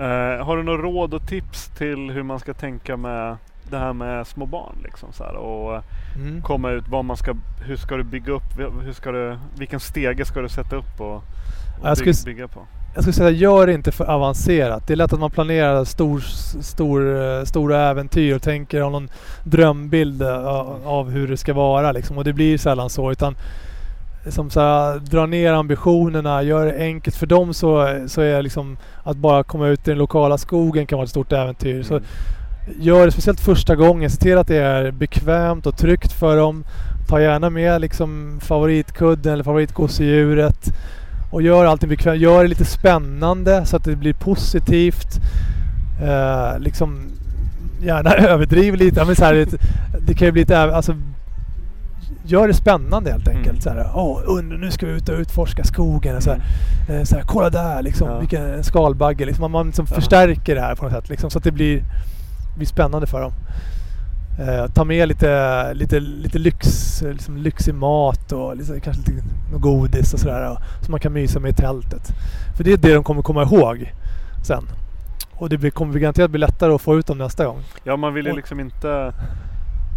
Eh, 0.00 0.44
har 0.46 0.56
du 0.56 0.62
några 0.62 0.82
råd 0.82 1.14
och 1.14 1.26
tips 1.26 1.68
till 1.68 2.10
hur 2.10 2.22
man 2.22 2.38
ska 2.38 2.54
tänka 2.54 2.96
med 2.96 3.36
det 3.70 3.78
här 3.78 3.92
med 3.92 4.26
små 4.26 4.46
barn? 4.46 4.76
Liksom, 4.84 5.12
så 5.12 5.24
här, 5.24 5.34
och 5.36 5.74
eh, 5.74 5.82
Mm. 6.16 6.42
komma 6.42 6.70
ut, 6.70 6.84
vad 6.88 7.04
man 7.04 7.16
ska, 7.16 7.34
hur 7.66 7.76
ska 7.76 7.96
du 7.96 8.02
bygga 8.04 8.32
upp, 8.32 8.58
hur 8.84 8.92
ska 8.92 9.12
du, 9.12 9.38
vilken 9.58 9.80
stege 9.80 10.24
ska 10.24 10.40
du 10.40 10.48
sätta 10.48 10.76
upp 10.76 11.00
och, 11.00 11.14
och 11.16 11.22
Jag 11.84 11.96
skulle 11.96 12.14
bygga 12.24 12.48
på? 12.48 12.60
Jag 12.94 13.02
skulle 13.04 13.12
säga 13.14 13.30
gör 13.30 13.66
det 13.66 13.72
inte 13.72 13.92
för 13.92 14.04
avancerat. 14.04 14.86
Det 14.86 14.94
är 14.94 14.96
lätt 14.96 15.12
att 15.12 15.20
man 15.20 15.30
planerar 15.30 15.84
stor, 15.84 16.20
stor, 16.62 17.22
eh, 17.22 17.44
stora 17.44 17.80
äventyr 17.90 18.34
och 18.36 18.42
tänker 18.42 18.80
ha 18.80 18.90
någon 18.90 19.08
drömbild 19.44 20.22
eh, 20.22 20.46
av 20.84 21.10
hur 21.10 21.28
det 21.28 21.36
ska 21.36 21.54
vara 21.54 21.92
liksom. 21.92 22.18
Och 22.18 22.24
det 22.24 22.32
blir 22.32 22.58
sällan 22.58 22.90
så. 22.90 23.12
Utan 23.12 23.34
som 24.28 24.50
så 24.50 24.60
här, 24.60 24.98
dra 24.98 25.26
ner 25.26 25.52
ambitionerna, 25.52 26.42
gör 26.42 26.66
det 26.66 26.78
enkelt. 26.78 27.16
För 27.16 27.26
dem 27.26 27.54
så, 27.54 27.98
så 28.06 28.20
är 28.20 28.42
liksom 28.42 28.76
att 29.04 29.16
bara 29.16 29.42
komma 29.44 29.68
ut 29.68 29.88
i 29.88 29.90
den 29.90 29.98
lokala 29.98 30.38
skogen 30.38 30.86
kan 30.86 30.96
vara 30.96 31.04
ett 31.04 31.10
stort 31.10 31.32
äventyr. 31.32 31.82
Så 31.82 31.94
Mm. 31.94 32.78
gör 32.80 33.04
det 33.06 33.12
speciellt 33.12 33.40
första 33.40 33.76
gången. 33.76 34.10
Se 34.10 34.16
till 34.20 34.38
att 34.38 34.46
det 34.48 34.56
är 34.56 34.90
bekvämt 34.90 35.66
och 35.66 35.76
tryggt 35.76 36.12
för 36.12 36.36
dem. 36.36 36.64
Ta 37.08 37.20
gärna 37.20 37.50
med 37.50 37.80
liksom 37.80 38.38
favoritkudden 38.42 39.32
eller 39.32 39.44
favoritgosedjuret. 39.44 40.72
Och 41.32 41.42
gör 41.42 41.64
allting 41.64 41.88
bekvämt. 41.88 42.20
Gör 42.20 42.42
det 42.42 42.48
lite 42.48 42.64
spännande 42.64 43.66
så 43.66 43.76
att 43.76 43.84
det 43.84 43.96
blir 43.96 44.12
positivt. 44.14 45.08
Eh, 46.02 46.58
liksom 46.58 46.98
gärna 47.82 48.10
överdriv 48.14 48.74
lite. 48.74 49.00
Ja, 49.00 49.06
men 49.06 49.16
så 49.16 49.24
här, 49.24 49.34
det, 49.34 49.46
det 50.06 50.14
kan 50.14 50.26
ju 50.26 50.32
bli 50.32 50.44
äv- 50.44 50.72
alltså, 50.72 50.94
Gör 52.26 52.48
det 52.48 52.54
spännande 52.54 53.10
helt 53.12 53.28
enkelt. 53.28 53.48
Mm. 53.48 53.60
Så 53.60 53.70
här, 53.70 53.90
under, 54.26 54.56
nu 54.58 54.70
ska 54.70 54.86
vi 54.86 54.92
ut 54.92 55.08
och 55.08 55.18
utforska 55.18 55.64
skogen. 55.64 56.22
Så 56.22 56.30
här, 56.30 56.42
eh, 56.88 57.02
så 57.04 57.16
här, 57.16 57.22
kolla 57.26 57.50
där 57.50 57.82
liksom, 57.82 58.08
Ja. 58.08 58.18
vilken 58.18 58.42
en 58.54 58.64
skalbagge. 58.64 59.24
Liksom, 59.24 59.42
man- 59.42 59.50
man 59.50 59.66
liksom 59.66 59.86
Ja. 59.90 59.94
förstärker 59.94 60.54
det 60.54 60.60
här 60.60 60.74
på 60.74 60.84
något 60.84 60.92
sätt. 60.92 61.08
Liksom, 61.08 61.30
så 61.30 61.38
att 61.38 61.44
det 61.44 61.52
blir, 61.52 61.82
blir 62.56 62.66
spännande 62.66 63.06
för 63.06 63.20
dem. 63.20 63.32
Eh, 64.40 64.66
ta 64.66 64.84
med 64.84 65.08
lite, 65.08 65.74
lite, 65.74 66.00
lite 66.00 66.38
lyx, 66.38 67.02
liksom 67.02 67.36
lyxig 67.36 67.74
mat 67.74 68.32
och 68.32 68.56
lite, 68.56 68.80
kanske 68.80 69.02
lite 69.12 69.24
något 69.52 69.60
godis 69.62 70.14
och 70.14 70.20
sådär. 70.20 70.50
och- 70.50 70.84
Som 70.84 70.90
man 70.92 71.00
kan 71.00 71.12
mysa 71.12 71.40
med 71.40 71.50
i 71.50 71.54
tältet. 71.54 72.12
För 72.56 72.64
det 72.64 72.72
är 72.72 72.76
det 72.76 72.94
de 72.94 73.04
kommer 73.04 73.22
komma 73.22 73.42
ihåg 73.42 73.92
sen. 74.46 74.64
Och 75.32 75.48
det 75.48 75.58
blir, 75.58 75.70
kommer 75.70 75.98
garanterat 75.98 76.30
bli 76.30 76.38
lättare 76.40 76.72
att 76.72 76.80
få 76.80 76.98
ut 76.98 77.06
dem 77.06 77.18
nästa 77.18 77.44
gång. 77.46 77.58
Ja, 77.84 77.96
man 77.96 78.14
vill 78.14 78.24
ju 78.24 78.30
Och- 78.30 78.36
liksom 78.36 78.60
inte 78.60 79.12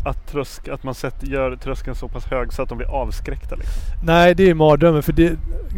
att, 0.05 0.27
trösk, 0.27 0.67
att 0.67 0.83
man 0.83 0.93
sätter, 0.95 1.27
gör 1.27 1.55
tröskeln 1.55 1.95
så 1.95 2.07
pass 2.07 2.25
hög 2.25 2.53
så 2.53 2.61
att 2.61 2.69
de 2.69 2.77
blir 2.77 2.87
avskräckta. 2.91 3.55
Liksom. 3.55 3.81
Nej, 4.03 4.35
det 4.35 4.49
är 4.49 4.53
mardrömmen 4.53 5.03
för 5.03 5.13
det, 5.13 5.33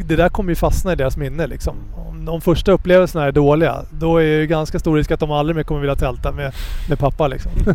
det 0.08 0.16
där 0.16 0.30
kommer 0.30 0.50
ju 0.50 0.56
fastna 0.56 0.94
i 0.94 0.96
deras 0.96 1.18
minne 1.18 1.48
liksom. 1.48 1.76
Om 1.96 2.26
de 2.26 2.42
första 2.42 2.72
upplevelserna 2.72 3.26
är 3.26 3.32
dåliga, 3.32 3.82
då 3.92 4.18
är 4.18 4.40
det 4.40 4.48
ganska 4.48 4.80
stor 4.80 4.98
risk 4.98 5.12
att 5.12 5.20
de 5.20 5.32
aldrig 5.32 5.56
mer 5.56 5.64
kommer 5.64 5.82
vilja 5.82 5.96
tälta 5.96 6.32
med, 6.32 6.54
med 6.90 7.00
pappa 7.00 7.28
liksom. 7.28 7.52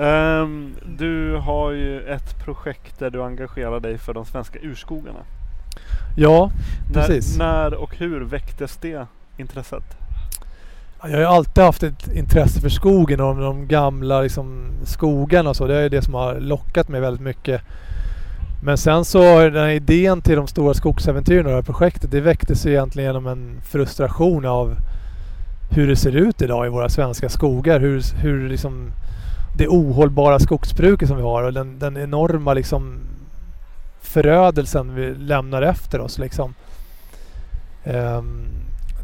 Ehm, 0.00 0.74
du 0.98 1.36
har 1.36 1.70
ju 1.70 2.00
ett 2.00 2.44
projekt 2.44 2.98
där 2.98 3.10
du 3.10 3.22
engagerar 3.22 3.80
dig 3.80 3.98
för 3.98 4.14
de 4.14 4.24
svenska 4.24 4.58
urskogarna. 4.62 5.18
ja, 6.16 6.50
När, 6.94 7.06
Precis. 7.06 7.38
när 7.38 7.74
och 7.74 7.96
hur 7.96 8.20
väcktes 8.20 8.76
det 8.76 9.06
intresset? 9.36 9.84
Jag 11.02 11.10
har 11.10 11.18
ju 11.18 11.24
alltid 11.24 11.64
haft 11.64 11.82
ett 11.82 12.08
intresse 12.12 12.60
för 12.60 12.68
skogen 12.68 13.20
och 13.20 13.36
de 13.36 13.66
gamla 13.68 14.20
liksom, 14.20 14.70
skogarna 14.84 15.50
och 15.50 15.56
så. 15.56 15.66
Det 15.66 15.76
är 15.76 15.88
det 15.88 16.02
som 16.02 16.14
har 16.14 16.40
lockat 16.40 16.88
mig 16.88 17.00
väldigt 17.00 17.22
mycket. 17.22 17.62
Men 18.62 18.78
sen 18.78 19.04
så 19.04 19.38
den 19.40 19.54
här 19.54 19.68
idén 19.68 20.22
till 20.22 20.36
de 20.36 20.46
stora 20.46 20.74
skogsäventyren 20.74 21.46
och 21.46 21.50
det 21.50 21.56
här 21.56 21.62
projektet 21.62 22.10
det 22.10 22.20
väcktes 22.20 22.66
ju 22.66 22.70
egentligen 22.70 23.08
genom 23.08 23.26
en 23.26 23.60
frustration 23.64 24.44
av 24.44 24.76
hur 25.70 25.88
det 25.88 25.96
ser 25.96 26.16
ut 26.16 26.42
idag 26.42 26.66
i 26.66 26.68
våra 26.68 26.88
svenska 26.88 27.28
skogar. 27.28 27.80
Hur, 27.80 28.02
hur 28.22 28.48
liksom 28.48 28.90
det 29.56 29.68
ohållbara 29.68 30.38
skogsbruket 30.38 31.08
som 31.08 31.16
vi 31.16 31.22
har 31.22 31.42
och 31.42 31.52
den, 31.52 31.78
den 31.78 31.96
enorma 31.96 32.54
liksom 32.54 33.00
förödelsen 34.00 34.94
vi 34.94 35.14
lämnar 35.14 35.62
efter 35.62 36.00
oss. 36.00 36.18
Liksom. 36.18 36.54
Um, 37.84 38.48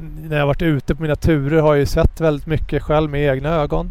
när 0.00 0.36
jag 0.36 0.46
varit 0.46 0.62
ute 0.62 0.94
på 0.94 1.02
mina 1.02 1.16
turer 1.16 1.60
har 1.62 1.74
jag 1.74 1.80
ju 1.80 1.86
sett 1.86 2.20
väldigt 2.20 2.46
mycket 2.46 2.82
själv 2.82 3.10
med 3.10 3.34
egna 3.34 3.48
ögon. 3.48 3.90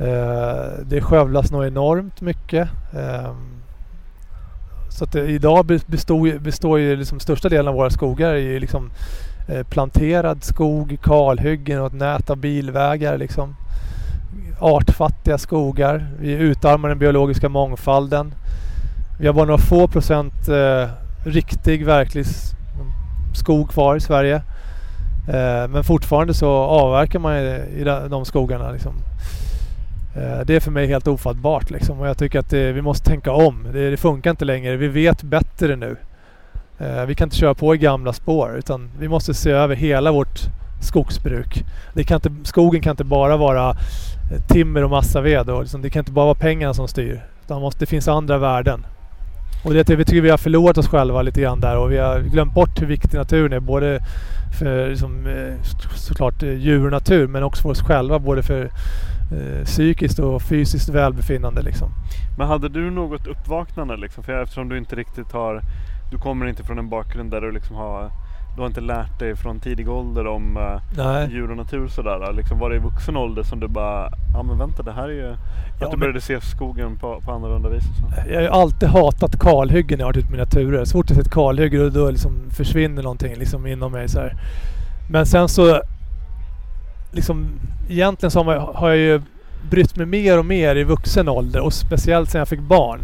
Eh, 0.00 0.84
det 0.86 1.00
skövlas 1.00 1.50
nog 1.50 1.66
enormt 1.66 2.20
mycket. 2.20 2.68
Eh, 2.94 3.32
Så 4.90 5.04
att 5.04 5.12
det, 5.12 5.26
idag 5.26 5.66
består, 5.86 6.38
består 6.38 6.78
ju 6.78 6.96
liksom 6.96 7.20
största 7.20 7.48
delen 7.48 7.68
av 7.68 7.74
våra 7.74 7.90
skogar 7.90 8.34
i 8.34 8.60
liksom 8.60 8.90
eh, 9.48 9.62
planterad 9.66 10.44
skog, 10.44 10.98
kalhyggen 11.02 11.80
och 11.80 11.86
ett 11.86 11.92
nät 11.92 12.30
av 12.30 12.36
bilvägar. 12.36 13.18
Liksom. 13.18 13.56
Artfattiga 14.60 15.38
skogar. 15.38 16.08
Vi 16.20 16.32
utarmar 16.32 16.88
den 16.88 16.98
biologiska 16.98 17.48
mångfalden. 17.48 18.34
Vi 19.20 19.26
har 19.26 19.34
bara 19.34 19.44
några 19.44 19.58
få 19.58 19.88
procent 19.88 20.48
eh, 20.48 20.88
riktig, 21.24 21.86
verklig 21.86 22.26
skog 23.34 23.70
kvar 23.70 23.96
i 23.96 24.00
Sverige. 24.00 24.42
Eh, 25.32 25.68
men 25.68 25.84
fortfarande 25.84 26.34
så 26.34 26.50
avverkar 26.50 27.18
man 27.18 27.36
i 27.36 28.08
de 28.10 28.24
skogarna. 28.24 28.70
Liksom. 28.70 28.92
Eh, 30.16 30.40
det 30.46 30.56
är 30.56 30.60
för 30.60 30.70
mig 30.70 30.86
helt 30.86 31.08
ofattbart 31.08 31.70
liksom. 31.70 32.00
och 32.00 32.08
jag 32.08 32.18
tycker 32.18 32.38
att 32.38 32.50
det, 32.50 32.72
vi 32.72 32.82
måste 32.82 33.10
tänka 33.10 33.32
om. 33.32 33.66
Det, 33.72 33.90
det, 33.90 33.96
funkar 33.96 34.30
inte 34.30 34.44
längre. 34.44 34.76
Vi 34.76 34.88
vet 34.88 35.22
bättre 35.22 35.76
nu. 35.76 35.96
Eh, 36.78 37.04
vi 37.06 37.14
kan 37.14 37.26
inte 37.26 37.36
köra 37.36 37.54
på 37.54 37.74
i 37.74 37.78
gamla 37.78 38.12
spår 38.12 38.56
utan 38.58 38.90
vi 38.98 39.08
måste 39.08 39.34
se 39.34 39.50
över 39.50 39.76
hela 39.76 40.12
vårt 40.12 40.40
skogsbruk. 40.80 41.64
Det 41.94 42.04
kan 42.04 42.14
inte, 42.14 42.30
skogen 42.48 42.82
kan 42.82 42.90
inte 42.90 43.04
bara 43.04 43.36
vara 43.36 43.76
timmer 44.48 44.84
och 44.84 44.90
massaved 44.90 45.50
och 45.50 45.60
liksom, 45.60 45.82
det 45.82 45.90
kan 45.90 46.00
inte 46.00 46.12
bara 46.12 46.26
vara 46.26 46.34
pengarna 46.34 46.74
som 46.74 46.88
styr. 46.88 47.24
Utan 47.44 47.60
måste, 47.60 47.80
det 47.80 47.86
finns 47.86 48.08
andra 48.08 48.38
värden. 48.38 48.86
Och 49.64 49.74
det, 49.74 49.90
vi 49.90 50.04
tycker 50.04 50.20
vi 50.20 50.30
har 50.30 50.38
förlorat 50.38 50.78
oss 50.78 50.88
själva 50.88 51.22
lite 51.22 51.40
grann 51.40 51.60
där 51.60 51.76
och 51.76 51.92
vi 51.92 51.98
har 51.98 52.20
glömt 52.20 52.54
bort 52.54 52.82
hur 52.82 52.86
viktig 52.86 53.18
naturen 53.18 53.52
är. 53.52 53.60
Både 53.60 54.00
för 54.58 54.88
liksom, 54.88 55.26
eh, 55.26 55.62
såklart 55.94 56.42
eh, 56.42 56.52
djur 56.52 56.84
och 56.84 56.90
natur 56.90 57.26
men 57.26 57.42
också 57.42 57.62
för 57.62 57.70
oss 57.70 57.82
själva. 57.82 58.18
Både 58.18 58.42
för 58.42 58.70
eh, 59.32 59.64
psykiskt 59.64 60.18
och 60.18 60.42
fysiskt 60.42 60.88
välbefinnande. 60.88 61.62
Liksom. 61.62 61.88
Men 62.38 62.48
hade 62.48 62.68
du 62.68 62.90
något 62.90 63.26
uppvaknande? 63.26 63.96
Liksom? 63.96 64.24
För 64.24 64.42
eftersom 64.42 64.68
du 64.68 64.78
inte 64.78 64.96
riktigt 64.96 65.32
har... 65.32 65.62
Du 66.10 66.18
kommer 66.18 66.46
inte 66.46 66.64
från 66.64 66.78
en 66.78 66.88
bakgrund 66.88 67.30
där 67.30 67.40
du 67.40 67.52
liksom 67.52 67.76
har 67.76 68.10
du 68.60 68.64
har 68.64 68.68
inte 68.68 68.80
lärt 68.80 69.18
dig 69.18 69.36
från 69.36 69.60
tidig 69.60 69.88
ålder 69.88 70.26
om 70.26 70.56
uh, 70.56 71.30
djur 71.30 71.50
och 71.50 71.56
natur 71.56 71.88
sådär? 71.88 72.32
Liksom 72.32 72.58
var 72.58 72.70
det 72.70 72.76
i 72.76 72.78
vuxen 72.78 73.16
ålder 73.16 73.42
som 73.42 73.60
du 73.60 73.68
bara, 73.68 74.10
ja 74.34 74.42
men 74.42 74.58
vänta 74.58 74.82
det 74.82 74.92
här 74.92 75.08
är 75.08 75.12
ju... 75.12 75.36
Ja, 75.80 75.86
att 75.86 75.90
du 75.90 75.96
började 75.96 76.20
se 76.20 76.40
skogen 76.40 76.98
på, 76.98 77.20
på 77.20 77.32
annorlunda 77.32 77.68
vis? 77.68 77.84
Jag 78.28 78.34
har 78.34 78.42
ju 78.42 78.48
alltid 78.48 78.88
hatat 78.88 79.38
kalhyggen 79.38 79.98
när 79.98 80.02
jag 80.02 80.06
har 80.06 80.12
varit 80.12 80.24
ute 80.24 80.30
med 80.30 80.38
naturer. 80.38 80.84
Så 80.84 80.92
fort 80.92 81.10
jag 81.10 81.18
sett 81.18 81.30
kalhyggen 81.30 81.92
då 81.92 82.10
liksom 82.10 82.50
försvinner 82.50 83.02
någonting 83.02 83.34
liksom 83.34 83.66
inom 83.66 83.92
mig. 83.92 84.08
Så 84.08 84.20
här. 84.20 84.36
Men 85.10 85.26
sen 85.26 85.48
så... 85.48 85.82
Liksom, 87.12 87.46
egentligen 87.88 88.30
så 88.30 88.44
har 88.74 88.88
jag 88.88 88.98
ju 88.98 89.22
brytt 89.70 89.96
mig 89.96 90.06
mer 90.06 90.38
och 90.38 90.46
mer 90.46 90.76
i 90.76 90.84
vuxen 90.84 91.28
ålder 91.28 91.60
och 91.60 91.72
speciellt 91.72 92.30
sen 92.30 92.38
jag 92.38 92.48
fick 92.48 92.60
barn. 92.60 93.00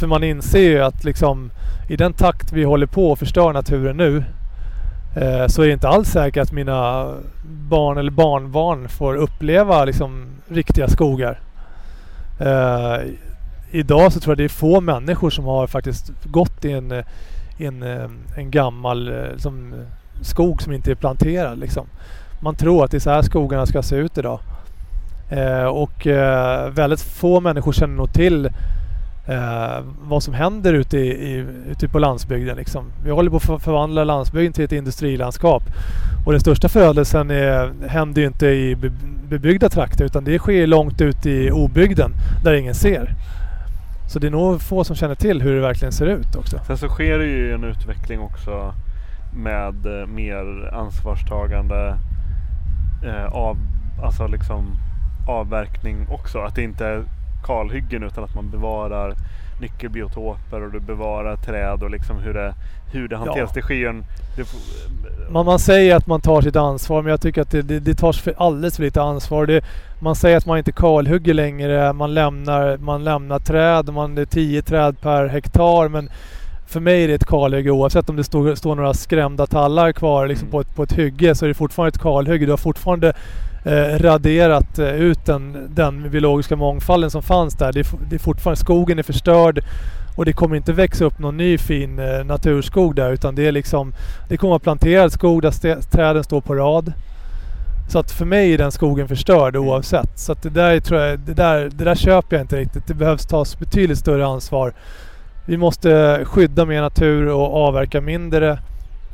För 0.00 0.06
man 0.06 0.24
inser 0.24 0.60
ju 0.60 0.82
att 0.82 1.04
liksom 1.04 1.50
i 1.88 1.96
den 1.96 2.12
takt 2.12 2.52
vi 2.52 2.64
håller 2.64 2.86
på 2.86 3.12
att 3.12 3.18
förstöra 3.18 3.52
naturen 3.52 3.96
nu 3.96 4.24
Eh, 4.26 4.35
Eh, 5.16 5.46
så 5.46 5.62
är 5.62 5.66
det 5.66 5.72
inte 5.72 5.88
alls 5.88 6.08
säkert 6.08 6.42
att 6.42 6.52
mina 6.52 7.12
barn 7.44 7.98
eller 7.98 8.10
barnbarn 8.10 8.88
får 8.88 9.14
uppleva 9.14 9.84
liksom 9.84 10.26
riktiga 10.48 10.88
skogar. 10.88 11.40
Eh, 12.40 13.00
idag 13.70 14.12
så 14.12 14.20
tror 14.20 14.32
jag 14.32 14.38
det 14.38 14.44
är 14.44 14.48
få 14.48 14.80
människor 14.80 15.30
som 15.30 15.44
har 15.44 15.66
faktiskt 15.66 16.12
gått 16.24 16.64
i 16.64 16.72
en, 16.72 17.02
en, 17.58 17.82
eh, 17.82 18.10
en 18.36 18.50
gammal 18.50 19.08
eh, 19.08 19.32
liksom, 19.32 19.74
skog 20.22 20.62
som 20.62 20.72
inte 20.72 20.90
är 20.90 20.94
planterad. 20.94 21.58
Liksom. 21.58 21.86
Man 22.40 22.54
tror 22.54 22.84
att 22.84 22.90
det 22.90 22.96
är 22.96 23.00
så 23.00 23.10
här 23.10 23.22
skogarna 23.22 23.66
ska 23.66 23.82
se 23.82 23.96
ut 23.96 24.18
idag. 24.18 24.40
och 25.72 26.06
väldigt 26.70 27.00
få 27.00 27.40
människor 27.40 27.72
känner 27.72 27.94
nog 27.94 28.12
till 28.12 28.50
eh, 29.26 29.84
vad 30.02 30.22
som 30.22 30.34
händer 30.34 30.74
ute, 30.74 30.98
i, 30.98 31.46
ute 31.70 31.88
på 31.88 31.98
landsbygden. 31.98 32.56
Liksom. 32.56 32.84
Vi 33.04 33.10
håller 33.10 33.30
på 33.30 33.54
att 33.54 33.62
förvandla 33.62 34.04
landsbygden 34.04 34.52
till 34.52 34.64
ett 34.64 34.72
industrilandskap. 34.72 35.62
Och 36.26 36.32
den 36.32 36.40
största 36.40 36.68
födelsen 36.68 37.30
är, 37.30 37.72
händer 37.88 38.22
ju 38.22 38.26
inte 38.26 38.46
i 38.46 38.76
bebyggda 39.28 39.68
trakter 39.68 40.04
utan 40.04 40.24
det 40.24 40.38
sker 40.38 40.66
långt 40.66 41.00
ut 41.00 41.26
i 41.26 41.50
obygden 41.50 42.12
där 42.44 42.54
ingen 42.54 42.74
ser. 42.74 43.14
Så 44.08 44.18
det 44.18 44.26
är 44.26 44.30
nog 44.30 44.62
få 44.62 44.84
som 44.84 44.96
känner 44.96 45.14
till 45.14 45.42
hur 45.42 45.54
det 45.54 45.60
verkligen 45.60 45.92
ser 45.92 46.06
ut 46.06 46.36
också. 46.36 46.58
Sen 46.66 46.78
så 46.78 46.88
sker 46.88 47.18
det 47.18 47.26
ju 47.26 47.52
en 47.52 47.64
utveckling 47.64 48.20
också 48.20 48.74
med 49.34 49.86
eh, 49.86 50.06
mer 50.06 50.70
ansvarstagande 50.72 51.96
eh, 53.04 53.32
av, 53.32 53.58
alltså 54.02 54.26
liksom 54.26 54.76
avverkning 55.28 56.06
också. 56.10 56.38
Att 56.38 56.54
det 56.54 56.62
inte 56.62 56.86
är 56.86 57.04
kalhyggen 57.46 58.02
utan 58.02 58.24
att 58.24 58.34
man 58.34 58.50
bevarar 58.50 59.14
nyckelbiotoper 59.60 60.62
och 60.62 60.72
du 60.72 60.80
bevarar 60.80 61.36
träd 61.36 61.82
och 61.82 61.90
liksom 61.90 62.16
hur 62.18 62.34
det, 62.34 62.54
hur 62.92 63.08
det 63.08 63.16
hanteras. 63.16 63.50
Ja. 63.54 63.54
Det 63.54 63.62
sker 63.62 63.88
en... 63.88 64.04
Det, 64.36 64.46
man, 65.30 65.46
man 65.46 65.58
säger 65.58 65.96
att 65.96 66.06
man 66.06 66.20
tar 66.20 66.42
sitt 66.42 66.56
ansvar 66.56 67.02
men 67.02 67.10
jag 67.10 67.20
tycker 67.20 67.42
att 67.42 67.50
det, 67.50 67.62
det, 67.62 67.80
det 67.80 67.94
tas 67.94 68.20
för 68.20 68.34
alldeles 68.36 68.76
för 68.76 68.82
lite 68.82 69.02
ansvar. 69.02 69.46
Det, 69.46 69.64
man 70.00 70.16
säger 70.16 70.36
att 70.36 70.46
man 70.46 70.58
inte 70.58 70.72
kalhugger 70.72 71.34
längre. 71.34 71.92
Man 71.92 72.14
lämnar, 72.14 72.76
man 72.76 73.04
lämnar 73.04 73.38
träd. 73.38 73.92
Man, 73.92 74.14
det 74.14 74.22
är 74.22 74.26
10 74.26 74.62
träd 74.62 75.00
per 75.00 75.26
hektar. 75.26 75.88
Men 75.88 76.08
för 76.66 76.80
mig 76.80 77.04
är 77.04 77.08
det 77.08 77.14
ett 77.14 77.26
kalhygge 77.26 77.70
oavsett 77.70 78.10
om 78.10 78.16
det 78.16 78.24
står, 78.24 78.54
står 78.54 78.74
några 78.74 78.94
skrämda 78.94 79.46
tallar 79.46 79.92
kvar 79.92 80.26
liksom 80.26 80.48
mm. 80.48 80.52
på, 80.52 80.60
ett, 80.60 80.76
på 80.76 80.82
ett 80.82 80.92
hygge 80.92 81.34
så 81.34 81.44
är 81.44 81.48
det 81.48 81.54
fortfarande 81.54 81.88
ett 81.88 82.02
kalhygge. 82.02 82.46
Du 82.46 82.52
har 82.52 82.56
fortfarande 82.56 83.12
eh, 83.64 83.98
raderat 83.98 84.78
eh, 84.78 84.94
ut 84.94 85.26
den, 85.26 85.68
den 85.74 86.10
biologiska 86.10 86.56
mångfalden 86.56 87.10
som 87.10 87.22
fanns 87.22 87.54
där. 87.54 87.72
Det 87.72 87.80
är, 87.80 87.86
det 88.10 88.16
är 88.16 88.20
fortfarande, 88.20 88.60
skogen 88.60 88.98
är 88.98 89.02
förstörd 89.02 89.64
och 90.16 90.24
det 90.24 90.32
kommer 90.32 90.56
inte 90.56 90.72
växa 90.72 91.04
upp 91.04 91.18
någon 91.18 91.36
ny 91.36 91.58
fin 91.58 91.98
eh, 91.98 92.24
naturskog 92.24 92.94
där 92.94 93.12
utan 93.12 93.34
det 93.34 93.46
är 93.46 93.52
liksom 93.52 93.92
Det 94.28 94.36
kommer 94.36 94.56
att 94.56 94.62
planterad 94.62 95.12
skog 95.12 95.42
där 95.42 95.80
träden 95.90 96.24
står 96.24 96.40
på 96.40 96.54
rad. 96.54 96.92
Så 97.88 97.98
att 97.98 98.12
för 98.12 98.24
mig 98.24 98.54
är 98.54 98.58
den 98.58 98.72
skogen 98.72 99.08
förstörd 99.08 99.56
mm. 99.56 99.68
oavsett. 99.68 100.18
Så 100.18 100.32
att 100.32 100.42
det 100.42 100.50
där 100.50 100.80
tror 100.80 101.00
jag, 101.00 101.18
det 101.18 101.34
där, 101.34 101.70
det 101.74 101.84
där 101.84 101.94
köper 101.94 102.36
jag 102.36 102.44
inte 102.44 102.56
riktigt. 102.56 102.86
Det 102.86 102.94
behövs 102.94 103.26
tas 103.26 103.58
betydligt 103.58 103.98
större 103.98 104.26
ansvar. 104.26 104.72
Vi 105.46 105.56
måste 105.56 106.20
skydda 106.24 106.64
mer 106.64 106.80
natur 106.80 107.28
och 107.28 107.66
avverka 107.66 108.00
mindre. 108.00 108.58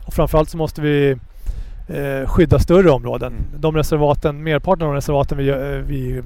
Och 0.06 0.14
framförallt 0.14 0.50
så 0.50 0.56
måste 0.56 0.80
vi 0.80 1.16
eh, 1.88 2.28
skydda 2.28 2.58
större 2.58 2.90
områden. 2.90 3.32
Mm. 3.32 3.60
De 3.60 3.76
reservaten, 3.76 4.42
merparten 4.42 4.82
av 4.82 4.88
de 4.92 4.96
reservaten 4.96 5.38
vi, 5.38 5.48
eh, 5.48 5.56
vi 5.86 6.22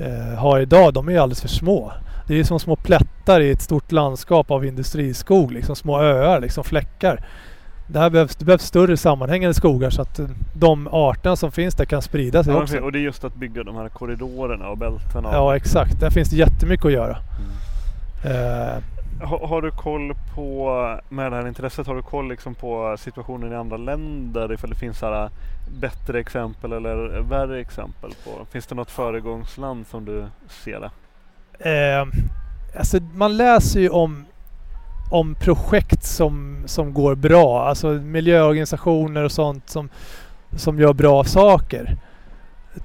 eh, 0.00 0.38
har 0.38 0.60
idag, 0.60 0.94
de 0.94 1.08
är 1.08 1.18
alldeles 1.18 1.40
för 1.40 1.48
små. 1.48 1.92
Det 2.26 2.40
är 2.40 2.44
som 2.44 2.60
små 2.60 2.76
plättar 2.76 3.40
i 3.40 3.50
ett 3.50 3.62
stort 3.62 3.92
landskap 3.92 4.50
av 4.50 4.64
industriskog, 4.64 5.52
liksom 5.52 5.76
små 5.76 6.00
öar, 6.00 6.40
liksom 6.40 6.64
fläckar. 6.64 7.24
Det, 7.86 7.98
här 7.98 8.10
behövs, 8.10 8.36
det 8.36 8.44
behövs 8.44 8.62
större 8.62 8.96
sammanhängande 8.96 9.54
skogar 9.54 9.90
så 9.90 10.02
att 10.02 10.20
de 10.54 10.88
arterna 10.92 11.36
som 11.36 11.52
finns 11.52 11.74
där 11.74 11.84
kan 11.84 12.02
sprida 12.02 12.44
sig 12.44 12.52
ja, 12.52 12.62
också. 12.62 12.78
Och 12.78 12.92
det 12.92 12.98
är 12.98 13.00
just 13.00 13.24
att 13.24 13.34
bygga 13.34 13.62
de 13.64 13.76
här 13.76 13.88
korridorerna 13.88 14.68
och 14.68 14.78
bältena. 14.78 15.28
Ja 15.32 15.56
exakt, 15.56 16.00
där 16.00 16.10
finns 16.10 16.30
det 16.30 16.36
jättemycket 16.36 16.86
att 16.86 16.92
göra. 16.92 17.18
Mm. 18.24 18.36
Eh, 18.36 18.82
har, 19.20 19.46
har, 19.46 19.62
du 19.62 19.70
koll 19.70 20.14
på, 20.34 21.00
med 21.08 21.32
det 21.32 21.36
här 21.36 21.48
intresset, 21.48 21.86
har 21.86 21.94
du 21.94 22.02
koll 22.02 22.28
liksom 22.28 22.54
på 22.54 22.96
situationen 22.98 23.52
i 23.52 23.56
andra 23.56 23.76
länder? 23.76 24.52
Ifall 24.52 24.70
det 24.70 24.76
finns 24.76 25.02
här 25.02 25.24
äh, 25.24 25.30
bättre 25.80 26.20
exempel 26.20 26.72
eller 26.72 27.20
värre 27.20 27.60
exempel 27.60 28.10
på? 28.24 28.46
Finns 28.50 28.66
det 28.66 28.74
något 28.74 28.90
föregångsland 28.90 29.86
som 29.86 30.04
du 30.04 30.26
ser 30.48 30.80
det? 30.80 30.90
Eh, 31.70 32.06
alltså 32.78 32.98
man 33.14 33.36
läser 33.36 33.80
ju 33.80 33.88
om, 33.88 34.24
om 35.10 35.34
projekt 35.34 36.04
som, 36.04 36.62
som 36.66 36.94
går 36.94 37.14
bra. 37.14 37.68
Alltså 37.68 37.88
miljöorganisationer 37.88 39.24
och 39.24 39.32
sånt 39.32 39.70
som, 39.70 39.88
som 40.56 40.78
gör 40.78 40.92
bra 40.92 41.24
saker. 41.24 41.96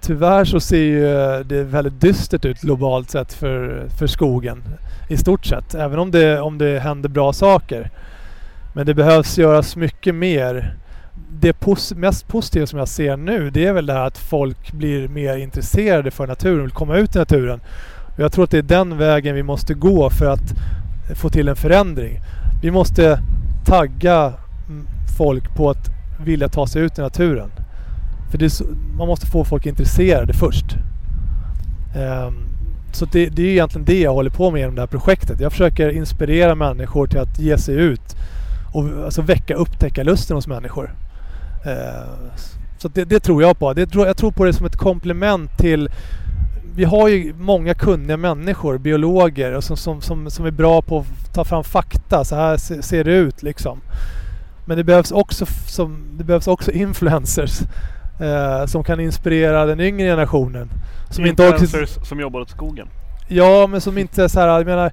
Tyvärr 0.02 0.46
så 0.46 0.60
ser 0.60 0.78
ju 0.78 1.08
eh, 1.08 1.40
det 1.40 1.64
väldigt 1.64 2.02
dystert 2.02 2.46
ut 2.46 2.62
globalt 2.62 3.10
sett 3.10 3.34
för, 3.34 3.88
för 3.98 4.08
skogen 4.08 4.64
i 5.10 5.18
stort 5.18 5.46
sett. 5.46 5.76
Även 5.76 6.00
om 6.00 6.12
det, 6.12 6.42
om 6.42 6.58
det 6.58 6.80
händer 6.80 7.10
bra 7.10 7.34
saker. 7.34 7.90
Men 8.74 8.86
det 8.86 8.94
behövs 8.94 9.38
göras 9.38 9.76
mycket 9.76 10.16
mer. 10.16 10.76
Det 11.40 11.54
pos 11.54 11.94
mest 11.94 12.28
positiva 12.28 12.68
som 12.68 12.80
jag 12.80 12.88
ser 12.88 13.18
nu 13.18 13.50
det 13.50 13.66
är 13.66 13.74
väl 13.74 13.86
det 13.86 13.94
här 13.94 14.08
att 14.08 14.18
folk 14.18 14.72
blir 14.72 15.08
mer 15.08 15.38
intresserade 15.38 16.12
för 16.12 16.28
naturen, 16.28 16.62
vill 16.62 16.72
komma 16.72 16.98
ut 16.98 17.16
i 17.16 17.20
naturen. 17.20 17.60
Och 18.14 18.20
jag 18.20 18.32
tror 18.32 18.44
att 18.44 18.52
det 18.52 18.58
är 18.58 18.62
den 18.62 18.98
vägen 18.98 19.36
vi 19.36 19.44
måste 19.44 19.74
gå 19.74 20.10
för 20.10 20.26
att 20.26 20.54
få 21.16 21.30
till 21.30 21.48
en 21.48 21.56
förändring. 21.56 22.20
Vi 22.62 22.72
måste 22.72 23.20
tagga 23.66 24.34
mm, 24.68 24.88
folk 25.18 25.56
på 25.56 25.70
att 25.70 25.90
vilja 26.26 26.50
ta 26.50 26.68
sig 26.68 26.82
ut 26.82 26.98
i 26.98 27.02
naturen. 27.02 27.52
För 28.34 28.50
så, 28.50 28.64
man 28.98 29.08
måste 29.08 29.26
få 29.26 29.44
folk 29.44 29.66
intresserade 29.66 30.34
först. 30.34 30.66
Um, 32.28 32.46
så 32.92 33.06
det, 33.06 33.30
det, 33.30 33.42
är 33.42 33.48
egentligen 33.48 33.86
det 33.86 34.00
jag 34.00 34.14
håller 34.14 34.30
på 34.30 34.52
med 34.52 34.60
genom 34.60 34.76
det 34.76 34.82
här 34.82 34.88
projektet. 34.88 35.40
Jag 35.40 35.52
försöker 35.52 35.90
inspirera 35.90 36.56
människor 36.56 37.08
till 37.08 37.20
att 37.20 37.40
ge 37.40 37.58
sig 37.58 37.76
ut 37.76 38.16
och 38.74 39.04
alltså 39.06 39.22
väcka 39.22 39.56
upptäckarlusten 39.56 40.36
hos 40.36 40.48
människor. 40.48 40.96
Uh, 41.66 42.34
så 42.78 42.88
det, 42.88 43.06
det, 43.06 43.20
tror 43.20 43.42
jag 43.42 43.60
på. 43.60 43.74
Det, 43.74 43.96
jag 43.96 44.18
tror 44.18 44.32
på 44.32 44.46
det 44.46 44.54
som 44.54 44.66
ett 44.66 44.78
komplement 44.78 45.58
till 45.58 45.90
vi 46.76 46.84
har 46.84 47.08
ju 47.08 47.34
många 47.34 47.74
kunniga 47.74 48.18
människor, 48.18 48.78
biologer, 48.78 49.62
som, 49.62 49.78
som, 49.78 50.02
som, 50.02 50.30
som 50.30 50.46
är 50.46 50.52
bra 50.52 50.82
på 50.82 51.00
att 51.00 51.34
ta 51.34 51.44
fram 51.44 51.64
fakta. 51.64 52.24
Så 52.26 52.36
här 52.36 52.58
ser 52.82 53.04
det 53.04 53.14
ut 53.14 53.44
liksom. 53.44 53.82
Men 54.66 54.78
det 54.78 54.84
behövs 54.84 55.12
också, 55.12 55.46
som, 55.68 56.04
det 56.18 56.24
behövs 56.24 56.48
också 56.48 56.72
influencers 56.82 57.62
eh, 58.20 58.66
som 58.66 58.84
kan 58.84 59.00
inspirera 59.00 59.66
den 59.66 59.80
yngre 59.80 60.08
generationen. 60.08 60.70
Som 61.10 61.26
inte 61.26 61.44
orkar, 61.44 62.06
som 62.06 62.20
jobbar 62.20 62.40
åt 62.40 62.50
skogen. 62.50 62.88
ja, 63.28 63.68
men 63.68 63.82
som 63.82 63.98
inte 63.98 64.30
så 64.30 64.40
här, 64.40 64.48
jag 64.48 64.66
menar, 64.66 64.86
eh, 64.86 64.92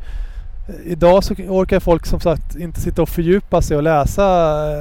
Idag 0.85 1.25
så 1.25 1.35
orkar 1.35 1.81
folk 1.81 2.07
som 2.07 2.21
sagt 2.21 2.57
inte 2.57 2.81
sitta 2.81 3.03
och 3.03 3.09
fördjupa 3.09 3.62
sig 3.62 3.77
och 3.77 3.83
läsa 3.83 4.27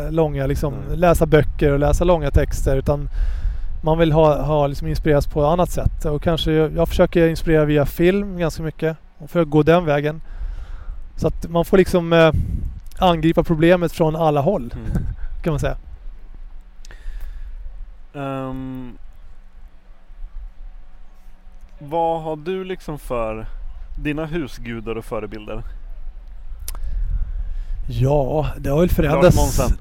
eh, 0.06 0.12
långa, 0.12 0.46
liksom, 0.48 0.74
Mm. 0.74 1.00
läsa 1.00 1.26
böcker 1.26 1.72
och 1.72 1.80
läsa 1.80 2.04
långa 2.04 2.32
texter 2.32 2.78
utan 2.78 3.10
man 3.84 3.98
vill 3.98 4.12
ha, 4.12 4.42
ha 4.42 4.68
liksom 4.68 4.88
inspireras 4.88 5.28
på 5.28 5.42
ett 5.42 5.48
annat 5.48 5.70
sätt. 5.72 6.06
Och 6.06 6.24
kanske 6.24 6.52
jag, 6.52 6.90
försöker 6.90 7.28
inspirera 7.28 7.66
via 7.66 7.86
film 7.86 8.38
ganska 8.38 8.64
mycket 8.64 8.98
för 9.28 9.42
att 9.42 9.50
gå 9.50 9.64
den 9.64 9.86
vägen. 9.86 10.22
Så 11.18 11.28
att 11.28 11.50
man 11.50 11.66
får 11.66 11.78
liksom 11.78 12.14
eh, 12.14 12.32
angripa 13.00 13.44
problemet 13.44 13.92
från 13.92 14.16
alla 14.16 14.42
håll 14.42 14.74
kan 15.44 15.54
man 15.54 15.60
säga. 15.60 15.78
Ehm, 18.14 18.98
vad 21.80 22.22
har 22.22 22.36
du 22.36 22.64
liksom 22.64 23.00
för 23.00 23.46
dina 24.04 24.26
husgudar 24.26 24.96
och 24.96 25.06
förebilder? 25.06 25.64
Ja, 27.90 28.48
det 28.58 28.70
har 28.70 28.78
väl 28.78 28.86
Lars 28.88 28.96
förändrats. 28.96 29.36
Månsson. 29.38 29.78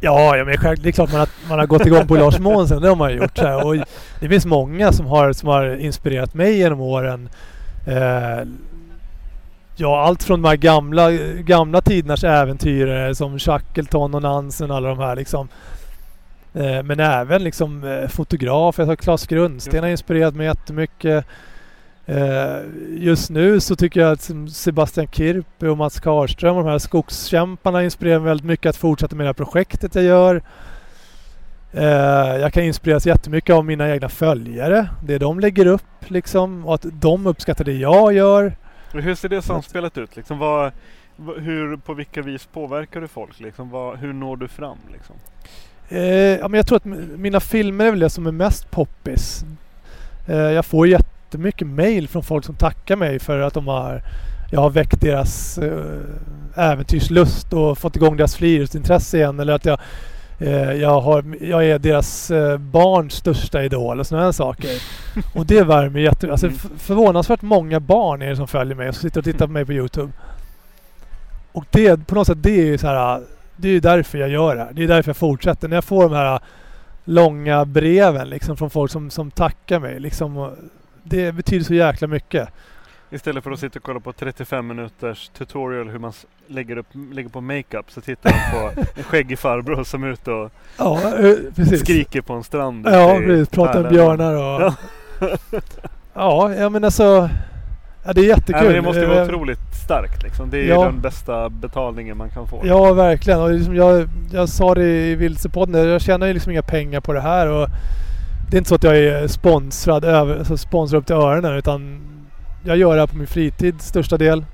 Ja, 0.00 0.36
ja 0.36 0.44
men 0.44 0.56
själv- 0.56 0.78
det 0.82 0.88
är 0.88 0.92
klart 0.92 1.10
man 1.12 1.20
har, 1.20 1.28
man 1.48 1.58
har 1.58 1.66
gått 1.66 1.86
igång 1.86 2.06
på 2.06 2.16
Lars 2.16 2.38
Månsson. 2.38 2.82
Det 2.82 2.88
har 2.88 2.96
man 2.96 3.16
gjort. 3.16 3.36
Så 3.38 3.46
här. 3.46 3.66
Och 3.66 3.76
det 4.20 4.28
finns 4.28 4.46
många 4.46 4.92
som 4.92 5.06
har, 5.06 5.32
som 5.32 5.48
har 5.48 5.76
inspirerat 5.76 6.34
mig 6.34 6.58
genom 6.58 6.80
åren. 6.80 7.28
Eh, 7.86 8.48
ja, 9.76 10.00
allt 10.00 10.22
från 10.22 10.42
de 10.42 10.48
här 10.48 10.56
gamla, 10.56 11.10
gamla 11.40 11.80
tidernas 11.80 12.24
äventyrare 12.24 13.14
som 13.14 13.38
Shackleton 13.38 14.14
och 14.14 14.22
Nansen 14.22 14.70
och 14.70 14.76
alla 14.76 14.88
de 14.88 14.98
här 14.98 15.16
liksom. 15.16 15.48
Eh, 16.56 16.82
men 16.82 17.00
även 17.00 17.44
liksom 17.44 17.84
eh, 17.84 18.08
fotografer. 18.08 18.86
Jag 18.86 18.98
Klas 18.98 19.26
Grundsten 19.26 19.82
har 19.82 19.90
inspirerat 19.90 20.34
mig 20.34 20.46
jättemycket. 20.46 21.24
Eh, 22.06 22.56
just 22.88 23.30
nu 23.30 23.60
så 23.60 23.76
tycker 23.76 24.00
jag 24.00 24.12
att 24.12 24.30
Sebastian 24.52 25.06
Kirpe 25.08 25.68
och 25.68 25.76
Mats 25.78 26.00
Karlström 26.00 26.56
och 26.56 26.64
de 26.64 26.70
här 26.70 26.78
skogskämparna 26.78 27.84
inspirerar 27.84 28.18
mig 28.18 28.28
väldigt 28.28 28.46
mycket 28.46 28.70
att 28.70 28.76
fortsätta 28.76 29.16
med 29.16 29.24
det 29.24 29.28
här 29.28 29.32
projektet 29.34 29.94
jag 29.94 30.04
gör. 30.04 30.42
Jag 32.40 32.52
kan 32.52 32.62
inspireras 32.62 33.06
jättemycket 33.06 33.54
av 33.54 33.64
mina 33.64 33.90
egna 33.90 34.08
följare. 34.08 34.88
Det 35.02 35.18
de 35.18 35.40
lägger 35.40 35.66
upp 35.66 35.82
liksom 36.10 36.66
och 36.66 36.74
att 36.74 36.86
de 36.92 37.26
uppskattar 37.26 37.64
det 37.64 37.72
jag 37.72 38.12
gör. 38.12 38.56
Hur 38.92 39.14
ser 39.14 39.28
det 39.28 39.42
samspelet 39.42 39.98
ut? 39.98 40.16
Liksom, 40.16 40.38
vad- 40.38 40.72
hur, 41.38 41.76
på 41.76 41.94
vilka 41.94 42.22
vis 42.22 42.46
påverkar 42.46 43.00
du 43.00 43.08
folk? 43.08 43.40
Liksom, 43.40 43.70
vad, 43.70 43.98
hur 43.98 44.12
når 44.12 44.36
du 44.36 44.48
fram? 44.48 44.78
Liksom? 44.92 45.16
Eh, 45.88 46.00
ja, 46.38 46.48
men 46.48 46.58
jag 46.58 46.66
tror 46.66 46.76
att 46.76 46.84
mina 47.18 47.40
filmer 47.40 47.84
är 47.86 47.90
väl 47.90 48.00
det 48.00 48.10
som 48.10 48.26
är 48.26 48.32
mest 48.32 48.70
poppis. 48.70 49.44
Eh, 50.26 50.36
jag 50.36 50.64
får 50.66 50.88
jättemycket 50.88 51.66
mail 51.66 52.08
från 52.08 52.22
folk 52.22 52.44
som 52.44 52.54
tackar 52.54 52.96
mig 52.96 53.18
för 53.18 53.40
att 53.40 53.54
de 53.54 53.66
har 53.68 54.02
jag 54.50 54.60
har 54.60 54.70
väckt 54.70 55.00
deras 55.00 55.58
eh, 55.58 56.00
äventyrslust 56.56 57.52
och 57.52 57.78
fått 57.78 57.96
igång 57.96 58.16
deras 58.16 58.36
friidrottsintresse 58.36 59.16
igen. 59.16 59.40
Eller 59.40 59.52
att 59.52 59.64
jag, 59.64 59.80
eh, 60.38 60.72
jag, 60.72 61.00
har, 61.00 61.24
jag 61.40 61.64
är 61.66 61.78
deras 61.78 62.30
eh, 62.30 62.58
barns 62.58 63.14
största 63.14 63.62
idol 63.64 64.00
och 64.00 64.06
sådana 64.06 64.32
saker. 64.32 64.70
Och 65.34 65.46
det 65.46 65.62
värmer 65.62 66.00
jätte... 66.00 66.30
Alltså, 66.30 66.46
f- 66.46 66.66
förvånansvärt 66.78 67.42
många 67.42 67.80
barn 67.80 68.22
är 68.22 68.28
det 68.28 68.36
som 68.36 68.48
följer 68.48 68.74
mig 68.74 68.88
och 68.88 68.94
sitter 68.94 69.20
och 69.20 69.24
tittar 69.24 69.46
på 69.46 69.52
mig 69.52 69.64
på 69.66 69.72
Youtube. 69.72 70.12
Och 71.52 71.64
det, 71.70 72.06
på 72.06 72.14
något 72.14 72.26
sätt, 72.26 72.42
det 72.42 72.50
är 72.60 72.64
ju 72.66 72.78
så 72.78 72.86
här... 72.86 73.20
Det 73.56 73.68
är 73.68 73.72
ju 73.72 73.80
därför 73.80 74.18
jag 74.18 74.28
gör 74.28 74.56
det 74.56 74.62
här. 74.62 74.72
Det 74.72 74.84
är 74.84 74.88
därför 74.88 75.08
jag 75.08 75.16
fortsätter. 75.16 75.68
När 75.68 75.76
jag 75.76 75.84
får 75.84 76.02
de 76.02 76.12
här 76.12 76.40
långa 77.04 77.64
breven 77.64 78.28
liksom 78.28 78.56
från 78.56 78.70
folk 78.70 78.92
som, 78.92 79.10
som 79.10 79.30
tackar 79.30 79.80
mig. 79.80 80.00
Liksom, 80.00 80.50
det 81.02 81.32
betyder 81.32 81.64
så 81.64 81.74
jäkla 81.74 82.08
mycket. 82.08 82.48
Istället 83.10 83.44
för 83.44 83.50
att 83.50 83.60
sitta 83.60 83.78
och 83.78 83.82
kolla 83.82 84.00
på 84.00 84.12
35 84.12 84.66
minuters 84.66 85.28
tutorial 85.28 85.88
hur 85.88 85.98
man 85.98 86.12
lägger, 86.46 86.76
upp, 86.76 86.86
lägger 87.12 87.28
på 87.28 87.40
makeup 87.40 87.90
så 87.90 88.00
tittar 88.00 88.30
man 88.30 88.74
på 88.74 88.80
en 88.96 89.04
skäggig 89.04 89.38
farbror 89.38 89.84
som 89.84 90.04
är 90.04 90.08
ute 90.08 90.30
och 90.30 90.50
Ja, 90.78 91.00
eh, 91.18 91.64
skriker 91.78 92.20
på 92.20 92.32
en 92.32 92.44
strand. 92.44 92.86
Ja, 92.88 93.18
precis. 93.24 93.48
Prata 93.48 93.80
med 93.80 93.90
björnar 93.90 94.34
och... 94.34 94.62
Ja. 94.62 94.74
Ja, 96.18 96.54
ja 96.54 96.68
men 96.68 96.84
alltså... 96.84 97.30
Ja, 98.06 98.12
det 98.12 98.20
är 98.20 98.24
jättekul. 98.24 98.64
Nej, 98.64 98.72
det 98.74 98.82
måste 98.82 99.06
vara 99.06 99.18
Eh, 99.18 99.24
otroligt 99.24 99.58
starkt 99.84 100.22
liksom. 100.22 100.50
Det 100.50 100.58
är 100.58 100.64
Ja. 100.68 100.84
den 100.84 101.00
bästa 101.00 101.48
betalningen 101.50 102.16
man 102.16 102.30
kan 102.30 102.46
få. 102.48 102.60
Ja, 102.64 102.92
verkligen. 102.92 103.40
Och 103.40 103.50
liksom 103.52 103.76
jag, 103.76 104.08
jag 104.32 104.48
sa 104.48 104.74
det 104.74 104.84
i 105.10 105.14
Vilsepodden, 105.14 105.88
jag 105.88 106.00
tjänar 106.00 106.26
ju 106.26 106.32
liksom 106.32 106.52
inga 106.52 106.62
pengar 106.62 107.00
på 107.00 107.12
det 107.12 107.20
här. 107.20 107.48
Och 107.50 107.68
det 108.50 108.56
är 108.56 108.58
inte 108.58 108.68
så 108.68 108.74
att 108.74 108.82
jag 108.82 108.96
är 108.96 109.28
sponsrad, 109.28 110.04
över, 110.04 110.38
alltså 110.38 110.56
sponsrad 110.56 111.00
upp 111.00 111.06
till 111.06 111.16
öronen. 111.16 111.56
Utan 111.56 112.00
jag 112.64 112.76
gör 112.76 112.94
det 112.94 113.00
här 113.00 113.06
på 113.06 113.16
min 113.16 113.26
fritid 113.26 113.80
största 113.82 114.16
del. 114.16 114.44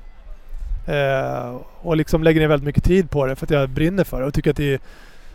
Eh, 0.87 1.57
och 1.83 1.97
liksom 1.97 2.23
lägger 2.23 2.41
ner 2.41 2.49
väldigt 2.49 2.67
mycket 2.67 2.85
tid 2.85 3.11
på 3.11 3.27
det 3.27 3.37
för 3.37 3.47
att 3.47 3.51
jag 3.51 3.69
brinner 3.71 4.05
för 4.05 4.21
det. 4.21 4.27
Och 4.27 4.35
tycker 4.35 4.51
att 4.51 4.57
det 4.57 4.75
är 4.75 4.81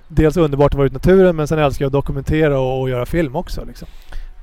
dels 0.08 0.38
underbart 0.38 0.72
att 0.74 0.78
vara 0.78 0.86
ute 0.86 0.94
i 0.94 0.98
naturen 0.98 1.36
men 1.36 1.48
sen 1.48 1.60
älskar 1.60 1.84
jag 1.86 1.88
att 1.90 1.94
dokumentera 1.94 2.60
och, 2.60 2.82
och 2.82 2.90
göra 2.90 3.06
film 3.06 3.36
också. 3.36 3.66
Liksom. 3.68 3.88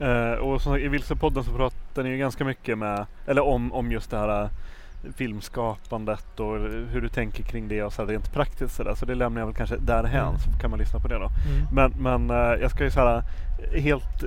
Eh, 0.01 0.32
och 0.32 0.61
som 0.62 0.72
sagt, 0.72 0.84
i 0.84 0.88
Vilsepodden 0.88 1.45
så 1.45 1.51
pratar 1.53 2.03
ni 2.03 2.09
ju 2.11 2.18
ganska 2.18 2.45
mycket 2.45 2.78
med, 2.78 3.07
eller 3.26 3.42
om, 3.45 3.72
om 3.72 3.92
just 3.92 4.11
det 4.11 4.16
här 4.18 4.42
eh, 4.42 4.49
filmskapandet 5.16 6.40
och 6.40 6.59
hur 6.92 7.01
du 7.01 7.09
tänker 7.09 7.42
kring 7.42 7.68
det 7.68 7.82
och 7.82 7.92
så 7.92 8.03
här 8.03 8.09
rent 8.09 8.32
praktiskt 8.32 8.74
sådär. 8.74 8.95
Så 8.95 9.07
det 9.07 9.14
lämnar 9.14 9.40
jag 9.40 9.47
väl 9.47 9.55
kanske 9.57 9.76
därhän 9.76 10.28
Mm. 10.28 10.38
så 10.38 10.61
kan 10.61 10.70
man 10.70 10.78
lyssna 10.78 10.99
på 11.01 11.09
det 11.09 11.18
då. 11.18 11.28
Men, 11.72 11.92
men 11.99 12.30
eh, 12.30 12.61
jag 12.62 12.70
ska 12.70 12.84
ju 12.84 12.90
så 12.90 13.01
här 13.01 13.22
helt 13.78 14.24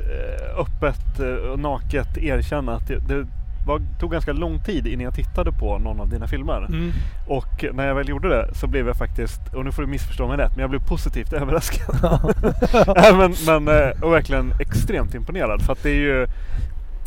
öppet 0.57 1.19
och 1.51 1.59
naket 1.59 2.17
erkänna 2.17 2.73
att 2.75 2.87
det, 2.87 2.99
det 3.07 3.27
var, 3.67 3.81
tog 3.99 4.11
ganska 4.11 4.33
lång 4.33 4.59
tid 4.59 4.87
innan 4.87 5.03
jag 5.03 5.13
tittade 5.15 5.51
på 5.51 5.77
någon 5.77 5.99
av 5.99 6.09
dina 6.09 6.27
filmer. 6.27 6.65
Mm. 6.69 6.91
Och 7.27 7.65
när 7.73 7.87
jag 7.87 7.95
väl 7.95 8.09
gjorde 8.09 8.29
det 8.29 8.55
så 8.55 8.67
blev 8.67 8.87
jag 8.87 8.95
faktiskt, 8.95 9.53
och 9.53 9.65
nu 9.65 9.71
får 9.71 9.81
du 9.81 9.87
missförstå 9.87 10.27
mig 10.27 10.37
rätt, 10.37 10.51
men 10.51 10.61
jag 10.61 10.69
blev 10.69 10.87
positivt 10.87 11.33
överraskad. 11.41 11.95
Men, 13.17 13.33
men, 13.45 13.67
eh, 13.67 14.03
och 14.03 14.13
verkligen 14.13 14.53
extremt 14.59 15.15
imponerad. 15.15 15.61
För 15.61 15.73
att 15.73 15.83
det 15.83 15.89
är 15.89 15.99
ju, 15.99 16.27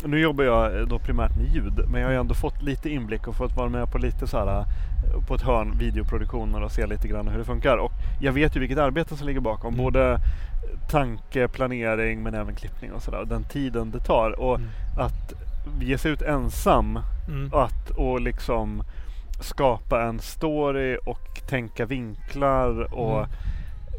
nu 0.05 0.19
jobbar 0.19 0.43
jag 0.43 0.79
eh, 0.79 0.87
då 0.87 0.99
primärt 0.99 1.37
med 1.37 1.47
ljud, 1.55 1.73
men 1.87 2.01
jag 2.01 2.07
har 2.07 2.13
ju 2.13 2.19
ändå 2.19 2.33
fått 2.33 2.61
lite 2.61 2.89
inblick 2.89 3.27
och 3.27 3.35
fått 3.35 3.55
vara 3.55 3.69
med 3.69 3.91
på 3.91 3.97
lite 3.97 4.27
så 4.27 4.37
här 4.37 4.59
eh, 4.59 4.65
på 5.27 5.35
ett 5.35 5.41
hörn 5.41 5.77
videoproduktioner 5.79 6.61
och 6.61 6.71
se 6.71 6.85
lite 6.85 7.07
grann 7.07 7.27
hur 7.27 7.37
det 7.37 7.45
funkar. 7.45 7.77
Och 7.77 7.91
jag 8.21 8.31
vet 8.33 8.55
ju 8.55 8.59
vilket 8.59 8.77
arbete 8.77 9.17
som 9.17 9.27
ligger 9.27 9.41
bakom. 9.41 9.73
Mm. 9.73 9.83
Både 9.85 10.17
tanke, 10.89 11.47
planering 11.47 12.23
men 12.23 12.33
även 12.33 12.55
klippning 12.55 12.91
och 12.91 13.01
sådär. 13.01 13.25
Den 13.25 13.43
tiden 13.43 13.91
det 13.91 13.99
tar. 13.99 14.39
Och 14.39 14.55
Mm. 14.55 14.69
att 14.97 15.33
ge 15.81 15.97
sig 15.97 16.11
ut 16.11 16.21
ensam 16.21 16.99
Mm. 17.27 17.49
att 17.53 17.89
och 17.89 18.21
liksom 18.21 18.83
skapa 19.39 20.03
en 20.03 20.19
story 20.19 20.97
och 21.05 21.41
tänka 21.49 21.85
vinklar 21.85 22.93
och 22.93 23.17
Mm. 23.17 23.29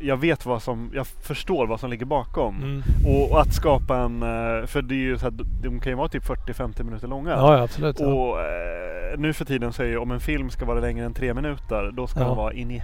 jag 0.01 0.17
vet 0.17 0.47
vad 0.47 0.63
som, 0.63 0.91
jag 0.95 1.07
förstår 1.07 1.67
vad 1.67 1.81
som 1.81 1.91
ligger 1.91 2.07
bakom. 2.07 2.57
Mm. 2.63 2.83
Och, 3.07 3.31
och 3.33 3.41
att 3.41 3.55
skapa 3.55 3.97
en, 3.99 4.23
eh, 4.23 4.67
för 4.67 4.83
det 4.83 4.95
är 4.95 4.97
ju 4.97 5.19
så 5.19 5.25
här, 5.27 5.35
de 5.63 5.81
kan 5.81 5.93
ju 5.93 5.97
vara 5.97 6.09
typ 6.09 6.25
40-50 6.25 6.83
minuter 6.85 7.09
långa. 7.09 7.31
Ja, 7.31 7.57
ja, 7.57 7.63
absolut. 7.63 8.01
Ja. 8.01 8.07
Och 8.07 8.41
eh, 8.41 9.19
nu 9.19 9.33
för 9.33 9.45
tiden 9.45 9.73
så 9.73 9.83
är 9.83 9.87
ju 9.87 9.99
om 9.99 10.11
en 10.11 10.21
film 10.21 10.51
ska 10.51 10.65
vara 10.65 10.81
längre 10.81 11.05
än 11.07 11.15
tre 11.15 11.35
minuter 11.35 11.91
då 11.93 12.07
ska 12.07 12.21
Ja. 12.21 12.27
den 12.27 12.37
vara 12.37 12.53
in 12.53 12.71
i 12.71 12.83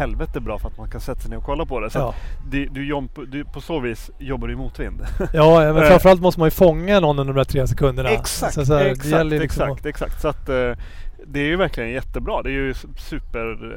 helvete 0.00 0.40
bra 0.40 0.58
för 0.58 0.68
att 0.68 0.78
man 0.78 0.88
kan 0.90 1.00
sätta 1.00 1.20
sig 1.20 1.30
ner 1.30 1.36
och 1.38 1.44
kolla 1.44 1.66
på 1.66 1.80
det. 1.80 1.90
Så 1.90 1.98
Ja. 1.98 2.14
det, 2.50 2.66
du, 2.66 2.84
jomp- 2.94 3.26
du, 3.26 3.44
på 3.44 3.60
så 3.60 3.80
vis 3.80 4.10
jobbar 4.18 4.46
du 4.48 4.52
i 4.54 4.56
motvind. 4.56 5.00
Ja, 5.32 5.58
men 5.72 5.76
Eh. 5.82 5.88
framförallt 5.88 6.20
måste 6.20 6.40
man 6.40 6.46
ju 6.46 6.50
fånga 6.50 7.00
någon 7.00 7.18
under 7.18 7.34
de 7.34 7.38
där 7.38 7.44
tre 7.44 7.66
sekunderna. 7.66 8.08
Exakt, 8.08 8.54
Så, 8.54 8.66
så 8.66 8.74
här, 8.74 8.84
exakt, 8.84 9.26
liksom 9.26 9.42
exakt, 9.42 9.86
exakt. 9.86 10.20
Så 10.20 10.28
att 10.28 10.48
eh, 10.48 10.72
det 11.26 11.40
är 11.40 11.44
ju 11.46 11.56
verkligen 11.56 11.90
jättebra. 11.90 12.42
Det 12.42 12.48
är 12.50 12.52
ju 12.52 12.74
super, 12.98 13.72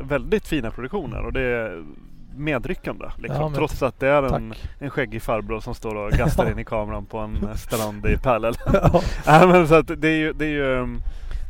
eh, 0.00 0.06
väldigt 0.08 0.46
fina 0.46 0.70
produktioner 0.70 1.20
och 1.26 1.32
det 1.32 1.40
är 1.42 1.82
medryckande. 2.36 3.04
Liksom, 3.18 3.42
Ja, 3.42 3.52
trots 3.54 3.82
att 3.82 4.00
det 4.00 4.08
är 4.08 4.22
en, 4.22 4.50
tack. 4.50 4.58
en 4.78 4.90
skäggig 4.90 5.22
farbror 5.22 5.60
som 5.60 5.74
står 5.74 5.94
och 5.94 6.10
gastar 6.12 6.50
in 6.52 6.58
i 6.58 6.64
kameran 6.64 7.06
på 7.06 7.18
en 7.18 7.48
strand 7.56 8.06
i 8.06 8.16
Pärlel. 8.16 8.54
Ja. 9.26 9.46
Men 9.46 9.68
så 9.68 9.74
att 9.74 9.90
det 9.96 10.08
är 10.08 10.16
ju, 10.16 10.32
det 10.32 10.44
är 10.44 10.50
ju 10.50 10.64
um, 10.64 11.00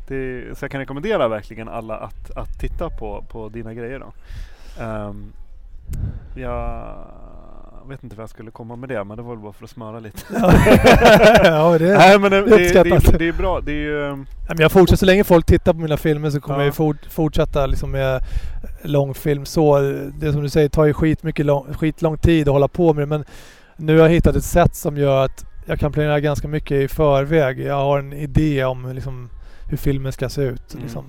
det 0.08 0.58
så 0.58 0.64
jag 0.64 0.70
kan 0.70 0.80
rekommendera 0.80 1.28
verkligen 1.28 1.68
alla 1.68 1.96
att, 1.96 2.30
att 2.36 2.60
titta 2.60 2.90
på, 2.90 3.24
på 3.28 3.48
dina 3.48 3.74
grejer. 3.74 3.98
Då. 3.98 4.12
Ehm, 4.84 5.32
jag 6.34 6.94
vet 7.88 8.04
inte 8.04 8.16
vad 8.16 8.22
jag 8.22 8.30
skulle 8.30 8.50
komma 8.50 8.76
med 8.76 8.88
det, 8.88 9.04
men 9.04 9.16
det 9.16 9.22
var 9.22 9.30
väl 9.30 9.42
bara 9.42 9.52
för 9.52 9.64
att 9.64 9.70
smöra 9.70 10.00
lite. 10.00 10.18
ja, 11.44 11.78
det, 11.78 11.98
Nej, 11.98 12.18
men 12.18 12.30
det, 12.30 12.42
det, 12.42 13.18
det, 13.18 13.28
är 13.28 13.32
bra. 13.38 13.60
Det 13.60 13.72
är 13.72 13.76
ju, 13.76 14.02
um, 14.02 14.26
men 14.48 14.58
jag 14.58 14.72
fortsätter, 14.72 14.98
så 14.98 15.06
länge 15.06 15.24
folk 15.24 15.46
tittar 15.46 15.72
på 15.72 15.78
mina 15.78 15.96
filmer 15.96 16.30
så 16.30 16.40
kommer 16.40 16.58
Ja. 16.58 16.64
jag 16.64 16.74
fort, 16.74 17.06
fortsätta 17.10 17.66
liksom 17.66 17.90
med 17.90 18.22
långfilm 18.82 19.46
så. 19.46 19.78
Det 20.20 20.32
som 20.32 20.42
du 20.42 20.48
säger 20.48 20.68
tar 20.68 20.84
ju 20.84 20.92
skit 20.92 21.22
mycket 21.22 21.46
lång, 21.46 21.74
skit 21.74 22.02
lång 22.02 22.18
tid 22.18 22.48
att 22.48 22.52
hålla 22.52 22.68
på 22.68 22.94
med 22.94 23.02
det, 23.02 23.06
men 23.06 23.24
nu 23.76 23.96
har 23.96 24.02
jag 24.02 24.10
hittat 24.14 24.36
ett 24.36 24.44
sätt 24.44 24.74
som 24.74 24.96
gör 24.96 25.24
att 25.24 25.44
jag 25.66 25.78
kan 25.80 25.92
planera 25.92 26.20
ganska 26.20 26.48
mycket 26.48 26.80
i 26.80 26.88
förväg. 26.88 27.60
Jag 27.60 27.74
har 27.74 27.98
en 27.98 28.12
idé 28.12 28.64
om 28.64 28.92
liksom, 28.92 29.30
hur 29.68 29.76
filmen 29.76 30.12
ska 30.12 30.28
se 30.28 30.42
ut. 30.42 30.72
Mm. 30.74 30.84
Liksom. 30.84 31.04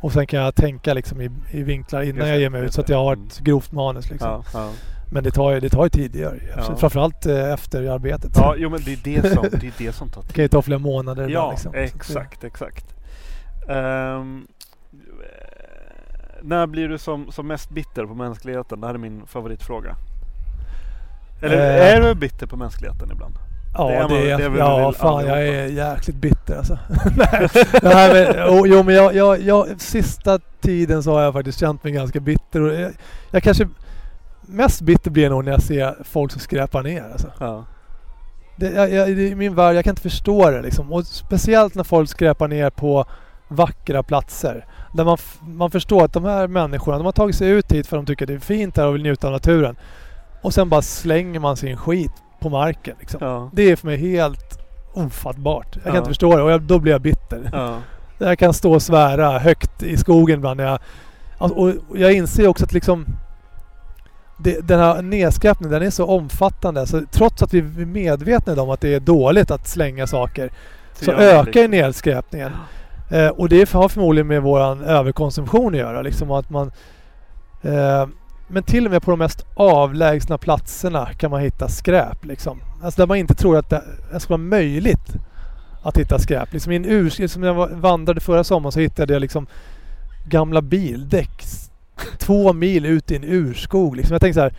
Och 0.00 0.12
sen 0.12 0.26
kan 0.26 0.40
jag 0.40 0.54
tänka 0.54 0.94
liksom, 0.94 1.20
i, 1.20 1.30
i 1.50 1.62
vinklar 1.62 2.02
innan 2.02 2.16
Just 2.16 2.26
jag 2.28 2.36
det, 2.36 2.40
ger 2.40 2.50
mig 2.50 2.62
ut 2.62 2.72
så 2.74 2.80
att 2.80 2.86
det. 2.86 2.92
jag 2.92 3.04
har 3.04 3.12
Mm. 3.12 3.26
ett 3.26 3.38
grovt 3.38 3.72
manus. 3.72 4.10
Liksom. 4.10 4.28
Ja, 4.28 4.44
ja. 4.54 4.70
Men 5.12 5.24
det 5.24 5.30
tar 5.30 5.52
ju, 5.52 5.60
det 5.60 5.68
tar 5.68 5.84
ju 5.84 5.88
tid, 5.90 6.10
det 6.10 6.18
gör 6.18 6.32
det. 6.34 6.62
Ja. 6.68 6.76
Framförallt 6.76 7.26
eh, 7.26 7.52
efter 7.52 7.90
arbetet. 7.90 8.30
ja, 8.36 8.54
jo 8.58 8.70
men 8.70 8.80
det 8.84 8.92
är 8.92 9.22
det 9.22 9.30
som, 9.34 9.42
det 9.60 9.66
är 9.66 9.72
det 9.78 9.92
som 9.92 10.08
tar 10.10 10.20
Det 10.22 10.26
tid. 10.26 10.34
kan 10.36 10.44
ju 10.44 10.48
ta 10.48 10.62
flera 10.62 10.78
månader. 10.78 11.28
Ja, 11.28 11.50
liksom. 11.50 11.72
Det- 11.72 11.78
exakt, 11.78 12.44
exakt. 12.44 12.94
Ehm, 13.68 14.46
när 16.42 16.66
blir 16.66 16.88
du 16.88 16.98
som, 16.98 17.32
som 17.32 17.46
mest 17.46 17.70
bitter 17.70 18.04
på 18.06 18.14
mänskligheten? 18.14 18.80
Det 18.80 18.86
här 18.86 18.94
är 18.94 18.98
min 18.98 19.26
favoritfråga. 19.26 19.96
Eller 21.42 21.56
Eh. 21.56 21.94
är 21.96 22.00
du 22.08 22.14
bitter 22.14 22.46
på 22.46 22.56
mänskligheten 22.56 23.10
ibland? 23.12 23.34
Ja, 23.78 23.88
Det 23.88 23.94
det 23.94 23.98
är 23.98 24.02
man- 24.08 24.16
är, 24.16 24.38
det 24.38 24.44
är 24.44 24.48
väl 24.48 24.58
ja 24.58 24.92
fan 24.92 25.26
jag 25.26 25.48
är 25.48 25.66
jäkligt 25.66 26.16
bitter 26.16 26.56
alltså. 26.56 26.78
Nej, 27.16 27.48
nej, 27.82 28.12
men, 28.36 28.48
oh, 28.48 28.68
jo 28.68 28.82
men 28.82 28.94
jag, 28.94 29.14
jag, 29.14 29.40
jag, 29.42 29.80
sista 29.80 30.38
tiden 30.60 31.02
så 31.02 31.12
har 31.12 31.22
jag 31.22 31.32
faktiskt 31.32 31.60
känt 31.60 31.84
mig 31.84 31.92
ganska 31.92 32.20
bitter. 32.20 32.60
Och 32.62 32.74
jag, 32.74 32.92
jag 33.30 33.42
kanske 33.42 33.68
mest 34.46 34.80
bitter 34.80 35.10
blir 35.10 35.22
jag 35.22 35.30
nog 35.30 35.44
när 35.44 35.52
jag 35.52 35.62
ser 35.62 35.96
folk 36.04 36.32
som 36.32 36.40
skräpar 36.40 36.82
ner. 36.82 37.04
Alltså. 37.12 37.32
Ja. 37.40 37.64
Det, 38.56 38.70
jag, 38.70 38.92
jag, 38.92 39.16
det 39.16 39.30
är 39.32 39.34
min 39.34 39.54
värld, 39.54 39.76
jag 39.76 39.84
kan 39.84 39.90
inte 39.92 40.02
förstå 40.02 40.50
det 40.50 40.62
liksom. 40.62 40.92
Och 40.92 41.06
speciellt 41.06 41.74
när 41.74 41.84
folk 41.84 42.08
skräpar 42.10 42.48
ner 42.48 42.70
på 42.70 43.04
vackra 43.48 44.02
platser. 44.02 44.64
Där 44.92 45.04
man, 45.04 45.18
man 45.40 45.70
förstår 45.70 46.04
att 46.04 46.12
de 46.12 46.24
här 46.24 46.48
människorna, 46.48 46.96
de 46.96 47.04
har 47.04 47.12
tagit 47.12 47.36
sig 47.36 47.48
ut 47.50 47.72
hit 47.72 47.86
för 47.86 47.96
att 47.96 48.06
de 48.06 48.12
tycker 48.12 48.26
det 48.26 48.34
är 48.34 48.38
fint 48.38 48.76
här 48.76 48.86
och 48.86 48.94
vill 48.94 49.02
njuta 49.02 49.26
av 49.26 49.32
naturen. 49.32 49.76
Och 50.42 50.54
sen 50.54 50.68
bara 50.68 50.82
slänger 50.82 51.40
man 51.40 51.56
sin 51.56 51.76
skit 51.76 52.12
på 52.40 52.48
marken. 52.50 52.96
Liksom. 53.00 53.18
Ja. 53.22 53.50
Det 53.52 53.62
är 53.70 53.76
för 53.76 53.86
mig 53.86 53.96
helt 53.96 54.58
ofattbart. 54.94 55.68
Jag 55.74 55.82
kan 55.84 55.92
Ja. 55.92 55.98
inte 55.98 56.10
förstå 56.10 56.36
det 56.36 56.42
och 56.42 56.50
jag, 56.50 56.62
då 56.62 56.78
blir 56.78 56.92
jag 56.92 57.00
bitter. 57.00 57.50
Ja. 57.52 57.78
Jag 58.18 58.38
kan 58.38 58.52
stå 58.54 58.72
och 58.74 58.82
svära 58.82 59.38
högt 59.38 59.82
i 59.82 59.96
skogen 59.96 60.38
ibland. 60.38 60.60
Jag, 60.60 60.78
alltså, 61.38 61.58
och 61.58 61.72
jag 61.98 62.12
inser 62.12 62.46
också 62.48 62.64
att 62.64 62.72
liksom 62.72 63.06
det, 64.38 64.60
den 64.68 64.80
här 64.80 65.02
nedskräpningen 65.02 65.72
den 65.72 65.82
är 65.82 65.90
så 65.90 66.06
omfattande. 66.06 66.86
Så 66.86 67.02
trots 67.10 67.42
att 67.42 67.54
vi 67.54 67.58
är 67.58 67.86
medvetna 67.86 68.62
om 68.62 68.70
att 68.70 68.80
det 68.80 68.94
är 68.94 69.00
dåligt 69.00 69.50
att 69.50 69.68
slänga 69.68 70.06
saker 70.06 70.50
så 70.94 71.10
man 71.12 71.20
ökar 71.20 71.36
ju 71.38 71.44
liksom- 71.44 71.70
nedskräpningen. 71.70 72.52
Eh, 73.10 73.28
och 73.28 73.48
det 73.48 73.72
har 73.72 73.88
förmodligen 73.88 74.26
med 74.26 74.42
våran 74.42 74.82
överkonsumtion 74.84 75.74
att 75.74 75.80
göra. 75.80 76.02
Liksom 76.02 76.30
att 76.30 76.50
man, 76.50 76.72
eh, 77.62 78.06
men 78.48 78.62
till 78.62 78.86
och 78.86 78.92
med 78.92 79.02
på 79.02 79.10
de 79.10 79.18
mest 79.18 79.46
avlägsna 79.54 80.38
platserna 80.38 81.06
kan 81.06 81.30
man 81.30 81.40
hitta 81.40 81.68
skräp. 81.68 82.24
Liksom. 82.24 82.60
Alltså 82.82 83.00
där 83.00 83.06
man 83.06 83.16
inte 83.16 83.34
tror 83.34 83.58
att 83.58 83.70
det, 83.70 83.82
ska 84.18 84.28
vara 84.28 84.38
möjligt 84.38 85.14
att 85.82 85.98
hitta 85.98 86.18
skräp. 86.18 86.52
Liksom 86.52 86.72
i 86.72 86.76
en 86.76 86.84
ur, 86.84 87.26
som 87.28 87.42
jag 87.42 87.68
vandrade 87.68 88.20
förra 88.20 88.44
sommaren 88.44 88.72
så 88.72 88.80
hittade 88.80 89.12
jag 89.12 89.20
liksom 89.20 89.46
gamla 90.28 90.62
bildäck 90.62 91.44
två 92.18 92.52
mil 92.52 92.86
ut 92.86 93.10
i 93.10 93.16
en 93.16 93.24
urskog. 93.24 93.96
Liksom. 93.96 94.14
Jag 94.14 94.20
tänkte 94.20 94.40
så 94.40 94.42
här, 94.42 94.54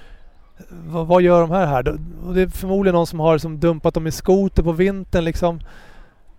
vad, 0.69 1.07
vad 1.07 1.21
gör 1.21 1.41
de 1.41 1.51
här 1.51 1.65
här? 1.65 1.97
Och 2.25 2.33
det 2.33 2.41
är 2.41 2.47
förmodligen 2.47 2.95
någon 2.95 3.07
som 3.07 3.19
har 3.19 3.33
liksom 3.33 3.59
dumpat 3.59 3.93
dem 3.93 4.07
i 4.07 4.11
skoter 4.11 4.63
på 4.63 4.71
vintern. 4.71 5.23
Liksom. 5.23 5.59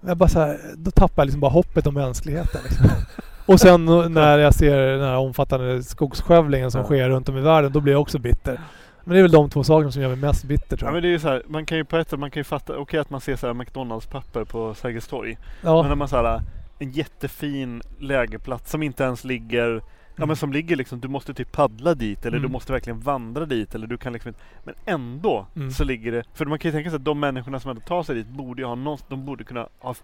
Jag 0.01 0.17
bara 0.17 0.29
så 0.29 0.39
här, 0.39 0.61
då 0.77 0.91
tappar 0.91 1.23
jag 1.23 1.27
liksom 1.27 1.41
bara 1.41 1.51
hoppet 1.51 1.87
om 1.87 1.95
mänskligheten. 1.95 2.61
Liksom. 2.65 2.87
Och 3.49 3.61
sen 3.61 3.85
när 4.13 4.39
jag 4.39 4.55
ser 4.55 4.79
den 4.87 5.01
här 5.01 5.17
omfattande 5.17 5.83
skogsskövlingen 5.83 6.71
som 6.71 6.79
Ja. 6.81 6.85
sker 6.85 7.09
runt 7.09 7.29
om 7.29 7.37
i 7.37 7.41
världen, 7.41 7.73
då 7.73 7.81
blir 7.81 7.93
jag 7.93 8.03
också 8.03 8.19
bitter. 8.19 8.61
Men 9.05 9.13
det 9.15 9.19
är 9.21 9.23
väl 9.23 9.31
de 9.31 9.51
två 9.51 9.65
sakerna 9.65 9.91
som 9.93 10.03
gör 10.03 10.09
mig 10.09 10.19
mest 10.19 10.45
bitter 10.45 10.77
tror 10.77 10.81
Ja 10.81 10.87
jag. 10.87 10.93
men 10.93 11.03
det 11.03 11.09
är 11.09 11.11
ju 11.11 11.19
så 11.19 11.29
här, 11.29 11.43
man 11.49 11.67
kan 11.67 11.79
ju 11.79 11.85
på 11.85 11.97
ett 11.97 12.09
sätt, 12.11 12.19
man 12.21 12.31
kan 12.31 12.41
ju 12.41 12.45
fatta, 12.45 12.77
okej 12.77 13.01
att 13.01 13.11
man 13.11 13.21
ser 13.21 13.37
så 13.37 13.47
här 13.47 13.55
McDonalds-papper 13.55 14.45
på 14.45 14.75
Sergels 14.75 15.09
torg. 15.09 15.39
Ja. 15.63 15.83
Men 15.83 15.89
när 15.89 15.97
man 15.97 16.09
så 16.09 16.17
här, 16.17 16.41
en 16.79 16.91
jättefin 16.91 17.83
lägerplats 17.99 18.71
som 18.71 18.83
inte 18.83 19.05
ens 19.05 19.25
ligger 19.25 19.83
Ja 20.21 20.27
men 20.27 20.37
som 20.37 20.53
ligger 20.53 20.77
liksom, 20.77 21.01
du 21.01 21.09
måste 21.09 21.35
typ 21.35 21.53
paddla 21.53 21.95
dit 21.95 22.21
eller 22.27 22.31
du 22.37 22.39
Mm. 22.39 22.53
måste 22.53 22.73
verkligen 22.73 23.01
vandra 23.01 23.45
dit 23.47 23.75
eller 23.75 23.87
du 23.87 23.97
kan 23.97 24.13
liksom 24.13 24.29
inte 24.29 24.41
Men 24.65 24.75
ändå 24.87 25.47
Mm. 25.57 25.71
så 25.71 25.85
ligger 25.85 26.13
det, 26.13 26.23
för 26.35 26.47
man 26.47 26.59
kan 26.59 26.69
ju 26.69 26.73
tänka 26.73 26.91
sig 26.91 26.97
att 26.97 27.05
de 27.05 27.21
människorna 27.21 27.61
som 27.61 27.71
ändå 27.71 27.83
tar 27.83 28.03
sig 28.03 28.15
dit 28.15 28.27
borde 28.29 28.63
ju 28.63 28.69
ha 28.69 28.75
någon, 28.75 28.99
de 29.09 29.25
borde 29.27 29.45
kunna 29.45 29.69
ha 29.79 29.95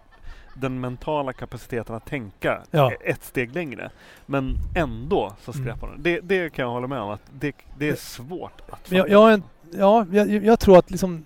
den 0.61 0.79
mentala 0.79 1.33
kapaciteten 1.33 1.95
att 1.95 2.05
tänka 2.05 2.61
Ja. 2.71 2.91
ett 3.05 3.23
steg 3.23 3.55
längre. 3.55 3.89
Men 4.25 4.55
ändå 4.75 5.33
så 5.41 5.51
Mm. 5.51 5.63
skräpar 5.65 5.87
de. 5.87 6.03
Det, 6.03 6.19
det 6.19 6.49
kan 6.53 6.65
jag 6.65 6.71
hålla 6.71 6.87
med 6.87 6.99
om 6.99 7.09
att 7.09 7.21
det, 7.33 7.55
det 7.77 7.89
är 7.89 7.95
svårt 7.95 8.61
att 8.69 8.91
jag, 8.91 9.09
jag, 9.09 9.41
ja, 9.71 10.05
jag, 10.11 10.31
jag 10.45 10.59
tror 10.59 10.77
att 10.77 10.91
liksom 10.91 11.25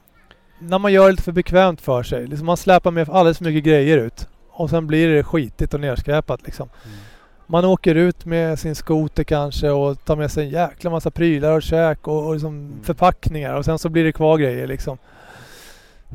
när 0.60 0.80
man 0.80 0.94
gör 0.94 1.06
det 1.06 1.12
lite 1.12 1.24
för 1.24 1.32
bekvämt 1.32 1.82
för 1.82 2.04
sig. 2.04 2.28
Liksom 2.28 2.46
man 2.46 2.58
släpar 2.58 2.92
med 2.92 3.10
alldeles 3.10 3.38
för 3.38 3.46
mycket 3.46 3.64
grejer 3.64 3.98
ut. 3.98 4.28
Och 4.50 4.70
sen 4.70 4.88
blir 4.88 5.08
det 5.10 5.24
skitigt 5.24 5.74
och 5.74 5.80
nerskräpat 5.80 6.42
liksom. 6.46 6.70
Mm. 6.86 6.98
Man 7.48 7.66
åker 7.66 7.96
ut 7.96 8.26
med 8.26 8.60
sin 8.60 8.76
skoter 8.76 9.24
kanske 9.24 9.70
och 9.70 10.06
tar 10.06 10.16
med 10.16 10.32
sig 10.32 10.44
en 10.44 10.50
jäkla 10.50 10.90
massa 10.90 11.12
prylar 11.12 11.52
och 11.52 11.62
käk 11.64 12.08
och, 12.08 12.26
och 12.28 12.34
liksom 12.34 12.56
Mm. 12.56 12.84
förpackningar 12.84 13.54
och 13.54 13.66
sen 13.66 13.80
så 13.80 13.90
blir 13.90 14.04
det 14.04 14.12
kvar 14.12 14.38
grejer 14.38 14.68
liksom. 14.68 14.98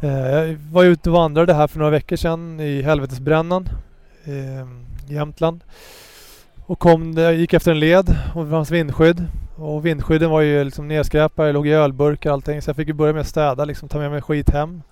Eh, 0.03 0.29
jag 0.29 0.57
var 0.73 0.85
ute 0.85 1.11
och 1.11 1.17
vandrade 1.17 1.55
här 1.55 1.67
för 1.67 1.79
några 1.79 1.91
veckor 1.91 2.17
sedan 2.17 2.61
i 2.61 2.83
Helvetesbrännan 2.83 3.69
eh, 4.25 4.67
i 5.09 5.15
Jämtland. 5.15 5.65
Och 6.67 6.79
kom, 6.79 7.13
jag 7.13 7.35
gick 7.35 7.53
efter 7.53 7.71
en 7.71 7.81
led 7.81 8.17
och 8.35 8.45
det 8.45 8.51
fanns 8.51 8.71
vindskydd. 8.71 9.27
Och 9.57 9.87
vindskydden 9.87 10.31
var 10.31 10.41
ju 10.41 10.65
liksom 10.65 10.89
nedskräpade, 10.89 11.53
låg 11.53 11.67
i 11.67 11.73
ölburkar 11.73 12.31
och 12.31 12.35
allting. 12.35 12.63
Så 12.63 12.69
jag 12.69 12.77
fick 12.77 12.89
ju 12.89 12.95
börja 12.95 13.13
med 13.13 13.21
att 13.21 13.27
städa, 13.27 13.65
liksom, 13.65 13.89
ta 13.89 13.99
med 13.99 14.11
mig 14.11 14.23
skit 14.23 14.51
hem. 14.51 14.83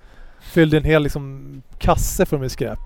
Fyllde 0.40 0.76
en 0.76 0.84
hel 0.84 1.02
liksom, 1.02 1.62
kasse 1.78 2.26
för 2.26 2.38
med 2.38 2.52
skräp. 2.52 2.78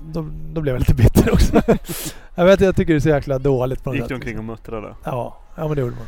Då, 0.00 0.28
då 0.52 0.60
blev 0.60 0.74
jag 0.74 0.78
lite 0.80 0.94
bitter 0.94 1.32
också. 1.32 1.62
jag 2.34 2.44
vet 2.44 2.60
jag 2.60 2.76
tycker 2.76 2.92
det 2.92 2.98
är 2.98 3.00
så 3.00 3.08
jäkla 3.08 3.38
dåligt 3.38 3.84
på 3.84 3.90
något 3.90 3.98
Gick 3.98 4.08
du 4.08 4.14
omkring 4.14 4.30
liksom. 4.30 4.50
och 4.50 4.56
muttrade? 4.56 4.94
Ja, 5.04 5.36
ja 5.56 5.66
men 5.68 5.74
det 5.74 5.80
gjorde 5.80 5.96
man. 5.96 6.06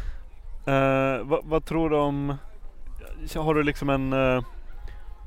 Eh, 0.74 1.24
vad, 1.24 1.40
vad 1.44 1.64
tror 1.64 1.90
du 1.90 1.96
om... 1.96 2.36
Har 3.36 3.54
du 3.54 3.62
liksom 3.62 3.90
en 3.90 4.12
eh, 4.12 4.42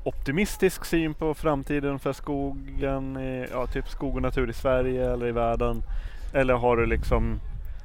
optimistisk 0.06 0.84
syn 0.84 1.14
på 1.14 1.34
framtiden 1.34 1.98
för 1.98 2.12
skogen, 2.12 3.16
i, 3.16 3.46
ja, 3.52 3.66
typ 3.66 3.88
skog 3.88 4.16
och 4.16 4.22
natur 4.22 4.50
i 4.50 4.52
Sverige 4.52 5.12
eller 5.12 5.26
i 5.26 5.32
världen? 5.32 5.82
Eller 6.34 6.54
har 6.54 6.76
du 6.76 6.86
liksom 6.86 7.40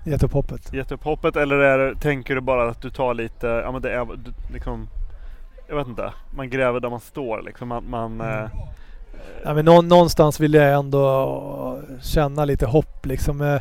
Gett 0.06 0.24
upp 0.24 0.32
hoppet. 0.34 0.74
gett 0.74 0.92
upp 0.92 1.04
hoppet? 1.04 1.36
Eller 1.36 1.56
är, 1.58 1.94
tänker 1.96 2.36
du 2.36 2.42
bara 2.42 2.70
att 2.70 2.82
du 2.82 2.90
tar 2.90 3.14
lite, 3.14 3.48
ja 3.48 3.72
men 3.72 3.82
det 3.82 3.92
är 3.94 4.06
du, 4.06 4.54
liksom, 4.54 4.88
jag 5.70 5.76
vet 5.76 5.88
inte, 5.88 6.14
man 6.36 6.50
gräver 6.50 6.80
där 6.80 6.90
man 6.90 7.00
står 7.00 7.42
liksom. 7.42 7.68
Man, 7.68 7.90
man, 7.90 8.22
Mm. 8.22 8.44
eh, 8.44 8.50
Ja, 9.44 9.54
men 9.54 9.66
nå, 9.66 9.82
någonstans 9.82 10.40
vill 10.40 10.54
jag 10.54 10.74
ändå 10.74 11.80
känna 12.02 12.46
lite 12.46 12.66
hopp 12.66 13.06
liksom. 13.06 13.60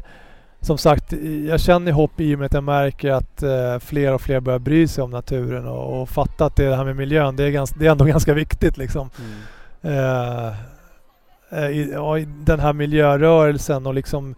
Som 0.62 0.78
sagt, 0.78 1.12
jag 1.48 1.60
känner 1.60 1.92
hopp 1.92 2.20
i 2.20 2.34
och 2.34 2.38
med 2.38 2.46
att 2.46 2.54
jag 2.54 2.64
märker 2.64 3.10
att 3.10 3.42
eh, 3.42 3.78
fler 3.78 4.14
och 4.14 4.20
fler 4.20 4.40
börjar 4.40 4.58
bry 4.58 4.88
sig 4.88 5.04
om 5.04 5.10
naturen 5.10 5.66
och, 5.66 6.02
och 6.02 6.08
fatta 6.08 6.44
att 6.44 6.56
det 6.56 6.76
här 6.76 6.84
med 6.84 6.96
miljön, 6.96 7.36
det 7.36 7.44
är, 7.44 7.50
gans, 7.50 7.70
det 7.70 7.86
är 7.86 7.90
ändå 7.90 8.04
ganska 8.14 8.34
viktigt 8.34 8.76
liksom. 8.76 9.10
mm. 9.18 9.40
Eh, 9.82 10.54
eh, 11.50 11.70
i, 11.70 11.90
ja, 11.92 12.18
i 12.18 12.28
den 12.44 12.60
här 12.60 12.72
miljörörelsen 12.72 13.86
och 13.86 13.94
liksom 13.94 14.34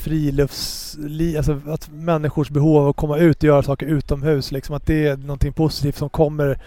friluftsliv, 0.00 1.36
alltså 1.36 1.60
att 1.66 1.90
människors 1.90 2.50
behov 2.50 2.76
av 2.76 2.88
att 2.88 2.96
komma 2.96 3.18
ut 3.18 3.36
och 3.36 3.44
göra 3.44 3.62
saker 3.62 3.86
utomhus, 3.86 4.52
liksom 4.52 4.74
att 4.74 4.86
det 4.86 5.06
är 5.06 5.16
någonting 5.16 5.52
positivt 5.52 5.96
som 5.96 6.08
kommer 6.08 6.58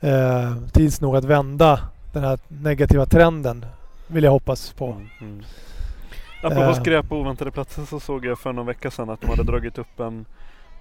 eh, 0.00 0.56
tids 0.72 1.00
nog 1.00 1.16
att 1.16 1.24
vända 1.24 1.80
den 2.12 2.24
här 2.24 2.38
negativa 2.48 3.06
trenden, 3.06 3.66
vill 4.06 4.24
jag 4.24 4.30
hoppas 4.30 4.72
på. 4.72 4.86
Mm, 4.86 5.08
mm. 5.20 5.42
Apropå 6.44 6.62
Eh. 6.62 6.74
skräp 6.74 7.08
på 7.08 7.16
oväntade 7.16 7.50
platser 7.50 7.84
så 7.84 8.00
såg 8.00 8.24
jag 8.26 8.38
för 8.38 8.52
någon 8.52 8.66
vecka 8.66 8.90
sedan 8.90 9.10
att 9.10 9.20
de 9.20 9.26
hade 9.30 9.42
dragit 9.44 9.78
upp 9.78 10.00
en 10.00 10.24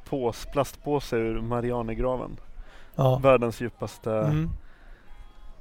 pås, 0.09 0.45
plastpåse 0.53 1.16
ur 1.18 1.41
Marianergraven. 1.41 2.38
Ja. 2.95 3.20
Världens 3.24 3.61
djupaste 3.61 4.11
Mm. 4.11 4.49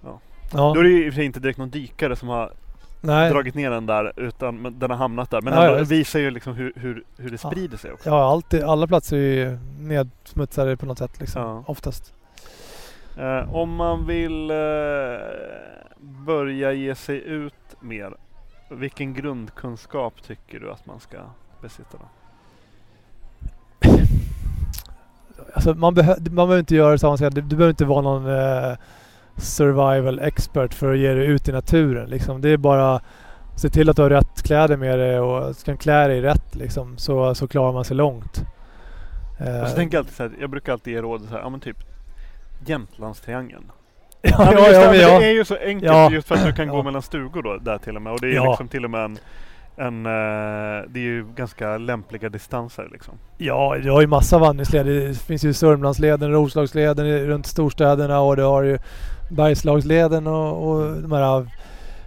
Ja. 0.05 0.21
Ja. 0.53 0.73
Då 0.75 0.81
är 0.81 0.85
det 0.85 0.91
ju 0.91 1.07
i 1.07 1.09
och 1.09 1.13
för 1.13 1.17
sig 1.17 1.25
inte 1.25 1.41
direkt 1.41 1.59
någon 1.59 1.71
dykare 1.71 2.17
som 2.17 2.29
har 2.29 2.53
Nej. 3.01 3.31
dragit 3.31 3.55
ner 3.55 3.71
den 3.71 3.87
där 3.87 4.13
utan 4.17 4.79
den 4.79 4.91
har 4.91 4.97
hamnat 4.99 5.31
där. 5.31 5.41
Men 5.41 5.53
Ja, 5.55 5.61
ändå 5.63 5.75
ja, 5.75 5.79
visst. 5.79 5.93
visar 5.93 6.19
ju 6.21 6.31
liksom 6.31 6.55
hur, 6.55 6.73
hur, 6.77 7.05
hur 7.17 7.31
det 7.31 7.45
Ja. 7.45 7.51
sprider 7.51 7.77
sig 7.77 7.93
också. 7.93 8.09
Ja, 8.09 8.25
alltid, 8.31 8.63
alla 8.63 8.87
platser 8.87 9.17
är 9.17 9.21
ju 9.51 9.59
nedsmutsade 9.81 10.77
på 10.77 10.87
något 10.87 10.99
sätt 10.99 11.21
liksom. 11.21 11.43
Ja. 11.43 11.65
Oftast. 11.67 12.15
Eh, 13.19 13.55
om 13.55 13.75
man 13.75 14.07
vill 14.07 14.51
eh, 14.51 14.57
börja 16.01 16.73
ge 16.73 16.95
sig 16.95 17.23
ut 17.25 17.55
mer, 17.81 18.15
vilken 18.75 19.15
grundkunskap 19.15 20.23
tycker 20.23 20.61
du 20.61 20.71
att 20.71 20.87
man 20.87 21.01
ska 21.01 21.19
besitta 21.63 21.99
då? 21.99 22.05
Alltså 25.55 25.75
man, 25.75 25.95
behö- 25.95 26.31
man 26.31 26.35
behöver 26.49 26.59
inte 26.59 26.75
göra 26.75 26.99
så 26.99 27.07
avancerat. 27.07 27.35
Du, 27.35 27.41
du 27.41 27.57
behöver 27.57 27.71
inte 27.71 27.85
vara 27.85 28.01
någon 28.03 28.27
eh, 28.27 28.77
survival 29.37 30.19
expert 30.19 30.75
för 30.75 30.93
att 30.93 30.99
ge 30.99 31.15
dig 31.15 31.27
ut 31.27 31.49
i 31.49 31.53
naturen. 31.53 32.11
Liksom. 32.11 32.41
Det 32.41 32.49
är 32.49 32.57
bara 32.57 33.01
se 33.57 33.69
till 33.71 33.91
att 33.91 33.97
du 33.97 34.03
har 34.03 34.11
rätt 34.11 34.43
kläder 34.43 34.77
med 34.77 34.99
dig 34.99 35.21
och 35.21 35.57
kan 35.65 35.77
klä 35.77 36.09
dig 36.09 36.21
rätt 36.21 36.55
liksom, 36.55 36.99
så, 36.99 37.35
så 37.35 37.49
klarar 37.49 37.73
man 37.73 37.85
sig 37.85 37.97
långt. 37.97 38.45
Eh, 39.41 39.61
Och 39.63 39.69
så 39.69 39.77
tänker 39.77 39.97
jag 39.97 40.03
alltid 40.03 40.15
så 40.17 40.23
här, 40.23 40.33
jag 40.41 40.51
brukar 40.51 40.73
alltid 40.73 40.93
ge 40.93 41.03
råd 41.03 41.21
så 41.23 41.29
här, 41.29 41.39
ja 41.39 41.49
men 41.49 41.61
typ 41.61 41.77
Jämtlandstriangeln. 42.67 43.73
Ja, 44.23 44.31
Ja, 44.39 44.53
men 44.55 44.73
ja, 44.73 44.91
det, 44.91 44.97
ja. 44.97 45.19
det 45.19 45.27
är 45.27 45.33
ju 45.35 45.45
så 45.45 45.57
enkelt 45.57 45.93
Ja. 45.93 46.11
just 46.11 46.29
för 46.29 46.35
att 46.35 46.45
du 46.45 46.53
kan 46.53 46.69
gå 46.69 46.83
mellan 46.83 47.03
stugor 47.03 47.43
då 47.43 47.57
där 47.57 47.79
till 47.79 47.97
och 47.97 48.03
med. 48.03 48.13
Och 48.13 48.21
det 48.21 48.37
är 48.37 48.49
liksom 48.49 48.69
till 48.69 48.85
och 48.85 48.91
med 48.91 49.05
en, 49.05 49.19
en 49.77 50.07
eh, 50.07 50.83
det 50.89 51.01
är 51.01 51.05
ju 51.05 51.25
ganska 51.37 51.79
lämpliga 51.79 52.29
distanser 52.29 52.89
liksom. 52.93 53.15
Ja, 53.39 53.77
du 53.83 53.91
har 53.91 54.01
ju 54.01 54.07
massa 54.07 54.39
vandringsleder. 54.39 54.93
Det 55.09 55.15
finns 55.15 55.45
ju 55.45 55.53
Sörmlandsleden, 55.53 56.31
Roslagsleden 56.33 57.27
runt 57.27 57.47
storstäderna 57.47 58.21
och 58.21 58.37
du 58.37 58.43
har 58.43 58.63
ju 58.63 58.79
Bergslagsleden 59.31 60.27
och, 60.27 60.69
och 60.71 60.93
de 61.03 61.13
här 61.13 61.47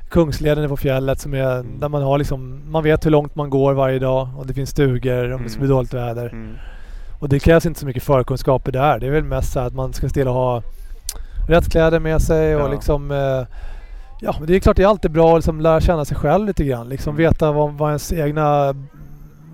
Kungsleden 0.09 0.70
på 0.70 0.78
fjället 0.78 1.20
som 1.20 1.34
är 1.34 1.59
Mm. 1.59 1.80
där 1.80 1.89
man 1.89 2.01
har 2.03 2.18
liksom, 2.18 2.61
man 2.72 2.84
vet 2.84 3.05
hur 3.05 3.11
långt 3.11 3.36
man 3.36 3.49
går 3.49 3.74
varje 3.74 3.99
dag 3.99 4.28
och 4.38 4.47
det 4.47 4.53
finns 4.53 4.70
stugor 4.70 5.34
om 5.34 5.43
det 5.43 5.49
skulle 5.49 5.59
bli 5.61 5.68
Mm. 5.68 5.78
dåligt 5.78 5.93
väder. 5.93 6.30
Mm. 6.30 6.53
Och 7.20 7.30
det 7.30 7.39
krävs 7.39 7.66
inte 7.66 7.80
så 7.80 7.86
mycket 7.86 8.03
förkunskaper 8.03 8.72
där. 8.72 8.99
Det 8.99 9.07
är 9.07 9.11
väl 9.11 9.24
mest 9.24 9.51
så 9.53 9.59
att 9.59 9.74
man 9.74 9.93
ska 9.93 10.09
stilla 10.09 10.32
ha 10.32 10.61
rätt 11.47 11.69
kläder 11.71 11.99
med 11.99 12.21
sig 12.21 12.55
och 12.55 12.61
Ja. 12.61 12.67
liksom 12.67 13.11
eh, 13.11 13.43
Ja, 14.21 14.35
det 14.47 14.55
är 14.55 14.59
klart 14.59 14.77
det 14.77 14.83
är 14.83 14.87
alltid 14.87 15.11
bra 15.11 15.31
att 15.31 15.37
liksom 15.37 15.61
lära 15.61 15.81
känna 15.81 16.05
sig 16.05 16.17
själv 16.17 16.45
lite 16.47 16.63
grann. 16.63 16.89
Liksom 16.89 17.15
Mm. 17.15 17.17
veta 17.29 17.51
vad, 17.51 17.73
vad 17.73 17.89
ens 17.89 18.13
egna 18.13 18.73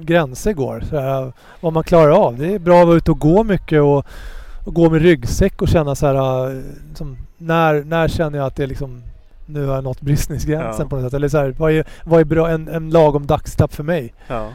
gränser 0.01 0.53
går. 0.53 0.83
Så 0.89 0.99
här, 0.99 1.33
vad 1.61 1.73
man 1.73 1.83
klarar 1.83 2.11
av. 2.11 2.37
Det 2.37 2.53
är 2.55 2.59
bra 2.59 2.81
att 2.81 2.87
vara 2.87 2.97
ute 2.97 3.11
och 3.11 3.19
gå 3.19 3.43
mycket 3.43 3.81
och, 3.81 4.05
och 4.65 4.73
gå 4.73 4.89
med 4.89 5.01
ryggsäck 5.01 5.61
och 5.61 5.67
känna 5.67 5.95
så 5.95 6.05
här 6.07 6.47
eh, 6.55 6.61
som, 6.93 7.17
när, 7.37 7.83
när 7.83 8.07
känner 8.07 8.37
jag 8.37 8.47
att 8.47 8.55
det 8.55 8.63
är 8.63 8.67
liksom 8.67 9.03
nu 9.45 9.65
har 9.65 9.75
jag 9.75 9.83
nått 9.83 10.01
bristningsgränsen 10.01 10.85
Ja. 10.85 10.89
på 10.89 10.95
något 10.95 11.05
sätt. 11.05 11.13
Eller 11.13 11.27
så 11.27 11.37
här, 11.37 11.55
vad 11.57 11.71
är, 11.71 11.85
vad 12.03 12.19
är 12.21 12.25
bra, 12.25 12.49
en, 12.49 12.67
en 12.67 12.89
lagom 12.89 13.27
dagstapp 13.27 13.73
för 13.73 13.83
mig? 13.83 14.13
Ja. 14.27 14.47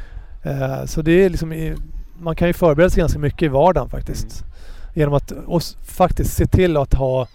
Eh, 0.43 0.85
så 0.85 1.03
det 1.03 1.25
är 1.25 1.31
liksom 1.31 1.75
man 2.23 2.37
kan 2.37 2.49
ju 2.49 2.55
förbereda 2.55 2.91
sig 2.91 3.01
ganska 3.01 3.19
mycket 3.19 3.43
i 3.43 3.49
vardagen 3.49 3.89
faktiskt. 3.89 4.45
Genom 4.97 5.15
att 5.15 5.31
och 5.31 5.63
faktiskt 5.85 6.37
se 6.37 6.47
till 6.47 6.77
att 6.77 6.95
ha 6.95 7.29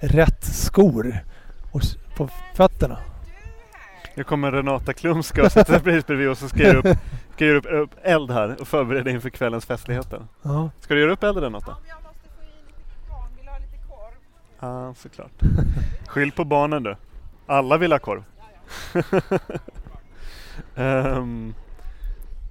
rätt 0.00 0.44
skor 0.44 1.24
och, 1.72 1.80
på 2.16 2.28
fötterna. 2.54 2.98
Nu 4.14 4.24
kommer 4.24 4.52
Renata 4.52 4.92
Klumska 4.92 5.44
och 5.44 5.52
sätter 5.52 5.72
sig 5.72 5.82
precis 5.82 6.06
bredvid 6.06 6.28
och 6.28 6.38
så 6.38 6.48
ska 6.48 6.58
jag 6.58 6.74
göra 6.74 6.78
upp, 6.90 6.98
ska 7.34 7.44
göra 7.44 7.58
upp, 7.58 7.66
upp 7.66 7.90
eld 8.02 8.30
här 8.30 8.60
och 8.60 8.68
förbereda 8.68 9.10
inför 9.10 9.30
kvällens 9.30 9.66
festligheter. 9.66 10.22
Ja. 10.42 10.70
Ska 10.80 10.94
du 10.94 11.00
göra 11.00 11.12
upp 11.12 11.22
eld 11.22 11.38
Renata? 11.38 11.70
Om 11.70 11.76
jag 11.88 11.96
måste 12.02 12.28
få 12.36 12.42
in 12.42 13.08
barn, 13.08 13.28
vill 13.38 13.48
ha 13.48 13.58
lite 13.58 13.78
korv? 13.88 14.14
Ja, 14.60 14.94
såklart. 14.94 15.42
Skyll 16.08 16.32
på 16.32 16.44
barnen 16.44 16.82
du. 16.82 16.96
Alla 17.46 17.78
vill 17.78 17.92
ha 17.92 17.98
korv. 17.98 18.24
Ehm, 20.76 21.54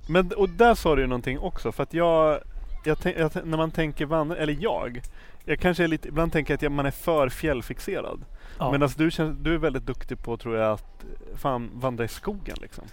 men 0.07 0.31
och 0.31 0.49
där 0.49 0.75
sa 0.75 0.95
du 0.95 1.01
ju 1.01 1.07
någonting 1.07 1.39
också 1.39 1.71
för 1.71 1.83
att 1.83 1.93
jag, 1.93 2.39
jag, 2.85 2.97
jag 3.17 3.45
när 3.45 3.57
man 3.57 3.71
tänker 3.71 4.05
vandra, 4.05 4.37
eller 4.37 4.57
jag, 4.59 5.01
jag 5.45 5.59
kanske 5.59 5.83
är 5.83 5.87
lite, 5.87 6.07
ibland 6.07 6.31
tänker 6.31 6.53
att 6.53 6.61
jag, 6.61 6.71
man 6.71 6.85
är 6.85 6.91
för 6.91 7.29
fjällfixerad. 7.29 8.25
Ja. 8.59 8.71
Medan 8.71 8.89
du, 8.97 9.11
känns, 9.11 9.37
du 9.41 9.53
är 9.53 9.57
väldigt 9.57 9.85
duktig 9.85 10.23
på 10.23 10.37
tror 10.37 10.57
jag 10.57 10.71
att 10.71 11.05
fan 11.35 11.69
vandra 11.73 12.03
i 12.05 12.07
skogen 12.07 12.55
liksom. 12.61 12.83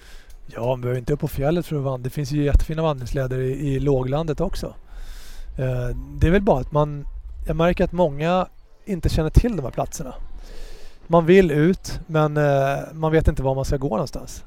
ja, 0.46 0.66
man 0.66 0.80
behöver 0.80 0.98
inte 0.98 1.12
upp 1.12 1.20
på 1.20 1.28
fjället 1.28 1.66
för 1.66 1.76
att 1.76 1.82
vandra. 1.82 2.04
Det 2.04 2.10
finns 2.10 2.32
ju 2.32 2.42
jättefina 2.42 2.82
vandringsleder 2.82 3.38
i, 3.38 3.74
i 3.74 3.80
låglandet 3.80 4.40
också. 4.40 4.74
Eh, 5.58 5.96
det 6.18 6.26
är 6.26 6.30
väl 6.30 6.42
bara 6.42 6.60
att 6.60 6.72
man... 6.72 7.06
Jag 7.46 7.56
märker 7.56 7.84
att 7.84 7.92
många 7.92 8.46
inte 8.84 9.08
känner 9.08 9.30
till 9.30 9.56
de 9.56 9.62
här 9.62 9.70
platserna. 9.70 10.14
Man 11.06 11.26
vill 11.26 11.50
ut 11.50 12.00
men 12.06 12.36
eh, 12.36 12.78
man 12.92 13.12
vet 13.12 13.28
inte 13.28 13.42
var 13.42 13.54
man 13.54 13.64
ska 13.64 13.76
gå 13.76 13.88
någonstans. 13.88 14.44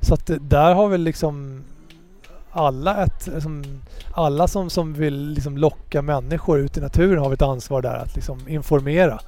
Så 0.00 0.14
att 0.14 0.30
eh, 0.30 0.36
där 0.36 0.74
har 0.74 0.88
väl 0.88 1.00
liksom 1.00 1.64
alla 2.52 3.04
ett... 3.04 3.26
Liksom, 3.26 3.64
alla 4.12 4.48
som, 4.48 4.70
som 4.70 4.92
vill 4.92 5.28
liksom 5.28 5.58
locka 5.58 6.02
människor 6.02 6.58
ut 6.58 6.76
i 6.76 6.80
naturen 6.80 7.18
har 7.18 7.32
ett 7.32 7.42
ansvar 7.42 7.82
där 7.82 7.94
att 7.94 8.14
liksom 8.14 8.48
informera. 8.48 9.20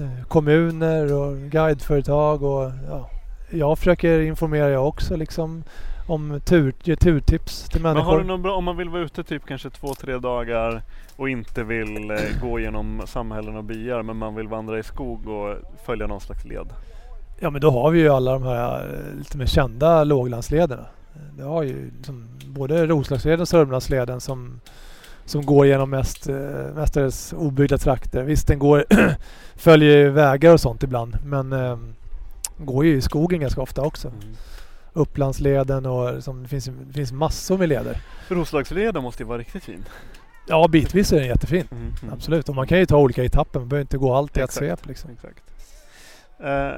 Eh, 0.00 0.26
kommuner 0.28 1.12
och 1.12 1.36
guideföretag 1.36 2.42
och 2.42 2.70
ja, 2.88 3.10
jag 3.50 3.78
försöker 3.78 4.20
informera 4.20 4.68
jag 4.68 4.88
också 4.88 5.16
liksom 5.16 5.64
om 6.06 6.40
tur, 6.44 6.74
ge 6.82 6.96
turtips 6.96 7.68
till 7.68 7.82
Men 7.82 7.92
människor. 7.92 8.12
har 8.12 8.18
du 8.18 8.26
någon 8.26 8.42
bra, 8.42 8.56
om 8.56 8.64
man 8.64 8.76
vill 8.76 8.88
vara 8.88 9.02
ute 9.02 9.24
typ 9.24 9.46
kanske 9.46 9.70
två, 9.70 9.94
tre 9.94 10.18
dagar 10.18 10.82
och 11.16 11.28
inte 11.28 11.64
vill 11.64 12.10
eh, 12.10 12.16
gå 12.42 12.60
genom 12.60 13.02
samhällen 13.06 13.56
och 13.56 13.64
byar 13.64 14.02
men 14.02 14.16
man 14.16 14.34
vill 14.34 14.48
vandra 14.48 14.78
i 14.78 14.82
skog 14.82 15.28
och 15.28 15.56
följa 15.86 16.06
någon 16.06 16.20
slags 16.20 16.44
led? 16.44 16.66
Ja 17.40 17.50
men 17.50 17.60
då 17.60 17.70
har 17.70 17.90
vi 17.90 18.00
ju 18.00 18.08
alla 18.08 18.32
de 18.32 18.42
här 18.42 18.78
eh, 18.78 19.18
lite 19.18 19.38
mer 19.38 19.46
kända 19.46 20.04
låglandslederna. 20.04 20.86
Det 21.36 21.42
har 21.42 21.62
ju 21.62 21.90
liksom 21.96 22.28
både 22.52 22.86
Roslagsleden 22.86 23.40
och 23.40 23.48
Sörmlandsleden 23.48 24.20
som, 24.20 24.60
som 25.24 25.46
går 25.46 25.66
genom 25.66 25.90
mest, 25.90 26.28
eh, 26.28 26.36
mestadels 26.74 27.32
obyggda 27.32 27.78
trakter. 27.78 28.22
Visst 28.22 28.46
den 28.46 28.58
går, 28.58 28.84
följer 29.56 29.96
ju 29.96 30.10
vägar 30.10 30.52
och 30.52 30.60
sånt 30.60 30.82
ibland 30.82 31.18
men 31.24 31.52
eh, 31.52 31.78
går 32.58 32.84
ju 32.84 32.96
i 32.96 33.00
skogen 33.00 33.40
ganska 33.40 33.60
ofta 33.60 33.82
också. 33.82 34.08
Mm. 34.08 34.36
Upplandsleden 34.92 35.86
och 35.86 36.14
liksom, 36.14 36.42
det, 36.42 36.48
finns, 36.48 36.64
det 36.64 36.92
finns 36.92 37.12
massor 37.12 37.58
med 37.58 37.68
leder. 37.68 38.00
Roslagsleden 38.28 39.02
måste 39.02 39.22
ju 39.22 39.26
vara 39.26 39.38
riktigt 39.38 39.64
fin. 39.64 39.84
Ja 40.46 40.68
bitvis 40.68 41.12
är 41.12 41.16
den 41.16 41.26
jättefin. 41.26 41.68
Mm, 41.70 41.92
mm. 42.02 42.14
Absolut. 42.14 42.48
Och 42.48 42.54
man 42.54 42.66
kan 42.66 42.78
ju 42.78 42.86
ta 42.86 42.96
olika 42.96 43.24
etapper. 43.24 43.58
Man 43.58 43.68
behöver 43.68 43.82
inte 43.82 43.98
gå 43.98 44.14
allt 44.14 44.36
i 44.36 44.40
ett 44.40 44.44
Exakt. 44.44 44.58
svep 44.58 44.86
liksom. 44.86 45.10
Exakt. 45.10 45.42
Eh, 46.38 46.72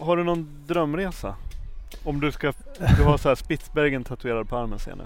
har 0.00 0.16
du 0.16 0.24
någon 0.24 0.64
drömresa? 0.66 1.34
Om 2.04 2.20
du 2.20 2.32
ska, 2.32 2.52
du 2.98 3.02
har 3.04 3.16
så 3.16 3.28
här 3.28 3.34
Spitsbergen 3.36 4.04
tatuerad 4.04 4.48
på 4.48 4.56
armen 4.56 4.78
ser 4.78 4.94
nu. 4.96 5.04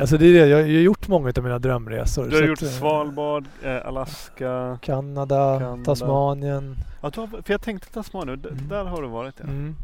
Alltså 0.00 0.18
det 0.18 0.26
är 0.26 0.32
det. 0.32 0.46
Jag 0.46 0.56
har 0.58 0.64
gjort 0.66 1.08
många 1.08 1.32
av 1.36 1.42
mina 1.44 1.58
drömresor. 1.58 2.28
Du 2.28 2.36
har 2.36 2.42
gjort 2.42 2.58
att, 2.58 2.68
eh, 2.68 2.68
Svalbard, 2.68 3.44
eh, 3.62 3.86
Alaska. 3.86 4.78
Kanada, 4.82 5.58
Kanada. 5.58 5.84
Tasmanien. 5.84 6.76
Ja, 7.02 7.10
har, 7.16 7.26
för 7.26 7.52
jag 7.52 7.62
tänkte 7.62 7.92
Tasmanien, 7.92 8.42
d- 8.42 8.48
Mm. 8.52 8.68
där 8.68 8.84
har 8.84 9.02
du 9.02 9.08
varit 9.08 9.34
ja. 9.38 9.44
Mm. 9.44 9.76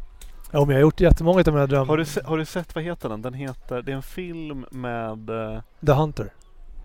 Ja, 0.53 0.59
men 0.61 0.69
jag 0.69 0.77
har 0.77 0.81
gjort 0.81 1.01
jättemånga 1.01 1.41
av 1.47 1.53
mina 1.53 1.67
drömmar. 1.67 1.87
Har, 1.87 1.97
du 1.97 2.05
se, 2.05 2.21
har 2.25 2.39
du 2.39 2.45
sett, 2.45 2.75
vad 2.75 2.85
heter 2.85 3.09
den? 3.09 3.23
Den 3.23 3.35
heter, 3.35 3.83
det 3.83 3.93
är 3.93 3.97
en 3.97 4.03
film 4.03 4.67
med 4.71 5.31
eh, 5.31 5.61
The 5.87 5.93
Hunter. 5.93 6.33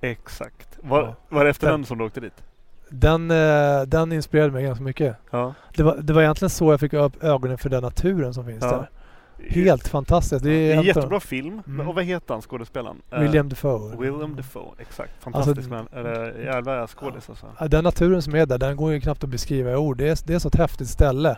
Exakt. 0.01 0.78
Var, 0.82 1.01
Ja. 1.01 1.16
var 1.30 1.43
det 1.43 1.49
efter 1.49 1.68
Den- 1.68 1.80
den 1.80 1.86
som 1.86 1.97
du 1.97 2.04
åkte 2.06 2.20
dit? 2.20 2.43
Den, 2.89 3.32
eh, 3.32 3.82
den 3.88 4.12
inspirerade 4.12 4.51
mig 4.51 4.64
ganska 4.64 4.84
mycket. 4.84 5.16
Ja. 5.32 5.54
Det 5.76 5.84
var, 5.84 5.97
det 5.97 6.14
var 6.14 6.22
egentligen 6.22 6.49
så 6.49 6.74
jag 6.74 6.80
fick 6.80 6.93
upp 6.93 7.24
ögonen 7.24 7.58
för 7.58 7.70
den 7.70 7.84
naturen 7.84 8.34
som 8.34 8.45
finns 8.45 8.64
Ja. 8.64 8.70
där. 8.72 8.89
Helt 9.50 9.88
fantastiskt. 9.88 10.44
Det 10.44 10.50
Det 10.50 10.56
är, 10.56 10.74
är 10.74 10.78
en 10.78 10.84
jättebra 10.84 11.20
film. 11.20 11.62
Mm. 11.68 11.88
Och 11.88 11.96
vad 11.96 12.04
heter 12.04 12.34
han 12.34 12.41
skådespelaren? 12.41 13.02
Eh, 13.12 13.20
William 13.20 13.50
Defoe. 13.50 13.98
Willem 13.98 14.36
Dafoe, 14.36 14.76
exakt. 14.80 15.24
Fantastisk 15.24 15.58
Alltså, 15.58 15.70
man. 15.70 15.88
Eller 15.94 16.39
jävla 16.46 16.88
skådis 16.88 17.30
alltså. 17.30 17.46
Ja, 17.60 17.68
Den 17.68 17.84
naturen 17.84 18.22
som 18.22 18.36
är 18.36 18.46
där, 18.46 18.58
den 18.58 18.76
går 18.76 18.94
ju 18.94 19.02
knappt 19.02 19.24
att 19.24 19.30
beskriva 19.30 19.72
i 19.72 19.76
ord. 19.76 19.98
Det 19.98 20.10
är, 20.10 20.18
det 20.28 20.34
är 20.34 20.39
så 20.39 20.48
ett 20.48 20.56
häftigt 20.56 20.89
ställe. 20.89 21.38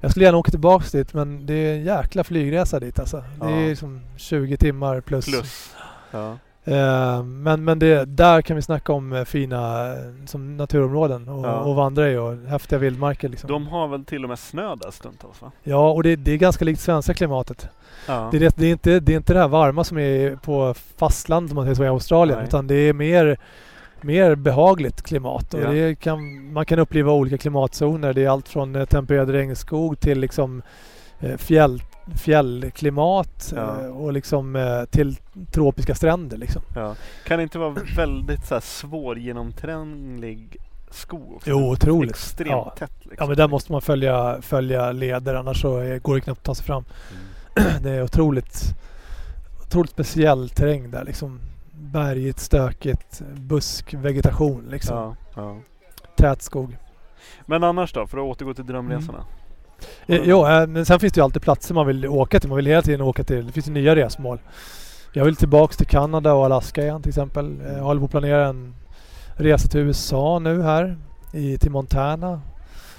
Jag 0.00 0.10
skulle 0.10 0.24
gärna 0.24 0.38
åka 0.38 0.50
tillbaks 0.50 0.92
dit 0.92 1.14
men 1.14 1.46
det 1.46 1.54
är 1.54 1.74
en 1.74 1.84
jäkla 1.84 2.24
flygresa 2.24 2.80
dit 2.80 2.98
alltså. 2.98 3.16
Det 3.16 3.24
Ja. 3.40 3.50
är 3.50 3.74
som 3.74 4.00
20 4.16 4.56
timmar 4.56 5.00
plus. 5.00 5.24
Plus. 5.26 5.74
Ja. 6.10 6.38
Eh, 6.68 7.22
men 7.22 7.64
men 7.64 7.78
det, 7.78 8.04
där 8.04 8.42
kan 8.42 8.56
vi 8.56 8.62
snacka 8.62 8.92
om 8.92 9.12
eh, 9.12 9.24
fina 9.24 9.92
eh, 9.92 9.98
som 10.26 10.56
naturområden 10.56 11.28
och, 11.28 11.46
Ja. 11.46 11.52
och 11.60 11.74
vandra 11.74 12.10
i 12.10 12.16
och 12.16 12.36
häftiga 12.36 12.78
vildmarker. 12.78 13.28
Liksom. 13.28 13.48
De 13.48 13.66
har 13.66 13.88
väl 13.88 14.04
till 14.04 14.22
och 14.22 14.28
med 14.28 14.38
snö 14.38 14.74
där 14.74 14.90
stundtals 14.90 15.42
va? 15.42 15.52
Ja, 15.62 15.90
och 15.90 16.02
det, 16.02 16.16
det 16.16 16.32
är 16.32 16.36
ganska 16.36 16.64
likt 16.64 16.80
svenska 16.80 17.14
klimatet. 17.14 17.68
Ja. 18.08 18.28
Det, 18.30 18.36
är, 18.36 18.40
det, 18.40 18.56
det, 18.56 18.66
är 18.66 18.70
inte, 18.72 19.00
det 19.00 19.12
är 19.12 19.16
inte 19.16 19.32
det 19.34 19.40
här 19.40 19.48
varma 19.48 19.84
som 19.84 19.98
är 19.98 20.36
på 20.36 20.74
fastlandet 20.96 21.50
om 21.50 21.56
man 21.56 21.64
säger 21.64 21.74
så 21.74 21.84
i 21.84 21.88
Australien. 21.88 22.38
Nej. 22.38 22.48
Utan 22.48 22.66
det 22.66 22.74
är 22.74 22.92
mer, 22.92 23.38
mer 24.00 24.34
behagligt 24.34 25.02
klimat. 25.02 25.54
Och 25.54 25.60
Ja. 25.60 25.70
det 25.70 25.94
kan, 26.00 26.52
man 26.52 26.66
kan 26.66 26.78
uppleva 26.78 27.12
olika 27.12 27.38
klimatzoner. 27.38 28.12
Det 28.12 28.24
är 28.24 28.28
allt 28.28 28.48
från 28.48 28.86
tempererad 28.86 29.30
regnskog 29.30 30.00
till 30.00 30.20
liksom 30.20 30.62
fjäll, 31.36 31.82
fjällklimat 32.14 33.52
Ja. 33.56 33.80
eh, 33.80 33.86
och 33.86 34.12
liksom 34.12 34.56
eh, 34.56 34.84
till 34.84 35.16
tropiska 35.50 35.94
stränder. 35.94 36.36
Liksom. 36.36 36.62
Ja. 36.74 36.94
Kan 37.26 37.36
det 37.36 37.42
inte 37.42 37.58
vara 37.58 37.74
väldigt 37.96 38.46
så 38.46 38.54
här 38.54 38.60
svårgenomtränglig 38.60 40.56
skog 40.90 41.32
också? 41.36 41.50
Jo, 41.50 41.70
otroligt. 41.72 42.10
Extremt 42.10 42.50
Ja. 42.50 42.74
tätt 42.78 42.92
liksom. 43.00 43.16
Ja 43.18 43.26
men 43.26 43.36
där 43.36 43.48
måste 43.48 43.72
man 43.72 43.80
följa, 43.80 44.42
följa 44.42 44.92
leder 44.92 45.34
annars 45.34 45.60
så 45.60 45.80
eh, 45.80 45.98
går 45.98 46.14
det 46.14 46.20
knappt 46.20 46.38
att 46.38 46.44
ta 46.44 46.54
sig 46.54 46.64
fram. 46.66 46.84
Mm. 47.56 47.72
Det 47.82 47.90
är 47.90 48.02
otroligt, 48.02 48.62
otroligt 49.66 49.90
speciell 49.90 50.48
terräng 50.48 50.90
där 50.90 51.04
liksom. 51.04 51.40
Bergigt, 51.72 52.38
stökigt, 52.40 53.22
buskvegetation 53.34 54.64
liksom. 54.70 54.96
Ja, 54.96 55.16
ja. 55.34 55.56
Tät 56.16 56.42
skog. 56.42 56.76
Men 57.46 57.64
annars 57.64 57.92
då, 57.92 58.06
för 58.06 58.18
att 58.18 58.24
återgå 58.24 58.54
till 58.54 58.66
drömresorna? 58.66 59.24
Eh, 60.06 60.20
jo, 60.24 60.46
eh, 60.46 60.66
men 60.66 60.86
sen 60.86 61.00
finns 61.00 61.12
det 61.12 61.18
ju 61.18 61.24
alltid 61.24 61.42
platser 61.42 61.74
man 61.74 61.86
vill 61.86 62.06
åka 62.06 62.40
till. 62.40 62.48
Man 62.48 62.56
vill 62.56 62.66
hela 62.66 62.82
tiden 62.82 63.00
åka 63.00 63.24
till. 63.24 63.46
Det 63.46 63.52
finns 63.52 63.68
ju 63.68 63.72
nya 63.72 63.96
resmål. 63.96 64.38
Jag 65.12 65.24
vill 65.24 65.36
tillbaks 65.36 65.76
till 65.76 65.86
Kanada 65.86 66.32
och 66.32 66.44
Alaska 66.44 66.82
igen 66.82 67.02
till 67.02 67.08
exempel. 67.08 67.60
Eh, 67.66 67.72
Jag 67.76 67.82
håller 67.84 68.00
på 68.00 68.04
att 68.04 68.10
planera 68.10 68.46
en 68.46 68.74
resa 69.34 69.68
till 69.68 69.80
USA 69.80 70.38
nu 70.38 70.62
här. 70.62 70.96
I, 71.32 71.58
till 71.58 71.70
Montana. 71.70 72.40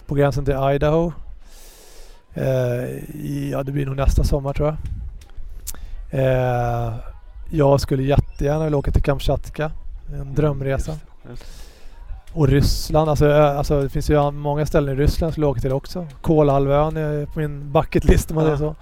På 0.05 0.15
gränsen 0.15 0.45
till 0.45 0.53
Idaho. 0.73 1.11
I, 3.13 3.49
ja, 3.51 3.63
det 3.63 3.71
blir 3.71 3.86
nog 3.86 3.95
nästa 3.95 4.23
sommar 4.23 4.53
tror 4.53 4.67
jag. 4.67 4.78
Jag 7.49 7.82
skulle 7.82 8.03
jättegärna 8.03 8.63
vilja 8.63 8.78
åka 8.78 8.91
till 8.91 9.01
Kamchatka. 9.01 9.71
En 10.13 10.36
drömresa. 10.36 10.91
Just 10.91 11.43
just 11.43 11.66
Och 12.34 12.47
Ryssland, 12.47 13.09
alltså, 13.09 13.32
alltså 13.32 13.82
det 13.82 13.89
finns 13.89 14.09
ju 14.09 14.32
många 14.32 14.65
ställen 14.65 14.95
i 14.97 15.01
Ryssland 15.01 15.28
jag 15.30 15.34
skulle 15.34 15.45
åka 15.45 15.61
till 15.61 15.73
också. 15.73 16.07
Kolahalvön 16.21 16.97
är 16.97 17.25
på 17.25 17.39
min 17.39 17.71
bucketlist 17.71 18.32
om 18.32 18.36
man 18.36 18.45
Ja. 18.45 18.57
säger 18.57 18.71
så. 18.71 18.75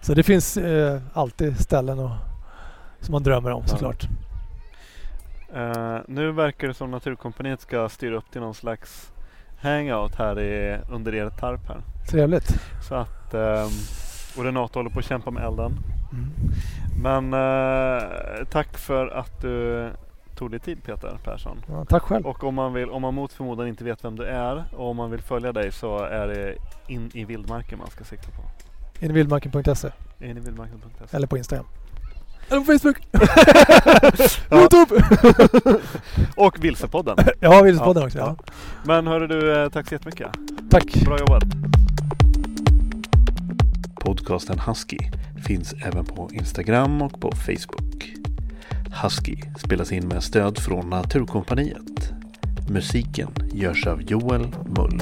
Så 0.00 0.14
det 0.14 0.22
finns 0.22 0.56
eh, 0.56 1.00
alltid 1.12 1.60
ställen 1.60 1.98
och, 1.98 2.10
som 3.00 3.12
man 3.12 3.22
drömmer 3.22 3.50
om 3.50 3.66
såklart. 3.66 4.04
Eh, 5.54 5.96
nu 6.08 6.32
verkar 6.32 6.68
det 6.68 6.74
som 6.74 6.90
Naturkompaniet 6.90 7.60
ska 7.60 7.88
styra 7.88 8.16
upp 8.16 8.30
till 8.32 8.40
någon 8.40 8.54
slags 8.54 9.10
hangout 9.60 10.14
här 10.14 10.40
i, 10.40 10.78
under 10.90 11.14
er 11.14 11.30
tarp 11.30 11.68
här. 11.68 11.80
Trevligt. 12.10 12.60
Så 12.88 12.94
att 12.94 13.34
ehm, 13.34 13.68
och 14.38 14.44
Renato 14.44 14.78
håller 14.78 14.90
på 14.90 14.98
att 14.98 15.04
kämpa 15.04 15.30
med 15.30 15.44
elden. 15.44 15.72
Mm. 16.12 16.30
Men 17.02 17.34
eh, 17.34 18.02
tack 18.50 18.78
för 18.78 19.06
att 19.08 19.40
du 19.42 19.88
tog 20.36 20.50
dig 20.50 20.60
tid 20.60 20.82
Peter 20.84 21.18
Persson. 21.24 21.62
Ja, 21.68 21.84
tack 21.84 22.02
själv. 22.02 22.26
Och 22.26 22.44
om 22.44 22.54
man, 22.54 22.72
vill, 22.72 22.90
om 22.90 23.02
man 23.02 23.14
mot 23.14 23.32
förmodan 23.32 23.68
inte 23.68 23.84
vet 23.84 24.04
vem 24.04 24.16
du 24.16 24.24
är 24.24 24.64
och 24.76 24.90
om 24.90 24.96
man 24.96 25.10
vill 25.10 25.20
följa 25.22 25.52
dig 25.52 25.72
så 25.72 25.98
är 25.98 26.26
det 26.28 26.54
in 26.88 27.10
i 27.14 27.24
vildmarken 27.24 27.78
man 27.78 27.90
ska 27.90 28.04
sikta 28.04 28.28
på. 28.30 28.42
Inivildmarken.se 29.04 29.90
In 30.20 30.36
i 30.36 30.40
vildmarken.se. 30.40 31.16
eller 31.16 31.26
på 31.26 31.38
Instagram. 31.38 31.66
Eller 32.50 32.60
på 32.60 32.64
Facebook. 32.66 32.96
Youtube! 34.60 35.04
Och 36.36 36.64
Vilsepodden. 36.64 37.16
ja, 37.40 37.62
Vilspodden 37.62 38.00
Ja, 38.02 38.06
också. 38.06 38.18
ja. 38.18 38.36
Ja. 38.38 38.52
Men 38.84 39.06
hörru 39.06 39.26
du, 39.26 39.62
eh, 39.62 39.68
tack 39.68 39.88
så 39.88 39.94
jättemycket. 39.94 40.28
Tack. 40.70 40.94
Bra 41.04 41.18
jobbat. 41.18 41.42
Podcasten 44.00 44.58
Husky 44.58 44.98
finns 45.46 45.72
även 45.72 46.04
på 46.04 46.30
Instagram 46.32 47.02
och 47.02 47.20
på 47.20 47.32
Facebook. 47.32 48.14
Husky 49.02 49.36
spelas 49.58 49.92
in 49.92 50.08
med 50.08 50.22
stöd 50.22 50.58
från 50.58 50.90
Naturkompaniet. 50.90 52.12
Musiken 52.70 53.28
görs 53.52 53.86
av 53.86 54.02
Joel 54.02 54.46
Mull. 54.66 55.00